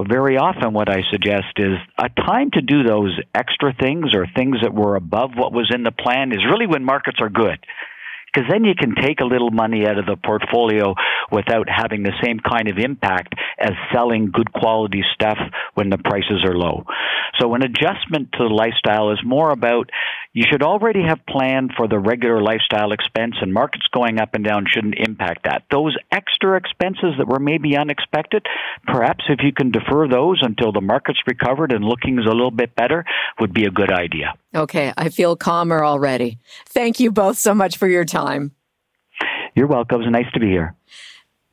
Very 0.08 0.38
often, 0.38 0.74
what 0.74 0.89
I 0.89 1.04
suggest 1.12 1.58
is 1.58 1.78
a 1.98 2.10
time 2.10 2.52
to 2.52 2.62
do 2.62 2.84
those 2.84 3.18
extra 3.34 3.74
things 3.80 4.13
or 4.13 4.28
things 4.36 4.58
that 4.62 4.74
were 4.74 4.96
above 4.96 5.32
what 5.36 5.54
was 5.54 5.72
in 5.74 5.84
the 5.84 5.91
plan 5.91 6.32
is 6.32 6.46
really 6.50 6.68
when 6.68 6.84
markets 6.84 7.20
are 7.22 7.30
good 7.30 7.60
because 8.36 8.50
then 8.52 8.65
you 8.65 8.74
can 8.76 8.96
take 8.96 9.22
a 9.22 9.26
little 9.26 9.52
money 9.52 9.88
out 9.88 9.98
of 9.98 10.06
the 10.06 10.18
portfolio 10.18 10.94
without 11.31 11.67
having 11.69 12.03
the 12.03 12.13
same 12.23 12.39
kind 12.39 12.67
of 12.67 12.77
impact 12.77 13.33
as 13.59 13.71
selling 13.93 14.31
good 14.31 14.51
quality 14.51 15.03
stuff 15.13 15.38
when 15.73 15.89
the 15.89 15.97
prices 15.97 16.43
are 16.45 16.55
low. 16.55 16.83
So 17.39 17.53
an 17.53 17.63
adjustment 17.63 18.31
to 18.33 18.47
the 18.47 18.53
lifestyle 18.53 19.11
is 19.11 19.19
more 19.25 19.51
about 19.51 19.89
you 20.33 20.43
should 20.49 20.63
already 20.63 21.01
have 21.03 21.25
planned 21.27 21.71
for 21.75 21.88
the 21.88 21.99
regular 21.99 22.41
lifestyle 22.41 22.91
expense 22.91 23.35
and 23.41 23.53
markets 23.53 23.88
going 23.93 24.19
up 24.19 24.33
and 24.33 24.43
down 24.43 24.65
shouldn't 24.69 24.95
impact 24.97 25.43
that. 25.45 25.63
Those 25.71 25.95
extra 26.11 26.57
expenses 26.57 27.15
that 27.17 27.27
were 27.27 27.39
maybe 27.39 27.77
unexpected, 27.77 28.45
perhaps 28.85 29.25
if 29.29 29.39
you 29.43 29.53
can 29.53 29.71
defer 29.71 30.07
those 30.07 30.41
until 30.41 30.71
the 30.71 30.82
market's 30.82 31.19
recovered 31.28 31.71
and 31.71 31.84
looking 31.84 32.19
is 32.19 32.26
a 32.26 32.34
little 32.34 32.51
bit 32.51 32.76
better 32.76 33.05
would 33.39 33.53
be 33.53 33.65
a 33.65 33.71
good 33.71 33.91
idea. 33.91 34.34
Okay, 34.53 34.93
I 34.97 35.09
feel 35.09 35.36
calmer 35.36 35.84
already. 35.84 36.39
Thank 36.67 36.99
you 36.99 37.11
both 37.11 37.38
so 37.38 37.53
much 37.53 37.78
for 37.78 37.88
your 37.88 38.05
time. 38.05 38.51
You're 39.55 39.67
welcome. 39.67 40.01
It's 40.01 40.11
nice 40.11 40.32
to 40.34 40.39
be 40.39 40.47
here. 40.47 40.76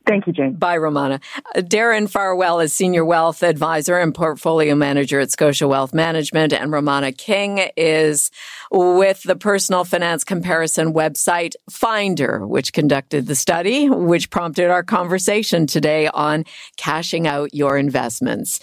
Thank 0.06 0.26
you, 0.26 0.32
Jane. 0.32 0.54
Bye, 0.54 0.76
Romana. 0.76 1.20
Uh, 1.54 1.60
Darren 1.60 2.10
Farwell 2.10 2.60
is 2.60 2.72
Senior 2.72 3.04
Wealth 3.04 3.42
Advisor 3.42 3.98
and 3.98 4.14
Portfolio 4.14 4.74
Manager 4.74 5.20
at 5.20 5.30
Scotia 5.30 5.68
Wealth 5.68 5.94
Management, 5.94 6.52
and 6.52 6.72
Romana 6.72 7.12
King 7.12 7.68
is 7.76 8.30
with 8.70 9.22
the 9.22 9.36
personal 9.36 9.84
finance 9.84 10.24
comparison 10.24 10.92
website 10.92 11.54
Finder, 11.70 12.46
which 12.46 12.72
conducted 12.72 13.26
the 13.26 13.34
study, 13.34 13.88
which 13.88 14.30
prompted 14.30 14.70
our 14.70 14.82
conversation 14.82 15.66
today 15.66 16.08
on 16.08 16.44
cashing 16.76 17.26
out 17.26 17.54
your 17.54 17.78
investments. 17.78 18.60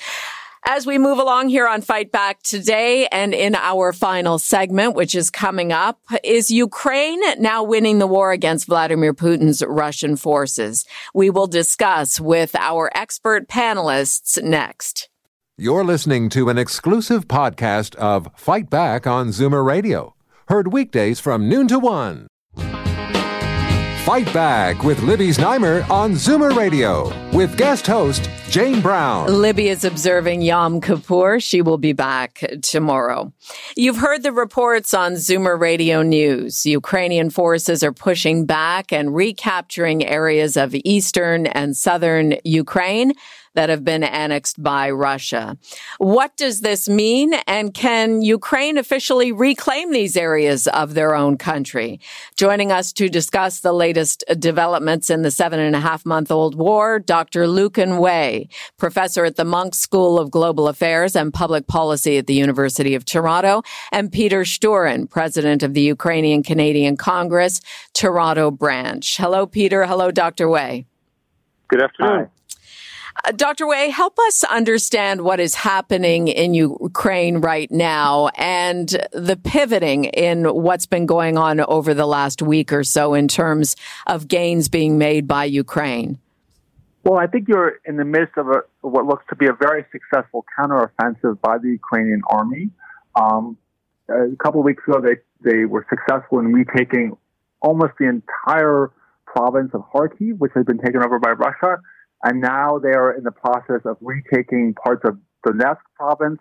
As 0.67 0.85
we 0.85 0.97
move 0.97 1.19
along 1.19 1.49
here 1.49 1.67
on 1.67 1.81
Fight 1.81 2.11
Back 2.11 2.43
today 2.43 3.07
and 3.07 3.33
in 3.33 3.55
our 3.55 3.93
final 3.93 4.37
segment, 4.37 4.93
which 4.93 5.15
is 5.15 5.29
coming 5.29 5.71
up, 5.71 5.99
is 6.23 6.51
Ukraine 6.51 7.21
now 7.41 7.63
winning 7.63 7.99
the 7.99 8.07
war 8.07 8.31
against 8.31 8.67
Vladimir 8.67 9.13
Putin's 9.13 9.63
Russian 9.65 10.15
forces? 10.17 10.85
We 11.13 11.29
will 11.29 11.47
discuss 11.47 12.19
with 12.19 12.55
our 12.55 12.91
expert 12.93 13.47
panelists 13.47 14.41
next. 14.43 15.09
You're 15.57 15.85
listening 15.85 16.29
to 16.29 16.49
an 16.49 16.57
exclusive 16.57 17.27
podcast 17.27 17.95
of 17.95 18.29
Fight 18.35 18.69
Back 18.69 19.07
on 19.07 19.29
Zoomer 19.29 19.65
Radio, 19.65 20.15
heard 20.49 20.73
weekdays 20.73 21.19
from 21.19 21.47
noon 21.47 21.67
to 21.69 21.79
one. 21.79 22.27
Fight 24.05 24.31
Back 24.33 24.83
with 24.83 25.01
Libby 25.03 25.29
Znaimer 25.29 25.89
on 25.89 26.13
Zoomer 26.13 26.55
Radio 26.55 27.28
with 27.33 27.57
guest 27.57 27.85
host 27.85 28.29
Jane 28.49 28.81
Brown. 28.81 29.27
Libby 29.31 29.69
is 29.69 29.83
observing 29.83 30.41
Yom 30.41 30.81
Kippur. 30.81 31.39
She 31.39 31.61
will 31.61 31.77
be 31.77 31.93
back 31.93 32.43
tomorrow. 32.63 33.31
You've 33.75 33.97
heard 33.97 34.23
the 34.23 34.31
reports 34.31 34.93
on 34.93 35.13
Zoomer 35.13 35.59
Radio 35.59 36.01
News. 36.01 36.65
Ukrainian 36.65 37.29
forces 37.29 37.83
are 37.83 37.93
pushing 37.93 38.45
back 38.45 38.91
and 38.91 39.13
recapturing 39.13 40.03
areas 40.05 40.57
of 40.57 40.73
eastern 40.83 41.45
and 41.45 41.77
southern 41.77 42.35
Ukraine 42.43 43.13
that 43.55 43.69
have 43.69 43.83
been 43.83 44.03
annexed 44.03 44.61
by 44.61 44.89
Russia. 44.89 45.57
What 45.97 46.37
does 46.37 46.61
this 46.61 46.87
mean? 46.87 47.33
And 47.45 47.73
can 47.73 48.21
Ukraine 48.21 48.77
officially 48.77 49.31
reclaim 49.31 49.91
these 49.91 50.15
areas 50.15 50.67
of 50.67 50.93
their 50.93 51.15
own 51.15 51.37
country? 51.37 51.99
Joining 52.37 52.71
us 52.71 52.93
to 52.93 53.09
discuss 53.09 53.59
the 53.59 53.73
latest 53.73 54.23
developments 54.37 55.09
in 55.09 55.23
the 55.23 55.31
seven 55.31 55.59
and 55.59 55.75
a 55.75 55.79
half 55.79 56.05
month 56.05 56.31
old 56.31 56.55
war, 56.55 56.99
Dr. 56.99 57.18
Lucan 57.19 57.97
Way, 57.97 58.49
professor 58.77 59.25
at 59.25 59.35
the 59.35 59.45
Munk 59.45 59.75
School 59.75 60.17
of 60.17 60.31
Global 60.31 60.67
Affairs 60.67 61.15
and 61.15 61.33
Public 61.33 61.67
Policy 61.67 62.17
at 62.17 62.27
the 62.27 62.33
University 62.33 62.95
of 62.95 63.05
Toronto, 63.05 63.61
and 63.91 64.11
Peter 64.11 64.41
Shturyn, 64.41 65.09
president 65.09 65.63
of 65.63 65.73
the 65.73 65.81
Ukrainian 65.81 66.43
Canadian 66.43 66.97
Congress, 66.97 67.61
Toronto 67.93 68.51
branch. 68.51 69.17
Hello, 69.17 69.45
Peter. 69.45 69.85
Hello, 69.85 70.11
Dr. 70.11 70.47
Way. 70.47 70.85
Good 71.67 71.81
afternoon. 71.83 72.25
Hi. 72.25 72.39
Uh, 73.25 73.31
Dr. 73.31 73.67
Way, 73.67 73.89
help 73.89 74.17
us 74.19 74.43
understand 74.43 75.21
what 75.21 75.39
is 75.39 75.55
happening 75.55 76.27
in 76.27 76.53
Ukraine 76.53 77.37
right 77.37 77.69
now 77.71 78.29
and 78.35 78.87
the 79.11 79.35
pivoting 79.35 80.05
in 80.05 80.45
what's 80.45 80.85
been 80.85 81.05
going 81.05 81.37
on 81.37 81.59
over 81.59 81.93
the 81.93 82.05
last 82.05 82.41
week 82.41 82.71
or 82.71 82.83
so 82.83 83.13
in 83.13 83.27
terms 83.27 83.75
of 84.07 84.27
gains 84.27 84.69
being 84.69 84.97
made 84.97 85.27
by 85.27 85.45
Ukraine. 85.45 86.17
Well, 87.03 87.17
I 87.17 87.27
think 87.27 87.47
you're 87.47 87.79
in 87.85 87.97
the 87.97 88.05
midst 88.05 88.37
of 88.37 88.47
a, 88.47 88.61
what 88.81 89.05
looks 89.05 89.23
to 89.29 89.35
be 89.35 89.47
a 89.47 89.53
very 89.53 89.85
successful 89.91 90.45
counteroffensive 90.57 91.39
by 91.41 91.57
the 91.57 91.69
Ukrainian 91.69 92.21
army. 92.29 92.69
Um, 93.15 93.57
a 94.09 94.35
couple 94.43 94.59
of 94.59 94.65
weeks 94.65 94.83
ago, 94.87 95.01
they, 95.01 95.17
they 95.49 95.65
were 95.65 95.85
successful 95.89 96.39
in 96.39 96.51
retaking 96.51 97.15
almost 97.61 97.93
the 97.99 98.07
entire 98.07 98.91
province 99.25 99.71
of 99.73 99.81
Kharkiv, 99.93 100.39
which 100.39 100.51
had 100.55 100.65
been 100.65 100.79
taken 100.79 101.03
over 101.03 101.19
by 101.19 101.31
Russia 101.31 101.77
and 102.23 102.41
now 102.41 102.79
they 102.79 102.89
are 102.91 103.13
in 103.13 103.23
the 103.23 103.31
process 103.31 103.81
of 103.85 103.97
retaking 104.01 104.73
parts 104.73 105.03
of 105.05 105.17
Donetsk 105.45 105.77
province, 105.95 106.39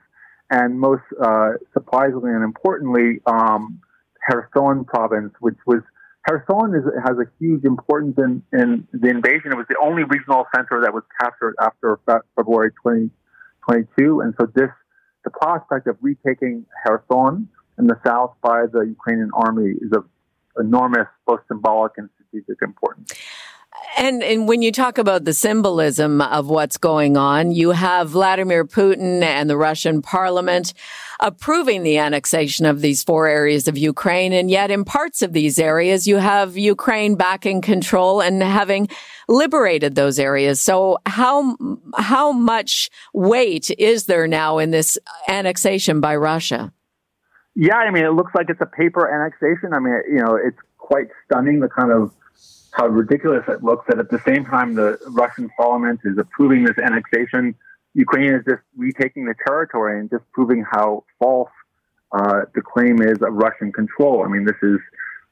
and 0.51 0.79
most 0.79 1.03
uh, 1.23 1.53
surprisingly 1.73 2.33
and 2.33 2.43
importantly, 2.43 3.21
um, 3.27 3.81
Kherson 4.29 4.85
province, 4.85 5.33
which 5.41 5.59
was 5.67 5.83
Kherson 6.27 6.75
is, 6.75 6.85
has 7.05 7.17
a 7.19 7.27
huge 7.39 7.65
importance 7.65 8.17
in, 8.19 8.43
in 8.53 8.87
the 8.93 9.09
invasion. 9.09 9.53
It 9.53 9.57
was 9.57 9.67
the 9.69 9.79
only 9.83 10.05
regional 10.05 10.47
center 10.55 10.81
that 10.83 10.93
was 10.93 11.05
captured 11.21 11.55
after 11.61 11.99
February 12.37 12.71
2022, 12.85 14.21
and 14.21 14.35
so 14.39 14.47
this 14.55 14.71
the 15.25 15.31
prospect 15.31 15.87
of 15.87 15.97
retaking 16.01 16.65
Kherson 16.87 17.49
in 17.79 17.87
the 17.87 17.99
south 18.07 18.35
by 18.43 18.67
the 18.73 18.81
Ukrainian 18.81 19.31
army 19.35 19.73
is 19.81 19.93
of 19.93 20.05
enormous, 20.59 21.07
both 21.27 21.41
symbolic 21.49 21.93
and 21.97 22.09
strategic 22.15 22.63
importance. 22.63 23.13
And, 23.97 24.23
and 24.23 24.47
when 24.47 24.63
you 24.63 24.71
talk 24.71 24.99
about 24.99 25.25
the 25.25 25.33
symbolism 25.33 26.21
of 26.21 26.49
what's 26.49 26.77
going 26.77 27.17
on, 27.17 27.53
you 27.53 27.71
have 27.71 28.11
Vladimir 28.11 28.65
Putin 28.65 29.23
and 29.23 29.49
the 29.49 29.57
Russian 29.57 30.03
parliament 30.03 30.75
approving 31.21 31.83
the 31.83 31.99
annexation 31.99 32.65
of 32.67 32.81
these 32.81 33.03
four 33.03 33.27
areas 33.27 33.67
of 33.67 33.77
Ukraine. 33.77 34.33
And 34.33 34.51
yet 34.51 34.71
in 34.71 34.85
parts 34.85 35.23
of 35.23 35.33
these 35.33 35.59
areas, 35.59 36.07
you 36.07 36.17
have 36.17 36.57
Ukraine 36.57 37.17
back 37.17 37.45
in 37.45 37.61
control 37.61 38.21
and 38.21 38.43
having 38.43 38.89
liberated 39.27 39.95
those 39.95 40.19
areas. 40.19 40.61
So 40.61 40.99
how, 41.07 41.57
how 41.97 42.31
much 42.33 42.91
weight 43.13 43.71
is 43.79 44.07
there 44.07 44.29
now 44.29 44.59
in 44.59 44.71
this 44.71 44.97
annexation 45.27 46.01
by 46.01 46.15
Russia? 46.17 46.73
Yeah, 47.57 47.77
I 47.77 47.91
mean, 47.91 48.05
it 48.05 48.13
looks 48.13 48.33
like 48.37 48.51
it's 48.51 48.61
a 48.61 48.67
paper 48.67 49.09
annexation. 49.09 49.73
I 49.73 49.81
mean, 49.81 50.01
you 50.09 50.21
know, 50.21 50.37
it's 50.37 50.59
quite 50.77 51.09
stunning 51.25 51.59
the 51.59 51.69
kind 51.69 51.91
of 51.91 52.13
how 52.73 52.87
ridiculous 52.87 53.45
it 53.49 53.63
looks 53.65 53.87
that 53.89 53.99
at 53.99 54.11
the 54.11 54.21
same 54.27 54.45
time 54.45 54.75
the 54.75 54.99
Russian 55.09 55.51
parliament 55.57 56.01
is 56.05 56.19
approving 56.19 56.65
this 56.65 56.79
annexation, 56.79 57.55
Ukraine 57.95 58.35
is 58.35 58.45
just 58.49 58.63
retaking 58.77 59.25
the 59.25 59.35
territory 59.47 59.99
and 59.99 60.11
just 60.11 60.25
proving 60.33 60.65
how 60.71 61.05
false 61.19 61.51
uh, 62.13 62.43
the 62.55 62.63
claim 62.63 63.03
is 63.03 63.19
of 63.23 63.35
Russian 63.35 63.73
control. 63.73 64.25
I 64.25 64.29
mean, 64.29 64.45
this 64.45 64.57
is, 64.63 64.79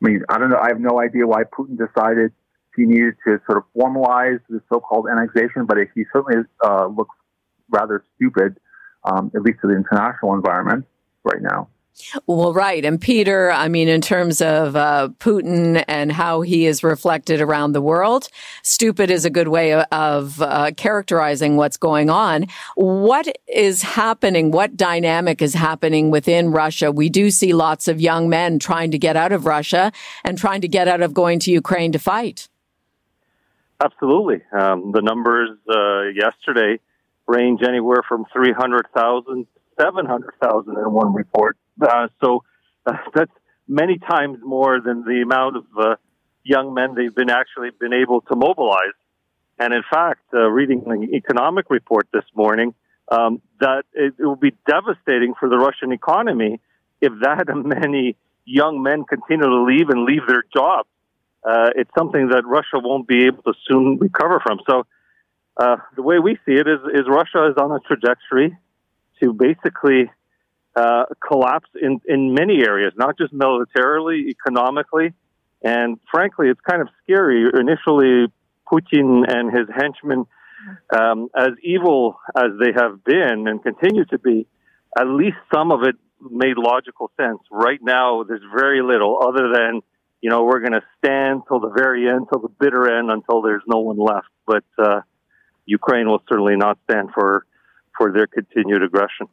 I 0.02 0.08
mean, 0.08 0.22
I 0.28 0.38
don't 0.38 0.50
know, 0.50 0.58
I 0.58 0.68
have 0.68 0.80
no 0.80 1.00
idea 1.00 1.26
why 1.26 1.44
Putin 1.44 1.78
decided 1.78 2.32
he 2.74 2.84
needed 2.84 3.14
to 3.26 3.40
sort 3.46 3.58
of 3.58 3.64
formalize 3.76 4.40
the 4.48 4.60
so-called 4.68 5.06
annexation, 5.10 5.64
but 5.66 5.78
he 5.94 6.04
certainly 6.12 6.44
uh, 6.64 6.86
looks 6.86 7.16
rather 7.70 8.04
stupid, 8.16 8.58
um, 9.04 9.30
at 9.34 9.42
least 9.42 9.60
to 9.62 9.68
the 9.68 9.74
international 9.74 10.34
environment 10.34 10.84
right 11.24 11.40
now. 11.40 11.68
Well, 12.26 12.52
right. 12.52 12.84
And 12.84 13.00
Peter, 13.00 13.50
I 13.50 13.68
mean, 13.68 13.88
in 13.88 14.00
terms 14.00 14.40
of 14.40 14.76
uh, 14.76 15.08
Putin 15.18 15.84
and 15.88 16.12
how 16.12 16.42
he 16.42 16.66
is 16.66 16.84
reflected 16.84 17.40
around 17.40 17.72
the 17.72 17.80
world, 17.80 18.28
stupid 18.62 19.10
is 19.10 19.24
a 19.24 19.30
good 19.30 19.48
way 19.48 19.72
of 19.72 20.40
uh, 20.42 20.72
characterizing 20.76 21.56
what's 21.56 21.76
going 21.76 22.10
on. 22.10 22.46
What 22.74 23.26
is 23.46 23.82
happening? 23.82 24.50
What 24.50 24.76
dynamic 24.76 25.40
is 25.40 25.54
happening 25.54 26.10
within 26.10 26.50
Russia? 26.50 26.92
We 26.92 27.08
do 27.08 27.30
see 27.30 27.52
lots 27.52 27.88
of 27.88 28.00
young 28.00 28.28
men 28.28 28.58
trying 28.58 28.90
to 28.90 28.98
get 28.98 29.16
out 29.16 29.32
of 29.32 29.46
Russia 29.46 29.90
and 30.22 30.36
trying 30.36 30.60
to 30.60 30.68
get 30.68 30.88
out 30.88 31.00
of 31.00 31.14
going 31.14 31.38
to 31.40 31.50
Ukraine 31.50 31.92
to 31.92 31.98
fight. 31.98 32.48
Absolutely. 33.82 34.42
Um, 34.52 34.92
the 34.92 35.02
numbers 35.02 35.50
uh, 35.68 36.02
yesterday 36.14 36.80
range 37.26 37.60
anywhere 37.62 38.02
from 38.08 38.24
300,000 38.32 39.46
700,000 39.78 40.76
in 40.76 40.92
one 40.92 41.12
report. 41.12 41.56
Uh, 41.80 42.08
so 42.22 42.42
uh, 42.86 42.92
that's 43.14 43.32
many 43.68 43.98
times 43.98 44.38
more 44.42 44.80
than 44.80 45.04
the 45.04 45.22
amount 45.22 45.56
of 45.56 45.64
uh, 45.78 45.96
young 46.44 46.74
men 46.74 46.94
they've 46.94 47.14
been 47.14 47.30
actually 47.30 47.70
been 47.78 47.92
able 47.92 48.20
to 48.22 48.36
mobilize. 48.36 48.96
And 49.58 49.72
in 49.72 49.82
fact, 49.90 50.20
uh, 50.34 50.48
reading 50.50 50.82
the 50.84 51.16
economic 51.16 51.66
report 51.70 52.08
this 52.12 52.24
morning, 52.34 52.74
um, 53.10 53.40
that 53.60 53.84
it, 53.94 54.14
it 54.18 54.24
will 54.24 54.36
be 54.36 54.52
devastating 54.66 55.34
for 55.38 55.48
the 55.48 55.56
Russian 55.56 55.92
economy 55.92 56.60
if 57.00 57.12
that 57.22 57.44
many 57.54 58.16
young 58.44 58.82
men 58.82 59.04
continue 59.04 59.46
to 59.46 59.62
leave 59.64 59.88
and 59.88 60.04
leave 60.04 60.26
their 60.28 60.44
jobs. 60.54 60.88
Uh, 61.42 61.70
it's 61.76 61.90
something 61.96 62.28
that 62.28 62.44
Russia 62.44 62.78
won't 62.78 63.06
be 63.06 63.26
able 63.26 63.42
to 63.42 63.54
soon 63.68 63.98
recover 64.00 64.40
from. 64.40 64.58
So, 64.68 64.84
uh, 65.56 65.76
the 65.94 66.02
way 66.02 66.18
we 66.18 66.34
see 66.44 66.52
it 66.52 66.66
is, 66.68 66.80
is 66.92 67.06
Russia 67.08 67.48
is 67.48 67.56
on 67.56 67.72
a 67.72 67.80
trajectory 67.80 68.56
to 69.22 69.32
basically 69.32 70.10
uh, 70.76 71.04
collapse 71.26 71.70
in, 71.80 72.00
in 72.06 72.34
many 72.34 72.62
areas, 72.66 72.92
not 72.96 73.16
just 73.16 73.32
militarily, 73.32 74.26
economically. 74.28 75.14
And 75.62 75.98
frankly, 76.12 76.48
it's 76.48 76.60
kind 76.60 76.82
of 76.82 76.88
scary. 77.02 77.44
Initially, 77.58 78.26
Putin 78.70 79.24
and 79.26 79.56
his 79.56 79.68
henchmen, 79.74 80.26
um, 80.94 81.28
as 81.36 81.52
evil 81.62 82.18
as 82.36 82.50
they 82.60 82.72
have 82.76 83.02
been 83.04 83.48
and 83.48 83.62
continue 83.62 84.04
to 84.06 84.18
be, 84.18 84.46
at 84.98 85.06
least 85.06 85.36
some 85.52 85.72
of 85.72 85.82
it 85.82 85.96
made 86.20 86.56
logical 86.58 87.10
sense. 87.16 87.40
Right 87.50 87.80
now, 87.82 88.24
there's 88.24 88.42
very 88.56 88.82
little 88.82 89.18
other 89.26 89.50
than, 89.52 89.80
you 90.20 90.30
know, 90.30 90.44
we're 90.44 90.60
going 90.60 90.72
to 90.72 90.84
stand 90.98 91.42
till 91.48 91.60
the 91.60 91.70
very 91.70 92.08
end, 92.08 92.26
till 92.30 92.40
the 92.40 92.48
bitter 92.48 92.98
end, 92.98 93.10
until 93.10 93.42
there's 93.42 93.62
no 93.66 93.80
one 93.80 93.98
left. 93.98 94.28
But 94.46 94.64
uh, 94.78 95.00
Ukraine 95.64 96.08
will 96.08 96.22
certainly 96.28 96.56
not 96.56 96.78
stand 96.90 97.10
for 97.14 97.46
for 97.96 98.12
their 98.12 98.26
continued 98.26 98.82
aggression. 98.82 99.26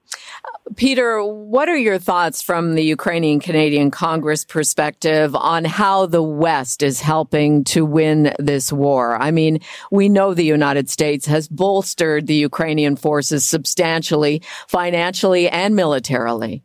Peter, 0.76 1.24
what 1.24 1.70
are 1.70 1.78
your 1.78 2.00
thoughts 2.00 2.42
from 2.42 2.76
the 2.76 2.84
Ukrainian 2.84 3.40
Canadian 3.40 3.92
Congress 3.92 4.46
perspective 4.46 5.36
on 5.36 5.66
how 5.66 6.06
the 6.06 6.24
West 6.24 6.82
is 6.82 7.02
helping 7.02 7.64
to 7.66 7.86
win 7.86 8.34
this 8.40 8.72
war? 8.72 9.16
I 9.16 9.32
mean, 9.32 9.60
we 9.92 10.10
know 10.10 10.34
the 10.34 10.44
United 10.44 10.90
States 10.90 11.26
has 11.28 11.48
bolstered 11.48 12.28
the 12.28 12.36
Ukrainian 12.36 12.96
forces 12.96 13.46
substantially, 13.46 14.42
financially 14.68 15.50
and 15.50 15.76
militarily. 15.76 16.64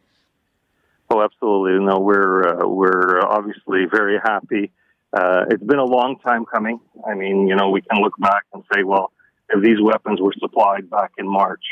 Oh, 1.11 1.22
absolutely. 1.22 1.84
No, 1.84 1.99
we're 2.01 2.46
uh, 2.46 2.68
we're 2.68 3.20
obviously 3.20 3.86
very 3.90 4.18
happy. 4.22 4.70
Uh, 5.12 5.46
it's 5.51 5.62
been 5.62 5.78
a 5.78 5.84
long 5.84 6.18
time 6.18 6.44
coming. 6.44 6.80
I 7.07 7.14
mean, 7.14 7.49
you 7.49 7.57
know, 7.57 7.70
we 7.70 7.80
can 7.80 8.03
look 8.03 8.12
back 8.18 8.44
and 8.53 8.62
say, 8.72 8.82
well, 8.82 9.12
if 9.49 9.62
these 9.62 9.80
weapons 9.82 10.20
were 10.20 10.34
supplied 10.38 10.90
back 10.90 11.12
in 11.16 11.26
March, 11.26 11.64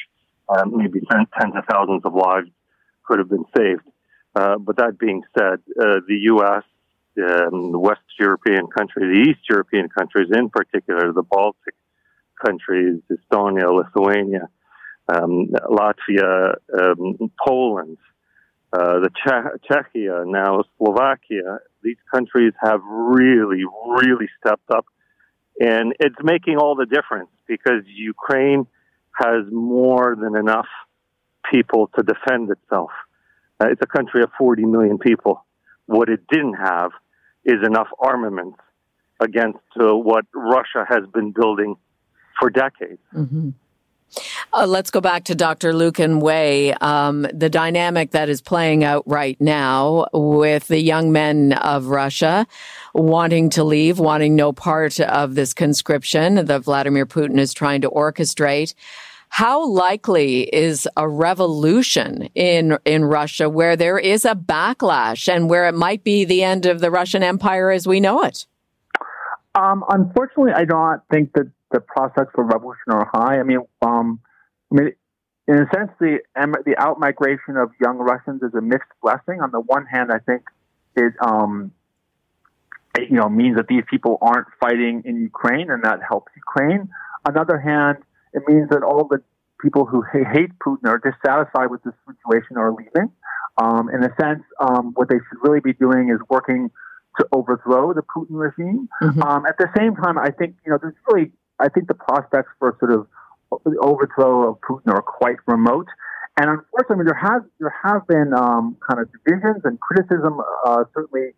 um, 0.48 0.76
maybe 0.76 1.00
tens, 1.10 1.28
of 1.56 1.64
thousands 1.70 2.02
of 2.04 2.14
lives 2.14 2.48
could 3.04 3.18
have 3.18 3.28
been 3.28 3.44
saved. 3.56 3.82
Uh, 4.34 4.58
but 4.58 4.76
that 4.76 4.98
being 4.98 5.22
said, 5.36 5.60
uh, 5.80 6.00
the 6.06 6.18
U.S., 6.34 6.62
um, 7.18 7.72
the 7.72 7.78
West 7.78 8.02
European 8.18 8.66
countries, 8.66 9.24
the 9.24 9.30
East 9.30 9.48
European 9.48 9.88
countries 9.88 10.28
in 10.32 10.50
particular, 10.50 11.12
the 11.12 11.22
Baltic 11.22 11.74
countries, 12.44 13.00
Estonia, 13.10 13.72
Lithuania, 13.72 14.48
um, 15.08 15.48
Latvia, 15.70 16.56
um, 16.78 17.30
Poland, 17.42 17.96
uh, 18.72 19.00
the 19.00 19.10
che- 19.10 19.58
Czechia, 19.70 20.26
now 20.26 20.62
Slovakia, 20.76 21.60
these 21.82 21.96
countries 22.12 22.52
have 22.60 22.80
really, 22.84 23.64
really 23.64 24.28
stepped 24.38 24.70
up. 24.70 24.86
And 25.58 25.94
it's 26.00 26.16
making 26.22 26.58
all 26.58 26.74
the 26.74 26.84
difference 26.84 27.30
because 27.46 27.82
Ukraine 27.86 28.66
has 29.16 29.44
more 29.50 30.16
than 30.20 30.36
enough 30.36 30.66
people 31.50 31.90
to 31.96 32.02
defend 32.02 32.50
itself. 32.50 32.90
Uh, 33.60 33.68
it's 33.70 33.80
a 33.82 33.86
country 33.86 34.22
of 34.22 34.30
40 34.38 34.64
million 34.64 34.98
people. 34.98 35.44
What 35.86 36.08
it 36.08 36.26
didn't 36.28 36.54
have 36.54 36.90
is 37.44 37.56
enough 37.64 37.88
armaments 37.98 38.58
against 39.20 39.58
uh, 39.80 39.94
what 39.94 40.26
Russia 40.34 40.84
has 40.88 41.08
been 41.14 41.32
building 41.32 41.76
for 42.38 42.50
decades. 42.50 43.00
Mm-hmm. 43.14 43.50
Uh, 44.52 44.66
let's 44.66 44.90
go 44.90 45.00
back 45.00 45.24
to 45.24 45.34
Dr. 45.34 45.74
Lucan 45.74 46.20
Way. 46.20 46.72
Um, 46.74 47.26
the 47.32 47.50
dynamic 47.50 48.12
that 48.12 48.28
is 48.28 48.40
playing 48.40 48.84
out 48.84 49.02
right 49.06 49.38
now 49.40 50.06
with 50.12 50.68
the 50.68 50.80
young 50.80 51.12
men 51.12 51.52
of 51.52 51.86
Russia 51.86 52.46
wanting 52.94 53.50
to 53.50 53.64
leave, 53.64 53.98
wanting 53.98 54.34
no 54.34 54.52
part 54.52 54.98
of 55.00 55.34
this 55.34 55.52
conscription 55.52 56.46
that 56.46 56.62
Vladimir 56.62 57.06
Putin 57.06 57.38
is 57.38 57.52
trying 57.52 57.82
to 57.82 57.90
orchestrate. 57.90 58.74
How 59.28 59.66
likely 59.66 60.42
is 60.44 60.88
a 60.96 61.08
revolution 61.08 62.28
in 62.34 62.78
in 62.84 63.04
Russia 63.04 63.50
where 63.50 63.76
there 63.76 63.98
is 63.98 64.24
a 64.24 64.34
backlash 64.34 65.28
and 65.28 65.50
where 65.50 65.68
it 65.68 65.74
might 65.74 66.04
be 66.04 66.24
the 66.24 66.42
end 66.42 66.64
of 66.64 66.80
the 66.80 66.90
Russian 66.90 67.22
Empire 67.22 67.70
as 67.70 67.86
we 67.86 68.00
know 68.00 68.22
it? 68.22 68.46
Um, 69.54 69.84
unfortunately, 69.88 70.52
I 70.54 70.64
don't 70.64 71.02
think 71.10 71.32
that 71.34 71.50
the 71.72 71.80
prospects 71.80 72.32
for 72.34 72.44
revolution 72.44 72.92
are 72.92 73.10
high. 73.12 73.38
I 73.38 73.42
mean, 73.42 73.60
um, 73.82 74.20
mean, 74.76 74.92
in 75.48 75.54
a 75.54 75.66
sense, 75.74 75.90
the 76.00 76.18
the 76.34 76.76
outmigration 76.78 77.62
of 77.62 77.70
young 77.80 77.98
Russians 77.98 78.42
is 78.42 78.54
a 78.54 78.60
mixed 78.60 78.90
blessing. 79.02 79.40
On 79.40 79.50
the 79.50 79.60
one 79.60 79.86
hand, 79.86 80.10
I 80.12 80.18
think 80.18 80.42
it, 80.96 81.12
um, 81.24 81.72
it 82.98 83.10
you 83.10 83.16
know 83.16 83.28
means 83.28 83.56
that 83.56 83.68
these 83.68 83.84
people 83.88 84.18
aren't 84.20 84.48
fighting 84.60 85.02
in 85.04 85.20
Ukraine, 85.20 85.70
and 85.70 85.84
that 85.84 86.00
helps 86.06 86.32
Ukraine. 86.36 86.88
On 87.26 87.34
the 87.34 87.40
other 87.40 87.58
hand, 87.58 87.98
it 88.32 88.42
means 88.48 88.68
that 88.70 88.82
all 88.82 89.06
the 89.08 89.22
people 89.60 89.86
who 89.86 90.02
hate 90.02 90.50
Putin 90.58 90.86
are 90.86 90.98
dissatisfied 90.98 91.70
with 91.70 91.82
the 91.82 91.92
situation 92.06 92.56
are 92.56 92.72
leaving. 92.72 93.10
Um, 93.58 93.88
in 93.88 94.04
a 94.04 94.14
sense, 94.20 94.42
um, 94.60 94.92
what 94.94 95.08
they 95.08 95.16
should 95.16 95.38
really 95.42 95.60
be 95.60 95.72
doing 95.72 96.10
is 96.10 96.20
working 96.28 96.70
to 97.18 97.26
overthrow 97.32 97.94
the 97.94 98.02
Putin 98.02 98.36
regime. 98.36 98.88
Mm-hmm. 99.02 99.22
Um, 99.22 99.46
at 99.46 99.56
the 99.58 99.68
same 99.78 99.96
time, 99.96 100.18
I 100.18 100.30
think 100.30 100.56
you 100.64 100.72
know 100.72 100.78
there's 100.80 100.94
really 101.08 101.32
I 101.58 101.68
think 101.68 101.88
the 101.88 101.94
prospects 101.94 102.50
for 102.58 102.76
sort 102.80 102.92
of 102.92 103.06
overthrow 103.52 104.50
of 104.50 104.60
Putin 104.60 104.92
are 104.92 105.02
quite 105.02 105.36
remote. 105.46 105.86
And 106.38 106.50
unfortunately, 106.50 107.06
there 107.06 107.20
has 107.20 107.42
there 107.60 107.74
have 107.82 108.06
been 108.06 108.34
um, 108.34 108.76
kind 108.86 109.00
of 109.00 109.08
divisions 109.12 109.62
and 109.64 109.80
criticism, 109.80 110.40
uh, 110.66 110.84
certainly 110.94 111.32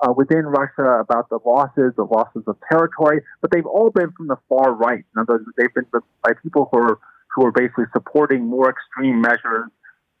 uh, 0.00 0.12
within 0.16 0.46
Russia, 0.46 1.00
about 1.00 1.28
the 1.28 1.40
losses, 1.44 1.92
the 1.96 2.04
losses 2.04 2.44
of 2.46 2.56
territory. 2.70 3.20
But 3.40 3.50
they've 3.50 3.66
all 3.66 3.90
been 3.90 4.12
from 4.12 4.28
the 4.28 4.36
far 4.48 4.72
right. 4.72 5.04
In 5.14 5.20
other 5.20 5.34
words, 5.34 5.44
they've 5.58 5.74
been 5.74 5.86
by 6.22 6.32
people 6.42 6.68
who 6.70 6.78
are 6.78 6.98
who 7.34 7.46
are 7.46 7.52
basically 7.52 7.86
supporting 7.92 8.46
more 8.46 8.70
extreme 8.70 9.20
measures, 9.20 9.70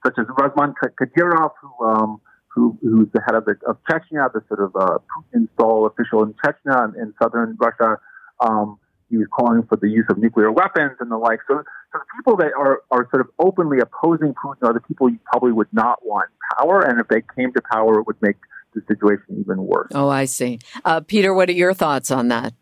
such 0.04 0.18
as 0.18 0.26
Ramzan 0.36 0.74
Kadyrov, 1.00 1.52
who 1.62 1.86
um, 1.86 2.20
who 2.48 2.76
who's 2.82 3.08
the 3.14 3.20
head 3.24 3.36
of 3.36 3.44
the 3.44 3.54
of 3.68 3.78
Chechnya, 3.88 4.32
the 4.32 4.42
sort 4.48 4.60
of 4.60 4.74
uh, 4.74 4.98
Putin-style 5.14 5.86
official 5.86 6.24
in 6.24 6.34
Chechnya 6.44 6.88
in, 6.88 7.00
in 7.00 7.14
southern 7.22 7.56
Russia. 7.60 8.00
Um, 8.40 8.80
he 9.10 9.18
was 9.18 9.26
calling 9.32 9.62
for 9.68 9.76
the 9.76 9.88
use 9.88 10.06
of 10.10 10.18
nuclear 10.18 10.50
weapons 10.50 10.96
and 11.00 11.10
the 11.10 11.16
like. 11.16 11.40
So, 11.46 11.62
so 11.92 11.98
the 11.98 12.04
people 12.16 12.36
that 12.38 12.52
are, 12.58 12.82
are 12.90 13.08
sort 13.10 13.20
of 13.20 13.28
openly 13.38 13.78
opposing 13.78 14.34
Putin 14.34 14.62
are 14.62 14.72
the 14.72 14.80
people 14.80 15.08
you 15.08 15.18
probably 15.24 15.52
would 15.52 15.72
not 15.72 16.04
want 16.04 16.30
power. 16.58 16.80
And 16.80 17.00
if 17.00 17.08
they 17.08 17.22
came 17.36 17.52
to 17.52 17.62
power, 17.62 18.00
it 18.00 18.06
would 18.06 18.20
make 18.20 18.36
the 18.74 18.82
situation 18.88 19.38
even 19.38 19.64
worse. 19.64 19.92
Oh, 19.94 20.08
I 20.08 20.24
see. 20.24 20.58
Uh, 20.84 21.00
Peter, 21.00 21.32
what 21.32 21.48
are 21.48 21.52
your 21.52 21.74
thoughts 21.74 22.10
on 22.10 22.28
that? 22.28 22.54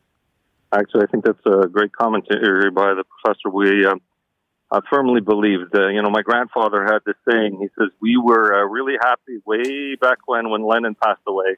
Actually, 0.72 1.05
I 1.05 1.07
think 1.07 1.24
that's 1.24 1.47
a 1.47 1.68
great 1.68 1.93
commentary 1.93 2.70
by 2.70 2.95
the 2.95 3.05
professor. 3.05 3.51
We 3.51 3.86
um, 3.86 4.01
I 4.72 4.80
firmly 4.90 5.20
believe 5.20 5.70
that, 5.72 5.93
you 5.95 6.01
know, 6.01 6.09
my 6.09 6.22
grandfather 6.22 6.82
had 6.84 7.01
this 7.05 7.16
saying. 7.30 7.59
He 7.61 7.68
says, 7.78 7.90
We 8.01 8.16
were 8.16 8.55
uh, 8.55 8.66
really 8.66 8.95
happy 8.99 9.38
way 9.45 9.97
back 10.01 10.18
when, 10.26 10.49
when 10.49 10.66
Lenin 10.66 10.95
passed 10.95 11.20
away. 11.26 11.57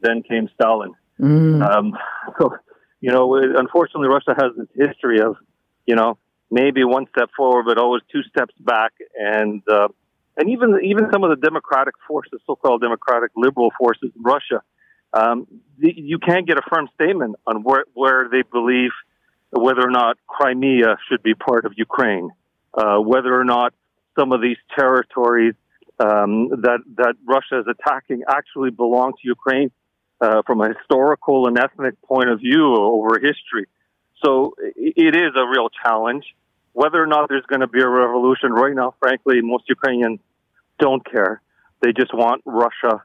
Then 0.00 0.22
came 0.22 0.48
Stalin. 0.54 0.94
Mm. 1.20 1.62
Um, 1.62 1.92
so 2.40 2.56
you 3.04 3.12
know, 3.12 3.36
unfortunately, 3.36 4.08
Russia 4.08 4.34
has 4.34 4.52
this 4.56 4.88
history 4.88 5.20
of, 5.20 5.36
you 5.84 5.94
know, 5.94 6.16
maybe 6.50 6.84
one 6.84 7.04
step 7.14 7.28
forward, 7.36 7.64
but 7.66 7.76
always 7.76 8.00
two 8.10 8.22
steps 8.22 8.54
back. 8.58 8.92
And, 9.14 9.60
uh, 9.70 9.88
and 10.38 10.48
even, 10.48 10.78
even 10.82 11.10
some 11.12 11.22
of 11.22 11.28
the 11.28 11.36
democratic 11.36 11.92
forces, 12.08 12.40
so-called 12.46 12.80
democratic 12.80 13.32
liberal 13.36 13.70
forces 13.78 14.10
in 14.16 14.22
Russia, 14.22 14.62
um, 15.12 15.46
you 15.78 16.18
can't 16.18 16.46
get 16.46 16.56
a 16.56 16.62
firm 16.72 16.88
statement 16.94 17.36
on 17.46 17.62
where, 17.62 17.84
where 17.92 18.26
they 18.30 18.40
believe 18.40 18.92
whether 19.50 19.82
or 19.82 19.90
not 19.90 20.16
Crimea 20.26 20.96
should 21.06 21.22
be 21.22 21.34
part 21.34 21.66
of 21.66 21.74
Ukraine, 21.76 22.30
uh, 22.72 22.96
whether 23.00 23.38
or 23.38 23.44
not 23.44 23.74
some 24.18 24.32
of 24.32 24.40
these 24.40 24.56
territories 24.74 25.54
um, 26.00 26.48
that 26.62 26.78
that 26.96 27.14
Russia 27.28 27.60
is 27.60 27.66
attacking 27.68 28.22
actually 28.28 28.70
belong 28.70 29.12
to 29.12 29.22
Ukraine 29.24 29.70
uh, 30.20 30.42
from 30.46 30.60
a 30.60 30.68
historical 30.74 31.46
and 31.46 31.58
ethnic 31.58 32.00
point 32.02 32.30
of 32.30 32.40
view 32.40 32.74
over 32.74 33.18
history. 33.18 33.66
So 34.24 34.54
it 34.76 35.16
is 35.16 35.32
a 35.36 35.46
real 35.46 35.68
challenge. 35.84 36.24
Whether 36.72 37.02
or 37.02 37.06
not 37.06 37.28
there's 37.28 37.46
going 37.46 37.60
to 37.60 37.66
be 37.68 37.80
a 37.80 37.88
revolution 37.88 38.52
right 38.52 38.74
now, 38.74 38.94
frankly, 38.98 39.40
most 39.42 39.64
Ukrainians 39.68 40.20
don't 40.78 41.04
care. 41.08 41.40
They 41.80 41.92
just 41.92 42.12
want 42.14 42.42
Russia 42.44 43.04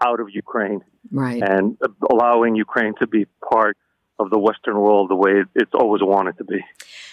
out 0.00 0.20
of 0.20 0.28
Ukraine 0.32 0.82
right. 1.10 1.42
and 1.42 1.76
allowing 2.10 2.54
Ukraine 2.54 2.94
to 3.00 3.06
be 3.06 3.26
part 3.52 3.76
of 4.18 4.30
the 4.30 4.38
Western 4.38 4.78
world 4.78 5.10
the 5.10 5.16
way 5.16 5.44
it's 5.54 5.74
always 5.74 6.02
wanted 6.02 6.38
to 6.38 6.44
be. 6.44 6.64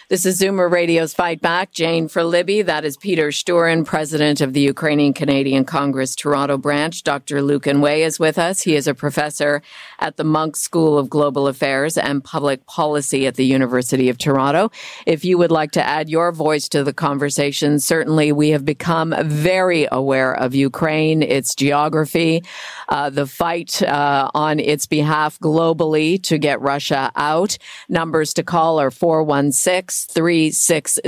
This 0.10 0.26
is 0.26 0.40
Zoomer 0.40 0.72
Radio's 0.72 1.14
Fight 1.14 1.42
Back. 1.42 1.74
Jane 1.74 2.08
for 2.08 2.24
Libby. 2.24 2.62
That 2.62 2.86
is 2.86 2.96
Peter 2.96 3.28
Shturyn, 3.28 3.84
president 3.84 4.40
of 4.40 4.54
the 4.54 4.62
Ukrainian 4.62 5.12
Canadian 5.12 5.66
Congress 5.66 6.16
Toronto 6.16 6.58
branch. 6.58 7.04
Dr. 7.04 7.42
Lucan 7.42 7.82
Way 7.82 8.04
is 8.04 8.18
with 8.18 8.38
us. 8.38 8.62
He 8.62 8.78
is 8.78 8.88
a 8.88 8.94
professor 8.94 9.62
at 10.00 10.16
the 10.16 10.24
Munk 10.24 10.56
School 10.56 10.98
of 10.98 11.10
Global 11.10 11.46
Affairs 11.46 11.98
and 11.98 12.24
Public 12.24 12.66
Policy 12.68 13.28
at 13.28 13.36
the 13.36 13.46
University 13.46 14.08
of 14.08 14.18
Toronto. 14.18 14.72
If 15.06 15.26
you 15.26 15.38
would 15.40 15.52
like 15.52 15.72
to 15.72 15.86
add 15.86 16.10
your 16.10 16.32
voice 16.32 16.70
to 16.70 16.86
the 16.86 16.94
conversation, 16.94 17.78
certainly 17.78 18.32
we 18.32 18.52
have 18.52 18.64
become 18.64 19.14
very 19.26 19.90
aware 19.92 20.34
of 20.34 20.56
Ukraine, 20.56 21.22
its 21.22 21.54
geography, 21.54 22.46
uh, 22.88 23.10
the 23.10 23.28
fight 23.28 23.84
uh, 23.84 24.32
on 24.34 24.62
its 24.62 24.86
behalf 24.86 25.38
globally 25.40 26.24
to 26.24 26.38
get 26.38 26.62
Russia 26.62 27.12
out. 27.18 27.58
Numbers 27.90 28.34
to 28.36 28.44
call 28.44 28.80
are 28.80 28.90
416 28.90 29.97
360 30.06 31.02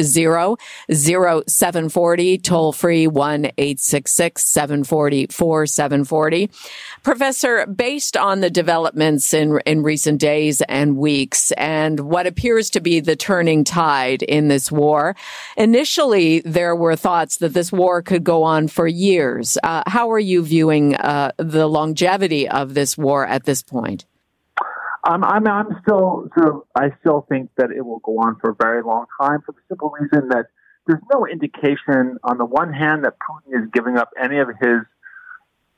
0740, 0.91 2.37
toll 2.39 2.73
free 2.73 3.07
1 3.07 3.45
866 3.57 4.43
740 4.43 5.27
4740. 5.27 6.49
Professor, 7.03 7.65
based 7.65 8.17
on 8.17 8.41
the 8.41 8.49
developments 8.49 9.33
in, 9.33 9.59
in 9.65 9.83
recent 9.83 10.19
days 10.19 10.61
and 10.63 10.97
weeks 10.97 11.51
and 11.53 11.99
what 12.01 12.27
appears 12.27 12.69
to 12.71 12.79
be 12.79 12.99
the 12.99 13.15
turning 13.15 13.63
tide 13.63 14.21
in 14.23 14.47
this 14.47 14.71
war, 14.71 15.15
initially 15.57 16.41
there 16.41 16.75
were 16.75 16.95
thoughts 16.95 17.37
that 17.37 17.53
this 17.53 17.71
war 17.71 18.01
could 18.01 18.23
go 18.23 18.43
on 18.43 18.67
for 18.67 18.87
years. 18.87 19.57
Uh, 19.63 19.83
how 19.87 20.11
are 20.11 20.19
you 20.19 20.43
viewing 20.43 20.95
uh, 20.95 21.31
the 21.37 21.67
longevity 21.67 22.47
of 22.47 22.73
this 22.73 22.97
war 22.97 23.25
at 23.25 23.45
this 23.45 23.63
point? 23.63 24.05
I'm, 25.03 25.23
I'm, 25.23 25.47
I'm 25.47 25.67
still 25.81 26.29
sort 26.35 26.47
of, 26.49 26.63
I 26.75 26.89
still 26.99 27.25
think 27.29 27.49
that 27.57 27.71
it 27.71 27.85
will 27.85 27.99
go 27.99 28.17
on 28.19 28.37
for 28.41 28.51
a 28.51 28.55
very 28.55 28.83
long 28.83 29.05
time 29.21 29.41
for 29.45 29.53
the 29.53 29.61
simple 29.69 29.91
reason 29.99 30.29
that 30.29 30.47
there's 30.87 31.01
no 31.13 31.25
indication 31.25 32.17
on 32.23 32.37
the 32.37 32.45
one 32.45 32.73
hand 32.73 33.05
that 33.05 33.15
Putin 33.19 33.63
is 33.63 33.69
giving 33.73 33.97
up 33.97 34.09
any 34.21 34.39
of 34.39 34.47
his 34.47 34.81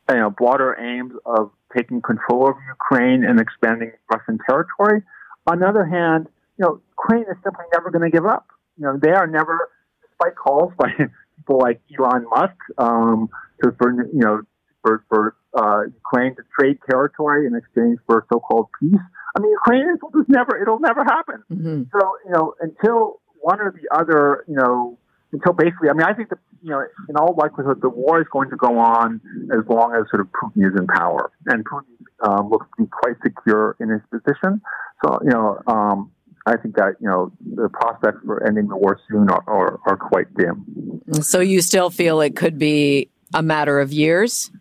you 0.09 0.17
know 0.17 0.29
broader 0.29 0.77
aims 0.79 1.13
of 1.25 1.51
taking 1.75 2.01
control 2.01 2.49
of 2.49 2.55
Ukraine 2.67 3.23
and 3.23 3.39
expanding 3.39 3.91
Russian 4.11 4.39
territory. 4.49 5.03
On 5.47 5.59
the 5.59 5.67
other 5.67 5.85
hand, 5.85 6.27
you 6.57 6.65
know, 6.65 6.81
Ukraine 6.97 7.23
is 7.23 7.37
simply 7.43 7.65
never 7.73 7.91
going 7.91 8.09
to 8.09 8.15
give 8.15 8.25
up. 8.25 8.47
You 8.77 8.85
know, 8.85 8.99
they 9.01 9.11
are 9.11 9.27
never, 9.27 9.69
despite 10.01 10.35
calls 10.35 10.73
by 10.77 10.89
people 11.37 11.59
like 11.59 11.81
Elon 11.97 12.25
Musk 12.29 12.55
um, 12.77 13.29
to, 13.63 13.71
for 13.77 13.91
you 13.91 14.19
know 14.19 14.41
for 14.81 15.03
for 15.09 15.35
uh, 15.53 15.81
Ukraine 16.03 16.35
to 16.35 16.43
trade 16.57 16.77
territory 16.89 17.47
in 17.47 17.55
exchange 17.55 17.99
for 18.05 18.25
so-called 18.31 18.67
peace. 18.79 19.05
I 19.35 19.39
mean, 19.41 19.51
Ukrainians 19.51 19.99
will 20.01 20.11
just 20.11 20.29
never, 20.29 20.61
it'll 20.61 20.79
never 20.79 21.03
happen. 21.03 21.43
Mm-hmm. 21.51 21.83
So, 21.93 22.01
you 22.25 22.31
know, 22.31 22.53
until 22.59 23.21
one 23.39 23.59
or 23.59 23.71
the 23.71 23.87
other, 23.95 24.45
you 24.47 24.55
know, 24.55 24.97
until 25.31 25.53
basically, 25.53 25.89
I 25.89 25.93
mean, 25.93 26.03
I 26.03 26.13
think 26.13 26.29
that, 26.29 26.39
you 26.61 26.69
know, 26.71 26.85
in 27.09 27.15
all 27.15 27.35
likelihood, 27.37 27.81
the 27.81 27.89
war 27.89 28.21
is 28.21 28.27
going 28.31 28.49
to 28.49 28.55
go 28.55 28.77
on 28.77 29.21
as 29.51 29.65
long 29.69 29.95
as 29.95 30.03
sort 30.09 30.21
of 30.21 30.27
Putin 30.27 30.67
is 30.67 30.79
in 30.79 30.85
power. 30.87 31.31
And 31.47 31.65
Putin 31.65 31.95
um, 32.27 32.49
looks 32.49 32.67
to 32.77 32.83
be 32.83 32.89
quite 32.89 33.15
secure 33.23 33.75
in 33.79 33.89
his 33.89 34.01
position. 34.11 34.61
So, 35.03 35.19
you 35.23 35.29
know, 35.29 35.59
um, 35.67 36.11
I 36.45 36.57
think 36.57 36.75
that, 36.75 36.95
you 36.99 37.07
know, 37.07 37.31
the 37.55 37.69
prospects 37.69 38.19
for 38.25 38.45
ending 38.45 38.67
the 38.67 38.75
war 38.75 38.99
soon 39.09 39.29
are, 39.29 39.43
are, 39.47 39.79
are 39.85 39.97
quite 39.97 40.33
dim. 40.35 41.01
So 41.21 41.39
you 41.39 41.61
still 41.61 41.89
feel 41.89 42.19
it 42.21 42.35
could 42.35 42.57
be 42.57 43.09
a 43.33 43.41
matter 43.41 43.79
of 43.79 43.93
years? 43.93 44.51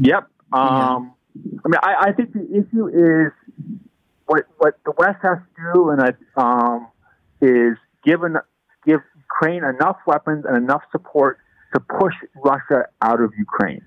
Yep. 0.00 0.28
Um, 0.52 1.14
yeah. 1.34 1.58
I 1.64 1.68
mean, 1.68 1.80
I, 1.82 1.94
I 2.08 2.12
think 2.12 2.32
the 2.32 2.46
issue 2.50 2.88
is 2.88 3.32
what 4.26 4.44
what 4.58 4.78
the 4.84 4.92
West 4.96 5.18
has 5.22 5.38
to 5.38 5.72
do, 5.74 5.90
and 5.90 6.00
I, 6.00 6.12
um, 6.36 6.88
is 7.40 7.76
given 8.04 8.36
give 8.86 9.00
Ukraine 9.16 9.64
enough 9.64 9.96
weapons 10.06 10.44
and 10.46 10.56
enough 10.56 10.82
support 10.92 11.38
to 11.74 11.80
push 11.80 12.14
Russia 12.44 12.86
out 13.02 13.20
of 13.20 13.32
Ukraine. 13.36 13.84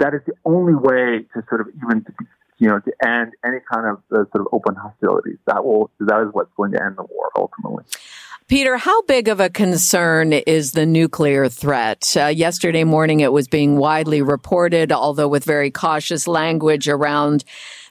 That 0.00 0.14
is 0.14 0.20
the 0.26 0.34
only 0.44 0.74
way 0.74 1.26
to 1.34 1.42
sort 1.48 1.60
of 1.60 1.68
even 1.68 2.04
to, 2.04 2.12
you 2.58 2.68
know 2.68 2.80
to 2.80 2.92
end 3.06 3.32
any 3.44 3.58
kind 3.72 3.86
of 3.86 3.98
uh, 4.12 4.24
sort 4.32 4.40
of 4.40 4.48
open 4.52 4.74
hostilities. 4.74 5.38
That 5.46 5.64
will 5.64 5.90
that 6.00 6.20
is 6.22 6.28
what's 6.32 6.50
going 6.56 6.72
to 6.72 6.82
end 6.82 6.96
the 6.96 7.04
war 7.04 7.30
ultimately. 7.36 7.84
Peter, 8.48 8.78
how 8.78 9.02
big 9.02 9.28
of 9.28 9.40
a 9.40 9.50
concern 9.50 10.32
is 10.32 10.72
the 10.72 10.86
nuclear 10.86 11.50
threat? 11.50 12.16
Uh, 12.18 12.28
yesterday 12.28 12.82
morning, 12.82 13.20
it 13.20 13.30
was 13.30 13.46
being 13.46 13.76
widely 13.76 14.22
reported, 14.22 14.90
although 14.90 15.28
with 15.28 15.44
very 15.44 15.70
cautious 15.70 16.26
language 16.26 16.88
around 16.88 17.44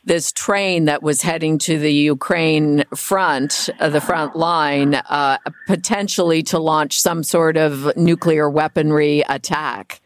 this 0.04 0.32
train 0.32 0.86
that 0.86 1.04
was 1.04 1.22
heading 1.22 1.60
to 1.60 1.78
the 1.78 1.94
Ukraine 1.94 2.86
front, 2.96 3.70
uh, 3.80 3.90
the 3.90 4.02
front 4.02 4.36
line, 4.36 4.96
uh, 4.96 5.38
potentially 5.68 6.42
to 6.42 6.58
launch 6.58 7.00
some 7.00 7.22
sort 7.22 7.56
of 7.56 7.96
nuclear 7.96 8.50
weaponry 8.50 9.24
attack. 9.30 10.02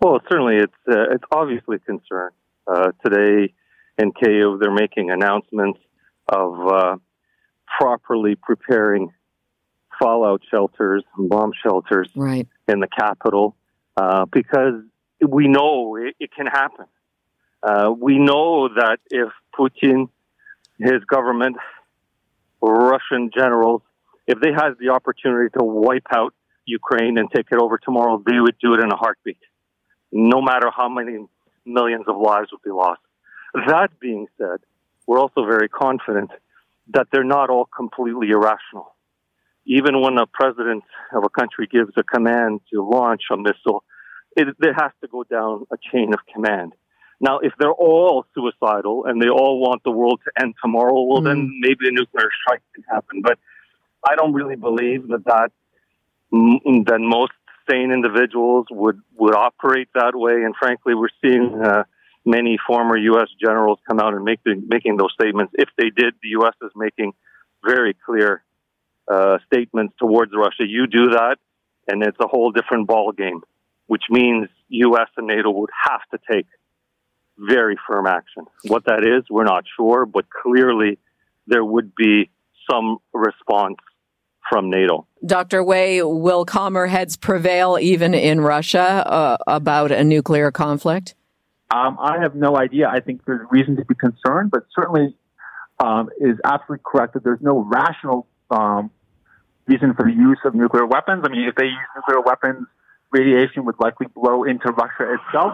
Well, 0.00 0.20
certainly, 0.30 0.58
it's 0.58 0.72
uh, 0.88 1.10
it's 1.10 1.24
obviously 1.32 1.76
a 1.76 1.80
concern. 1.80 2.30
Uh, 2.68 2.92
today 3.04 3.52
in 3.98 4.12
Kyiv, 4.12 4.60
they're 4.60 4.70
making 4.70 5.10
announcements 5.10 5.80
of 6.28 6.54
uh, 6.68 6.96
properly 7.78 8.34
preparing 8.34 9.12
fallout 10.00 10.42
shelters 10.50 11.04
bomb 11.16 11.52
shelters 11.62 12.08
right. 12.14 12.48
in 12.68 12.80
the 12.80 12.88
capital 12.88 13.56
uh, 13.96 14.24
because 14.26 14.82
we 15.26 15.48
know 15.48 15.96
it, 15.96 16.14
it 16.18 16.30
can 16.34 16.46
happen. 16.46 16.86
Uh, 17.62 17.92
we 17.96 18.18
know 18.18 18.68
that 18.68 18.98
if 19.10 19.28
Putin, 19.56 20.08
his 20.78 21.04
government, 21.04 21.56
Russian 22.60 23.30
generals, 23.34 23.82
if 24.26 24.40
they 24.40 24.50
had 24.52 24.72
the 24.80 24.90
opportunity 24.90 25.50
to 25.58 25.64
wipe 25.64 26.06
out 26.14 26.34
Ukraine 26.64 27.18
and 27.18 27.28
take 27.30 27.46
it 27.50 27.58
over 27.60 27.78
tomorrow, 27.78 28.22
they 28.24 28.38
would 28.40 28.56
do 28.60 28.74
it 28.74 28.80
in 28.80 28.90
a 28.90 28.96
heartbeat, 28.96 29.38
no 30.10 30.40
matter 30.40 30.70
how 30.74 30.88
many 30.88 31.18
millions 31.64 32.04
of 32.08 32.16
lives 32.16 32.48
would 32.52 32.62
be 32.62 32.70
lost. 32.70 33.00
That 33.54 33.90
being 34.00 34.26
said, 34.38 34.58
we're 35.06 35.18
also 35.18 35.44
very 35.44 35.68
confident 35.68 36.30
that 36.90 37.08
they're 37.12 37.24
not 37.24 37.50
all 37.50 37.66
completely 37.66 38.30
irrational. 38.30 38.94
Even 39.64 40.00
when 40.00 40.18
a 40.18 40.26
president 40.26 40.84
of 41.14 41.22
a 41.24 41.28
country 41.28 41.68
gives 41.70 41.92
a 41.96 42.02
command 42.02 42.60
to 42.72 42.82
launch 42.82 43.22
a 43.30 43.36
missile, 43.36 43.84
it, 44.36 44.48
it 44.60 44.74
has 44.74 44.90
to 45.00 45.08
go 45.08 45.22
down 45.24 45.66
a 45.72 45.76
chain 45.90 46.12
of 46.12 46.20
command. 46.32 46.72
Now, 47.20 47.38
if 47.38 47.52
they're 47.58 47.70
all 47.70 48.26
suicidal 48.34 49.04
and 49.06 49.22
they 49.22 49.28
all 49.28 49.60
want 49.60 49.84
the 49.84 49.92
world 49.92 50.20
to 50.24 50.42
end 50.42 50.54
tomorrow, 50.60 51.02
well, 51.02 51.20
mm. 51.20 51.26
then 51.26 51.50
maybe 51.60 51.86
a 51.88 51.92
nuclear 51.92 52.28
strike 52.42 52.62
can 52.74 52.82
happen. 52.90 53.22
But 53.22 53.38
I 54.08 54.16
don't 54.16 54.32
really 54.32 54.56
believe 54.56 55.06
that 55.08 55.24
that 55.26 55.52
that 56.32 56.98
most 56.98 57.32
sane 57.70 57.92
individuals 57.92 58.66
would 58.70 59.00
would 59.14 59.36
operate 59.36 59.88
that 59.94 60.16
way. 60.16 60.42
And 60.42 60.54
frankly, 60.58 60.94
we're 60.94 61.14
seeing 61.22 61.60
uh, 61.62 61.84
many 62.24 62.58
former 62.66 62.96
U.S. 62.96 63.28
generals 63.40 63.78
come 63.88 64.00
out 64.00 64.14
and 64.14 64.24
make 64.24 64.42
the, 64.44 64.54
making 64.66 64.96
those 64.96 65.12
statements. 65.12 65.52
If 65.56 65.68
they 65.76 65.90
did, 65.90 66.14
the 66.22 66.30
U.S. 66.30 66.54
is 66.62 66.70
making 66.74 67.12
very 67.64 67.96
clear 68.06 68.42
uh, 69.10 69.38
statements 69.46 69.94
towards 69.98 70.32
Russia. 70.34 70.64
You 70.66 70.86
do 70.86 71.10
that, 71.10 71.36
and 71.88 72.02
it's 72.02 72.18
a 72.20 72.28
whole 72.28 72.52
different 72.52 72.86
ball 72.86 73.12
game, 73.12 73.42
which 73.86 74.04
means 74.10 74.48
U.S. 74.68 75.08
and 75.16 75.26
NATO 75.26 75.50
would 75.50 75.70
have 75.84 76.00
to 76.12 76.18
take 76.30 76.46
very 77.38 77.76
firm 77.88 78.06
action. 78.06 78.44
What 78.64 78.84
that 78.86 79.04
is, 79.04 79.24
we're 79.28 79.44
not 79.44 79.64
sure, 79.76 80.06
but 80.06 80.26
clearly 80.30 80.98
there 81.46 81.64
would 81.64 81.94
be 81.94 82.30
some 82.70 82.98
response 83.12 83.76
from 84.48 84.70
NATO. 84.70 85.06
Dr. 85.24 85.64
Way, 85.64 86.02
will 86.02 86.44
calmer 86.44 86.86
heads 86.86 87.16
prevail 87.16 87.78
even 87.80 88.12
in 88.14 88.40
Russia 88.40 88.80
uh, 89.06 89.36
about 89.46 89.90
a 89.90 90.04
nuclear 90.04 90.50
conflict? 90.50 91.14
Um, 91.72 91.96
I 92.00 92.20
have 92.20 92.34
no 92.34 92.56
idea. 92.56 92.88
I 92.88 93.00
think 93.00 93.24
there's 93.24 93.46
reason 93.50 93.76
to 93.76 93.84
be 93.84 93.94
concerned, 93.94 94.50
but 94.50 94.66
certainly 94.74 95.14
um, 95.78 96.10
is 96.20 96.36
absolutely 96.44 96.82
correct 96.84 97.14
that 97.14 97.24
there's 97.24 97.40
no 97.40 97.60
rational 97.60 98.26
um, 98.50 98.90
reason 99.66 99.94
for 99.94 100.04
the 100.04 100.12
use 100.12 100.38
of 100.44 100.54
nuclear 100.54 100.86
weapons. 100.86 101.22
I 101.24 101.30
mean, 101.30 101.48
if 101.48 101.54
they 101.54 101.64
use 101.64 101.88
nuclear 101.96 102.20
weapons, 102.20 102.66
radiation 103.10 103.64
would 103.64 103.76
likely 103.80 104.06
blow 104.14 104.44
into 104.44 104.70
Russia 104.70 105.16
itself. 105.16 105.52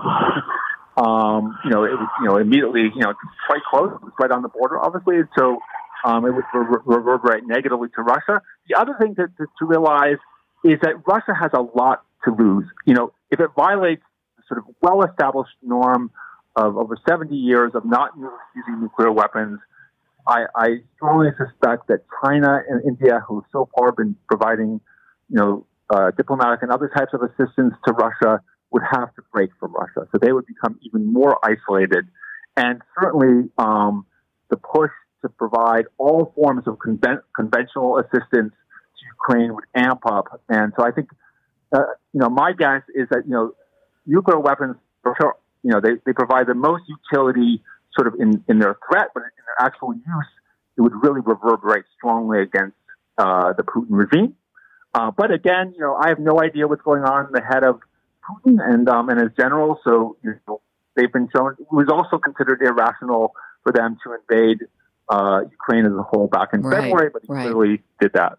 um, 0.97 1.57
you 1.65 1.71
know, 1.71 1.85
it 1.85 1.93
would, 1.93 2.09
you 2.21 2.27
know, 2.27 2.37
immediately, 2.37 2.91
you 2.95 3.01
know, 3.01 3.15
quite 3.47 3.63
close, 3.71 3.93
right 4.19 4.31
on 4.31 4.43
the 4.43 4.49
border, 4.49 4.81
obviously. 4.81 5.21
So 5.39 5.59
um, 6.05 6.25
it 6.25 6.33
would 6.35 6.45
reverberate 6.85 7.47
negatively 7.47 7.89
to 7.95 8.03
Russia. 8.03 8.43
The 8.69 8.79
other 8.79 8.97
thing 8.99 9.15
to, 9.17 9.29
to, 9.29 9.47
to 9.59 9.65
realize 9.65 10.19
is 10.65 10.79
that 10.83 11.07
Russia 11.07 11.35
has 11.39 11.51
a 11.55 11.61
lot 11.61 12.03
to 12.25 12.35
lose. 12.35 12.65
You 12.87 12.95
know, 12.95 13.13
if 13.31 13.39
it 13.39 13.51
violates 13.55 14.03
sort 14.49 14.59
of 14.59 14.65
well-established 14.83 15.57
norm 15.63 16.11
of 16.57 16.77
over 16.77 16.97
70 17.09 17.35
years 17.35 17.73
of 17.75 17.85
not 17.85 18.11
using 18.57 18.81
nuclear 18.81 19.13
weapons. 19.13 19.61
I, 20.27 20.45
I 20.55 20.69
strongly 20.97 21.31
suspect 21.39 21.89
that 21.89 22.01
China 22.25 22.61
and 22.69 22.83
India, 22.85 23.21
who 23.27 23.37
have 23.37 23.45
so 23.53 23.69
far 23.77 23.93
been 23.93 24.17
providing, 24.29 24.81
you 25.29 25.37
know, 25.37 25.67
uh, 25.91 26.11
diplomatic 26.17 26.63
and 26.63 26.71
other 26.71 26.91
types 26.95 27.13
of 27.15 27.23
assistance 27.23 27.75
to 27.87 27.93
Russia, 27.93 28.43
would 28.71 28.83
have 28.91 29.15
to 29.15 29.23
break 29.33 29.51
from 29.59 29.73
Russia. 29.73 30.07
So 30.13 30.19
they 30.21 30.33
would 30.33 30.47
become 30.47 30.79
even 30.83 31.11
more 31.11 31.39
isolated. 31.43 32.07
And 32.57 32.83
certainly, 33.01 33.51
um, 33.57 34.05
the 34.51 34.57
push 34.57 34.91
to 35.23 35.29
provide 35.29 35.87
all 35.97 36.33
forms 36.35 36.67
of 36.67 36.77
conven- 36.77 37.23
conventional 37.35 37.99
assistance 37.99 38.53
to 38.53 39.07
Ukraine 39.15 39.55
would 39.55 39.65
amp 39.75 40.05
up. 40.07 40.43
And 40.49 40.73
so 40.79 40.85
I 40.85 40.91
think, 40.91 41.09
uh, 41.73 41.79
you 42.13 42.21
know, 42.21 42.29
my 42.29 42.53
guess 42.53 42.83
is 42.95 43.09
that, 43.11 43.23
you 43.27 43.33
know, 43.33 43.53
nuclear 44.09 44.41
weapons, 44.41 44.77
you 45.63 45.71
know, 45.71 45.81
they, 45.81 46.01
they 46.05 46.13
provide 46.13 46.47
the 46.47 46.55
most 46.55 46.85
utility 46.89 47.63
sort 47.95 48.09
of 48.09 48.15
in, 48.19 48.43
in 48.49 48.59
their 48.59 48.77
threat, 48.89 49.09
but 49.15 49.23
in 49.23 49.31
their 49.47 49.67
actual 49.67 49.95
use, 49.95 50.27
it 50.77 50.81
would 50.81 50.95
really 51.03 51.21
reverberate 51.21 51.85
strongly 51.97 52.43
against 52.43 52.77
uh, 53.19 53.53
the 53.53 53.63
Putin 53.63 53.87
regime. 53.91 54.35
Uh, 54.95 55.11
but 55.11 55.33
again, 55.33 55.75
you 55.75 55.81
know, 55.81 55.95
I 55.95 56.09
have 56.09 56.19
no 56.19 56.41
idea 56.41 56.67
what's 56.67 56.83
going 56.83 57.05
on 57.05 57.27
in 57.27 57.33
the 57.33 57.43
head 57.43 57.63
of 57.63 57.81
Putin 58.29 58.59
and 58.61 58.89
um, 58.89 59.09
and 59.09 59.21
his 59.21 59.31
generals. 59.39 59.79
So 59.85 60.17
you 60.23 60.35
know, 60.47 60.61
they've 60.97 61.13
been 61.13 61.29
shown. 61.35 61.57
It 61.59 61.67
was 61.71 61.89
also 61.91 62.19
considered 62.19 62.63
irrational 62.63 63.35
for 63.63 63.73
them 63.73 63.99
to 64.05 64.15
invade 64.15 64.67
uh, 65.09 65.41
Ukraine 65.51 65.85
as 65.85 65.93
a 65.93 66.03
whole 66.03 66.27
back 66.27 66.51
in 66.53 66.63
right, 66.63 66.83
February, 66.83 67.11
but 67.13 67.23
he 67.23 67.33
right. 67.33 67.43
clearly 67.43 67.83
did 68.01 68.13
that. 68.15 68.39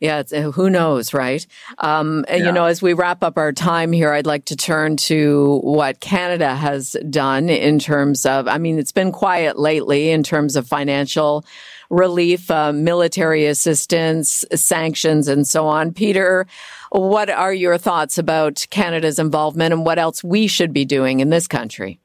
Yeah, 0.00 0.22
uh, 0.32 0.50
who 0.50 0.70
knows, 0.70 1.12
right? 1.12 1.46
Um, 1.76 2.24
and, 2.26 2.40
yeah. 2.40 2.46
you 2.46 2.52
know, 2.52 2.64
as 2.64 2.80
we 2.80 2.94
wrap 2.94 3.22
up 3.22 3.36
our 3.36 3.52
time 3.52 3.92
here, 3.92 4.12
I'd 4.12 4.24
like 4.24 4.46
to 4.46 4.56
turn 4.56 4.96
to 4.96 5.60
what 5.62 6.00
Canada 6.00 6.54
has 6.54 6.96
done 7.10 7.50
in 7.50 7.78
terms 7.78 8.24
of, 8.24 8.48
I 8.48 8.56
mean, 8.56 8.78
it's 8.78 8.92
been 8.92 9.12
quiet 9.12 9.58
lately 9.58 10.08
in 10.08 10.22
terms 10.22 10.56
of 10.56 10.66
financial 10.66 11.44
relief, 11.90 12.50
uh, 12.50 12.72
military 12.72 13.44
assistance, 13.44 14.42
sanctions, 14.54 15.28
and 15.28 15.46
so 15.46 15.66
on. 15.66 15.92
Peter, 15.92 16.46
what 16.90 17.28
are 17.28 17.52
your 17.52 17.76
thoughts 17.76 18.16
about 18.16 18.66
Canada's 18.70 19.18
involvement 19.18 19.74
and 19.74 19.84
what 19.84 19.98
else 19.98 20.24
we 20.24 20.46
should 20.46 20.72
be 20.72 20.86
doing 20.86 21.20
in 21.20 21.28
this 21.28 21.46
country? 21.46 22.00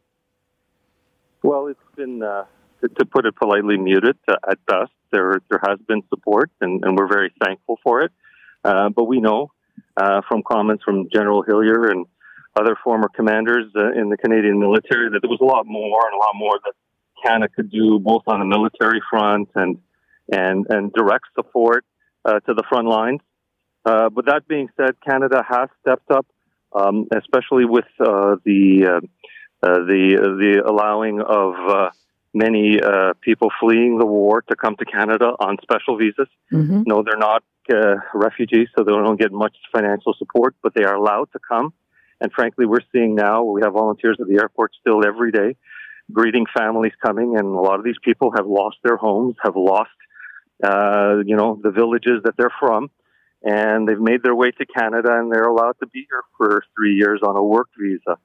Well, 1.44 1.68
it's 1.68 1.80
been, 1.96 2.22
uh, 2.22 2.44
to 2.82 3.06
put 3.06 3.26
it 3.26 3.38
politely, 3.38 3.78
muted 3.78 4.18
uh, 4.28 4.36
at 4.50 4.58
best 4.66 4.92
there 5.16 5.42
there 5.50 5.62
has 5.68 5.80
been 5.88 6.02
support, 6.10 6.52
and, 6.62 6.84
and 6.84 6.98
we're 6.98 7.08
very 7.08 7.32
thankful 7.44 7.80
for 7.84 8.02
it. 8.02 8.12
Uh, 8.64 8.90
but 8.90 9.06
we 9.06 9.22
know 9.22 9.52
uh, 9.98 10.22
from 10.28 10.44
comments 10.44 10.84
from 10.84 11.08
General 11.14 11.44
Hillier 11.48 11.86
and 11.92 12.06
other 12.60 12.76
former 12.84 13.10
commanders 13.10 13.66
uh, 13.76 13.92
in 14.00 14.10
the 14.10 14.18
Canadian 14.18 14.60
military 14.60 15.10
that 15.10 15.20
there 15.22 15.30
was 15.30 15.40
a 15.42 15.46
lot 15.46 15.66
more 15.66 16.02
and 16.08 16.16
a 16.16 16.18
lot 16.18 16.34
more 16.36 16.60
that 16.66 16.74
Canada 17.24 17.52
could 17.56 17.70
do, 17.72 18.00
both 18.00 18.24
on 18.28 18.40
the 18.40 18.46
military 18.46 19.02
front 19.10 19.50
and 19.56 19.78
and 20.32 20.66
and 20.70 20.92
direct 20.94 21.26
support 21.36 21.86
uh, 22.26 22.40
to 22.42 22.54
the 22.54 22.64
front 22.68 22.88
lines. 22.88 23.22
Uh, 23.86 24.10
but 24.10 24.26
that 24.26 24.48
being 24.48 24.68
said, 24.76 24.96
Canada 25.08 25.44
has 25.48 25.70
stepped 25.82 26.10
up, 26.10 26.26
um, 26.74 27.08
especially 27.16 27.66
with 27.66 27.86
uh, 28.00 28.36
the 28.44 29.02
the 29.62 30.04
the 30.42 30.64
allowing 30.66 31.22
of 31.22 31.54
many 32.36 32.80
people 33.22 33.50
fleeing 33.60 33.98
the 33.98 34.06
war 34.06 34.44
to 34.44 34.56
come 34.56 34.76
to 34.76 34.86
Canada 34.86 35.32
on 35.40 35.58
special 35.64 35.98
visas. 35.98 36.28
Mm-hmm. 36.54 36.84
No, 36.86 37.04
they're 37.04 37.18
not 37.18 37.44
refugees, 38.14 38.68
so 38.78 38.84
they 38.84 38.92
don't 38.92 39.20
get 39.20 39.32
much 39.32 39.56
financial 39.74 40.14
support, 40.20 40.56
but 40.62 40.74
they 40.76 40.84
are 40.84 40.96
allowed 40.96 41.32
to 41.34 41.40
come. 41.40 41.74
And 42.22 42.32
frankly, 42.32 42.66
we're 42.66 42.86
seeing 42.92 43.16
now 43.16 43.44
we 43.44 43.62
have 43.64 43.74
volunteers 43.74 44.18
at 44.22 44.28
the 44.28 44.36
airport 44.36 44.72
still 44.80 45.06
every 45.06 45.32
day 45.32 45.56
greeting 46.12 46.46
families 46.56 46.94
coming, 47.04 47.38
and 47.38 47.48
a 47.48 47.60
lot 47.60 47.80
of 47.80 47.86
these 47.86 47.98
people 48.04 48.32
have 48.36 48.46
lost 48.46 48.78
their 48.84 48.98
homes, 48.98 49.36
have 49.44 49.56
lost, 49.56 49.90
uh, 50.64 51.18
you 51.26 51.36
know, 51.36 51.60
the 51.62 51.72
villages 51.72 52.22
that 52.24 52.36
they're 52.38 52.54
from, 52.60 52.90
and 53.44 53.88
they've 53.88 54.00
made 54.00 54.24
their 54.24 54.36
way 54.36 54.52
to 54.52 54.66
Canada, 54.66 55.18
and 55.18 55.32
they're 55.32 55.44
allowed 55.44 55.76
to 55.80 55.88
be 55.88 56.06
here 56.10 56.24
for 56.38 56.64
three 56.76 56.96
years 56.96 57.22
on 57.24 57.36
a 57.36 57.44
work 57.44 57.70
visa. 57.80 58.18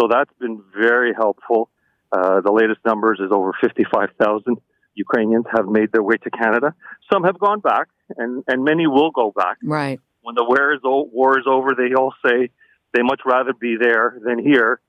So 0.00 0.08
that's 0.10 0.32
been 0.38 0.62
very 0.78 1.12
helpful. 1.14 1.70
Uh, 2.12 2.40
the 2.40 2.52
latest 2.52 2.80
numbers 2.84 3.18
is 3.20 3.30
over 3.32 3.52
55,000 3.60 4.56
Ukrainians 4.94 5.44
have 5.54 5.66
made 5.66 5.92
their 5.92 6.02
way 6.02 6.16
to 6.16 6.30
Canada. 6.30 6.74
Some 7.12 7.24
have 7.24 7.38
gone 7.38 7.60
back, 7.60 7.88
and, 8.16 8.42
and 8.48 8.64
many 8.64 8.86
will 8.86 9.10
go 9.10 9.30
back. 9.30 9.58
Right. 9.62 10.00
When 10.22 10.34
the 10.34 10.44
war 10.44 10.72
is, 10.72 10.80
war 10.82 11.38
is 11.38 11.44
over, 11.46 11.74
they 11.76 11.94
all 11.94 12.14
say 12.24 12.50
they 12.94 13.02
much 13.02 13.20
rather 13.26 13.52
be 13.52 13.76
there 13.78 14.18
than 14.24 14.38
here 14.38 14.80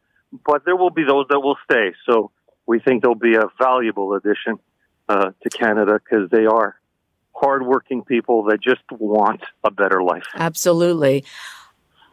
but 0.45 0.63
there 0.65 0.76
will 0.76 0.89
be 0.89 1.03
those 1.03 1.26
that 1.30 1.39
will 1.39 1.57
stay. 1.63 1.93
So 2.09 2.32
we 2.65 2.80
think 2.80 3.03
they'll 3.03 3.15
be 3.15 3.36
a 3.36 3.45
valuable 3.59 4.13
addition 4.13 4.59
uh, 5.07 5.32
to 5.41 5.49
Canada 5.49 5.99
because 6.03 6.30
they 6.30 6.45
are 6.45 6.80
hardworking 7.34 8.03
people 8.03 8.45
that 8.45 8.61
just 8.61 8.82
want 8.91 9.41
a 9.63 9.72
better 9.72 10.01
life. 10.01 10.26
Absolutely. 10.36 11.24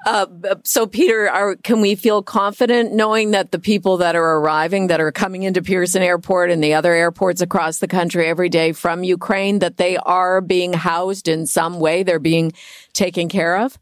Uh, 0.04 0.26
so, 0.64 0.86
Peter, 0.86 1.30
are, 1.30 1.56
can 1.56 1.80
we 1.80 1.94
feel 1.94 2.22
confident 2.22 2.92
knowing 2.92 3.30
that 3.30 3.52
the 3.52 3.58
people 3.58 3.98
that 3.98 4.16
are 4.16 4.36
arriving, 4.38 4.88
that 4.88 5.00
are 5.00 5.12
coming 5.12 5.44
into 5.44 5.62
Pearson 5.62 6.02
Airport 6.02 6.50
and 6.50 6.62
the 6.62 6.74
other 6.74 6.92
airports 6.92 7.40
across 7.40 7.78
the 7.78 7.88
country 7.88 8.26
every 8.26 8.48
day 8.48 8.72
from 8.72 9.02
Ukraine, 9.02 9.60
that 9.60 9.76
they 9.76 9.96
are 9.96 10.40
being 10.40 10.72
housed 10.72 11.28
in 11.28 11.46
some 11.46 11.80
way? 11.80 12.02
They're 12.02 12.18
being 12.18 12.52
taken 12.92 13.28
care 13.28 13.56
of. 13.56 13.78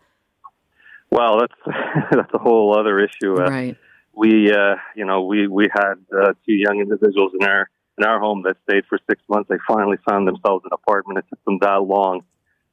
Well, 1.11 1.41
that's 1.41 1.77
that's 2.13 2.33
a 2.33 2.39
whole 2.39 2.79
other 2.79 3.01
issue. 3.01 3.35
Uh, 3.35 3.51
right 3.51 3.77
we, 4.13 4.53
uh, 4.53 4.77
you 4.95 5.05
know, 5.05 5.25
we 5.25 5.47
we 5.47 5.69
had 5.73 5.95
uh, 6.15 6.33
two 6.47 6.53
young 6.53 6.81
individuals 6.81 7.33
in 7.39 7.47
our 7.47 7.69
in 7.99 8.05
our 8.05 8.21
home 8.21 8.43
that 8.45 8.57
stayed 8.69 8.85
for 8.89 8.99
six 9.09 9.23
months. 9.29 9.49
They 9.49 9.57
finally 9.67 9.99
found 10.09 10.29
themselves 10.29 10.65
an 10.65 10.71
apartment. 10.73 11.19
It 11.19 11.25
took 11.31 11.45
them 11.45 11.59
that 11.61 11.83
long 11.83 12.23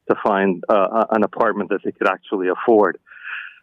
to 0.09 0.15
find 0.23 0.63
uh, 0.69 1.05
an 1.11 1.23
apartment 1.23 1.69
that 1.69 1.81
they 1.83 1.91
could 1.91 2.07
actually 2.07 2.47
afford. 2.49 2.99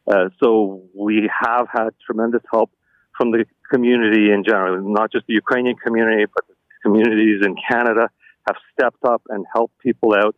Uh, 0.07 0.29
so 0.43 0.83
we 0.95 1.29
have 1.43 1.67
had 1.73 1.91
tremendous 2.05 2.43
help 2.51 2.71
from 3.17 3.31
the 3.31 3.45
community 3.73 4.31
in 4.31 4.45
general, 4.45 4.81
not 4.83 5.11
just 5.11 5.27
the 5.27 5.35
Ukrainian 5.35 5.77
community, 5.77 6.27
but 6.33 6.45
communities 6.83 7.45
in 7.45 7.57
Canada 7.69 8.09
have 8.47 8.57
stepped 8.73 9.05
up 9.05 9.23
and 9.29 9.45
helped 9.53 9.79
people 9.79 10.15
out. 10.15 10.37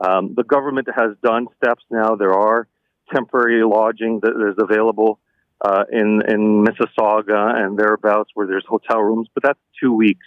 Um, 0.00 0.34
the 0.34 0.44
government 0.44 0.88
has 0.94 1.10
done 1.22 1.46
steps 1.62 1.84
now. 1.90 2.14
There 2.14 2.32
are 2.32 2.66
temporary 3.12 3.62
lodging 3.64 4.20
that 4.22 4.32
is 4.50 4.56
available 4.58 5.18
uh, 5.60 5.84
in 5.92 6.22
in 6.26 6.64
Mississauga 6.64 7.54
and 7.60 7.78
thereabouts 7.78 8.30
where 8.34 8.46
there's 8.46 8.64
hotel 8.66 9.00
rooms, 9.00 9.28
but 9.34 9.42
that's 9.42 9.58
two 9.82 9.92
weeks. 9.92 10.26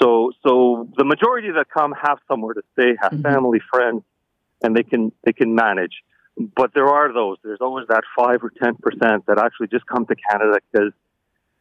So 0.00 0.32
so 0.46 0.88
the 0.96 1.04
majority 1.04 1.50
that 1.52 1.66
come 1.68 1.92
have 1.92 2.18
somewhere 2.28 2.54
to 2.54 2.62
stay, 2.72 2.94
have 3.00 3.12
mm-hmm. 3.12 3.22
family, 3.22 3.60
friends, 3.70 4.02
and 4.62 4.74
they 4.74 4.82
can 4.82 5.12
they 5.24 5.32
can 5.32 5.54
manage. 5.54 6.02
But 6.38 6.72
there 6.74 6.88
are 6.88 7.12
those. 7.12 7.38
There's 7.42 7.60
always 7.60 7.86
that 7.88 8.04
five 8.16 8.42
or 8.42 8.50
ten 8.50 8.74
percent 8.76 9.26
that 9.26 9.38
actually 9.38 9.68
just 9.68 9.86
come 9.86 10.06
to 10.06 10.14
Canada 10.30 10.58
because 10.70 10.92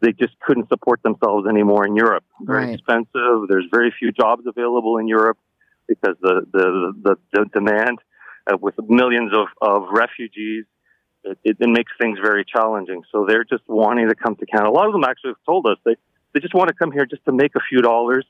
they 0.02 0.12
just 0.12 0.38
couldn't 0.42 0.68
support 0.68 1.02
themselves 1.04 1.48
anymore 1.48 1.86
in 1.86 1.96
Europe. 1.96 2.26
Very 2.42 2.66
right. 2.66 2.74
expensive. 2.74 3.48
There's 3.48 3.68
very 3.72 3.94
few 3.98 4.12
jobs 4.12 4.44
available 4.46 4.98
in 4.98 5.08
Europe 5.08 5.38
because 5.88 6.16
the 6.22 6.46
the 6.52 6.94
the, 7.02 7.16
the 7.32 7.46
demand 7.54 8.00
uh, 8.52 8.58
with 8.60 8.76
millions 8.88 9.32
of, 9.34 9.48
of 9.62 9.88
refugees 9.92 10.66
it, 11.26 11.38
it, 11.44 11.58
it 11.60 11.70
makes 11.70 11.92
things 12.00 12.20
very 12.22 12.46
challenging. 12.46 13.04
So 13.12 13.26
they're 13.28 13.44
just 13.44 13.64
wanting 13.68 14.08
to 14.10 14.16
come 14.16 14.36
to 14.36 14.46
Canada. 14.46 14.70
A 14.70 14.72
lot 14.72 14.88
of 14.88 14.94
them 14.94 15.04
actually 15.04 15.32
have 15.32 15.46
told 15.46 15.66
us 15.66 15.78
they, 15.84 15.96
they 16.34 16.40
just 16.40 16.54
want 16.54 16.70
to 16.70 16.76
come 16.76 16.92
here 16.92 17.06
just 17.06 17.26
to 17.26 17.32
make 17.32 17.56
a 17.56 17.60
few 17.68 17.82
dollars 17.82 18.26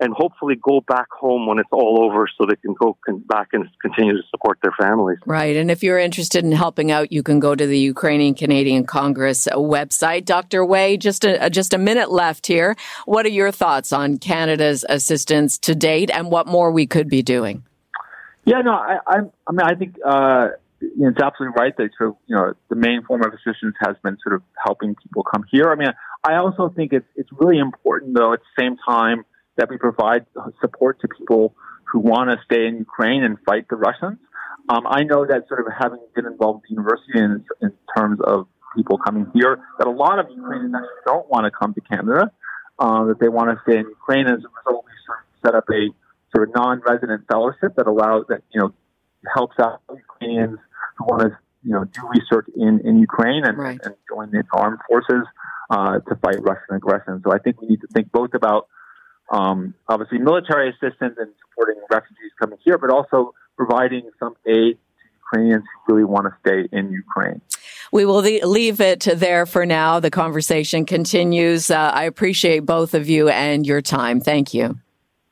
and 0.00 0.12
hopefully 0.12 0.56
go 0.60 0.80
back 0.80 1.06
home 1.10 1.46
when 1.46 1.58
it's 1.58 1.68
all 1.70 2.02
over 2.02 2.26
so 2.36 2.46
they 2.46 2.56
can 2.56 2.74
go 2.74 2.96
con- 3.06 3.22
back 3.28 3.48
and 3.52 3.68
continue 3.80 4.12
to 4.12 4.22
support 4.30 4.58
their 4.62 4.74
families. 4.78 5.18
Right. 5.24 5.56
And 5.56 5.70
if 5.70 5.82
you're 5.82 5.98
interested 5.98 6.44
in 6.44 6.52
helping 6.52 6.90
out, 6.90 7.12
you 7.12 7.22
can 7.22 7.38
go 7.38 7.54
to 7.54 7.66
the 7.66 7.78
Ukrainian 7.78 8.34
Canadian 8.34 8.86
Congress 8.86 9.46
website. 9.52 10.24
Dr. 10.24 10.64
Way, 10.64 10.96
just 10.96 11.24
a, 11.24 11.48
just 11.48 11.72
a 11.72 11.78
minute 11.78 12.10
left 12.10 12.46
here. 12.46 12.76
What 13.06 13.24
are 13.24 13.30
your 13.30 13.52
thoughts 13.52 13.92
on 13.92 14.18
Canada's 14.18 14.84
assistance 14.88 15.58
to 15.58 15.74
date 15.74 16.10
and 16.12 16.30
what 16.30 16.46
more 16.48 16.72
we 16.72 16.86
could 16.86 17.08
be 17.08 17.22
doing? 17.22 17.62
Yeah, 18.44 18.60
no, 18.60 18.72
I, 18.72 18.98
I, 19.06 19.16
I 19.46 19.52
mean, 19.52 19.62
I 19.62 19.74
think, 19.74 19.96
uh, 20.04 20.48
you 20.80 20.90
know, 20.96 21.08
it's 21.08 21.22
absolutely 21.22 21.54
right 21.58 21.74
that 21.78 21.90
sort 21.96 22.10
of, 22.10 22.16
you 22.26 22.36
know, 22.36 22.52
the 22.68 22.76
main 22.76 23.02
form 23.04 23.22
of 23.22 23.32
assistance 23.32 23.74
has 23.80 23.96
been 24.02 24.18
sort 24.22 24.34
of 24.34 24.42
helping 24.62 24.96
people 24.96 25.22
come 25.22 25.44
here. 25.50 25.70
I 25.70 25.76
mean, 25.76 25.88
I 26.24 26.34
also 26.34 26.68
think 26.68 26.92
it's, 26.92 27.06
it's 27.16 27.30
really 27.32 27.58
important, 27.58 28.14
though, 28.14 28.32
at 28.34 28.40
the 28.40 28.62
same 28.62 28.76
time 28.86 29.24
that 29.56 29.68
we 29.70 29.76
provide 29.78 30.26
support 30.60 31.00
to 31.00 31.08
people 31.08 31.54
who 31.90 32.00
want 32.00 32.30
to 32.30 32.36
stay 32.44 32.66
in 32.66 32.78
Ukraine 32.78 33.22
and 33.22 33.38
fight 33.46 33.68
the 33.68 33.76
Russians. 33.76 34.18
Um, 34.68 34.86
I 34.86 35.04
know 35.04 35.26
that 35.26 35.46
sort 35.48 35.60
of 35.60 35.66
having 35.78 36.00
been 36.14 36.26
involved 36.26 36.62
with 36.62 36.68
the 36.70 36.74
university 36.74 37.18
in, 37.18 37.44
in 37.60 37.72
terms 37.96 38.18
of 38.24 38.48
people 38.74 38.98
coming 38.98 39.30
here, 39.34 39.60
that 39.78 39.86
a 39.86 39.90
lot 39.90 40.18
of 40.18 40.26
Ukrainians 40.30 40.74
actually 40.74 41.04
don't 41.06 41.28
want 41.28 41.44
to 41.44 41.50
come 41.50 41.74
to 41.74 41.80
Canada, 41.80 42.32
uh, 42.78 43.04
that 43.04 43.20
they 43.20 43.28
want 43.28 43.50
to 43.50 43.56
stay 43.62 43.78
in 43.78 43.86
Ukraine. 43.86 44.26
As 44.26 44.40
a 44.40 44.50
result, 44.58 44.84
we 44.84 44.92
sort 45.06 45.18
of 45.20 45.26
set 45.44 45.54
up 45.54 45.64
a 45.70 45.90
sort 46.34 46.48
of 46.48 46.54
non-resident 46.54 47.26
fellowship 47.30 47.76
that 47.76 47.86
allows 47.86 48.24
that 48.28 48.42
you 48.52 48.60
know 48.60 48.72
helps 49.34 49.56
out 49.60 49.80
Ukrainians 49.88 50.58
who 50.96 51.04
want 51.04 51.22
to 51.22 51.38
you 51.62 51.72
know 51.72 51.84
do 51.84 52.02
research 52.08 52.46
in 52.56 52.80
in 52.84 52.98
Ukraine 52.98 53.44
and, 53.44 53.58
right. 53.58 53.80
and 53.84 53.94
join 54.08 54.30
the 54.30 54.42
armed 54.52 54.80
forces 54.88 55.24
uh, 55.70 56.00
to 56.00 56.16
fight 56.16 56.38
Russian 56.40 56.74
aggression. 56.74 57.22
So 57.24 57.32
I 57.32 57.38
think 57.38 57.60
we 57.60 57.68
need 57.68 57.80
to 57.82 57.88
think 57.88 58.10
both 58.10 58.34
about 58.34 58.68
um, 59.30 59.74
obviously 59.88 60.18
military 60.18 60.70
assistance 60.70 61.16
and 61.18 61.32
supporting 61.48 61.82
refugees 61.90 62.32
coming 62.38 62.58
here, 62.64 62.78
but 62.78 62.90
also 62.90 63.34
providing 63.56 64.10
some 64.18 64.34
aid 64.46 64.76
to 64.76 65.08
Ukrainians 65.16 65.64
who 65.86 65.94
really 65.94 66.04
want 66.04 66.26
to 66.26 66.34
stay 66.40 66.68
in 66.76 66.90
Ukraine. 66.90 67.40
We 67.92 68.04
will 68.04 68.20
leave 68.20 68.80
it 68.80 69.00
there 69.00 69.46
for 69.46 69.64
now. 69.66 70.00
The 70.00 70.10
conversation 70.10 70.84
continues. 70.84 71.70
Uh, 71.70 71.92
I 71.94 72.04
appreciate 72.04 72.60
both 72.60 72.94
of 72.94 73.08
you 73.08 73.28
and 73.28 73.66
your 73.66 73.80
time. 73.80 74.20
Thank 74.20 74.52
you. 74.52 74.78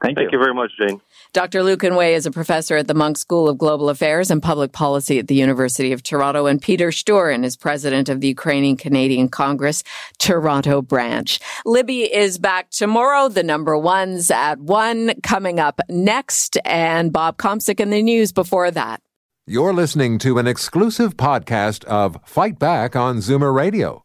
Thank, 0.00 0.18
you. 0.18 0.22
Thank 0.22 0.32
you. 0.32 0.38
you 0.38 0.44
very 0.44 0.54
much, 0.54 0.70
Jane. 0.78 1.00
Dr. 1.32 1.62
Lucan 1.62 1.94
Way 1.94 2.14
is 2.14 2.26
a 2.26 2.30
professor 2.30 2.76
at 2.76 2.88
the 2.88 2.94
Munk 2.94 3.16
School 3.16 3.48
of 3.48 3.56
Global 3.56 3.88
Affairs 3.88 4.30
and 4.30 4.42
Public 4.42 4.72
Policy 4.72 5.18
at 5.18 5.28
the 5.28 5.34
University 5.34 5.92
of 5.92 6.02
Toronto, 6.02 6.44
and 6.44 6.60
Peter 6.60 6.88
Shturyn 6.88 7.42
is 7.42 7.56
president 7.56 8.10
of 8.10 8.20
the 8.20 8.28
Ukrainian 8.28 8.76
Canadian 8.76 9.30
Congress 9.30 9.82
Toronto 10.18 10.82
branch. 10.82 11.40
Libby 11.64 12.02
is 12.02 12.36
back 12.36 12.68
tomorrow. 12.68 13.30
The 13.30 13.42
number 13.42 13.78
ones 13.78 14.30
at 14.30 14.60
one 14.60 15.14
coming 15.22 15.58
up 15.58 15.80
next, 15.88 16.58
and 16.66 17.10
Bob 17.10 17.38
Komsic 17.38 17.80
in 17.80 17.88
the 17.88 18.02
news 18.02 18.30
before 18.30 18.70
that. 18.70 19.00
You're 19.46 19.72
listening 19.72 20.18
to 20.18 20.36
an 20.36 20.46
exclusive 20.46 21.16
podcast 21.16 21.84
of 21.84 22.18
Fight 22.26 22.58
Back 22.58 22.94
on 22.94 23.18
Zoomer 23.18 23.54
Radio 23.54 24.04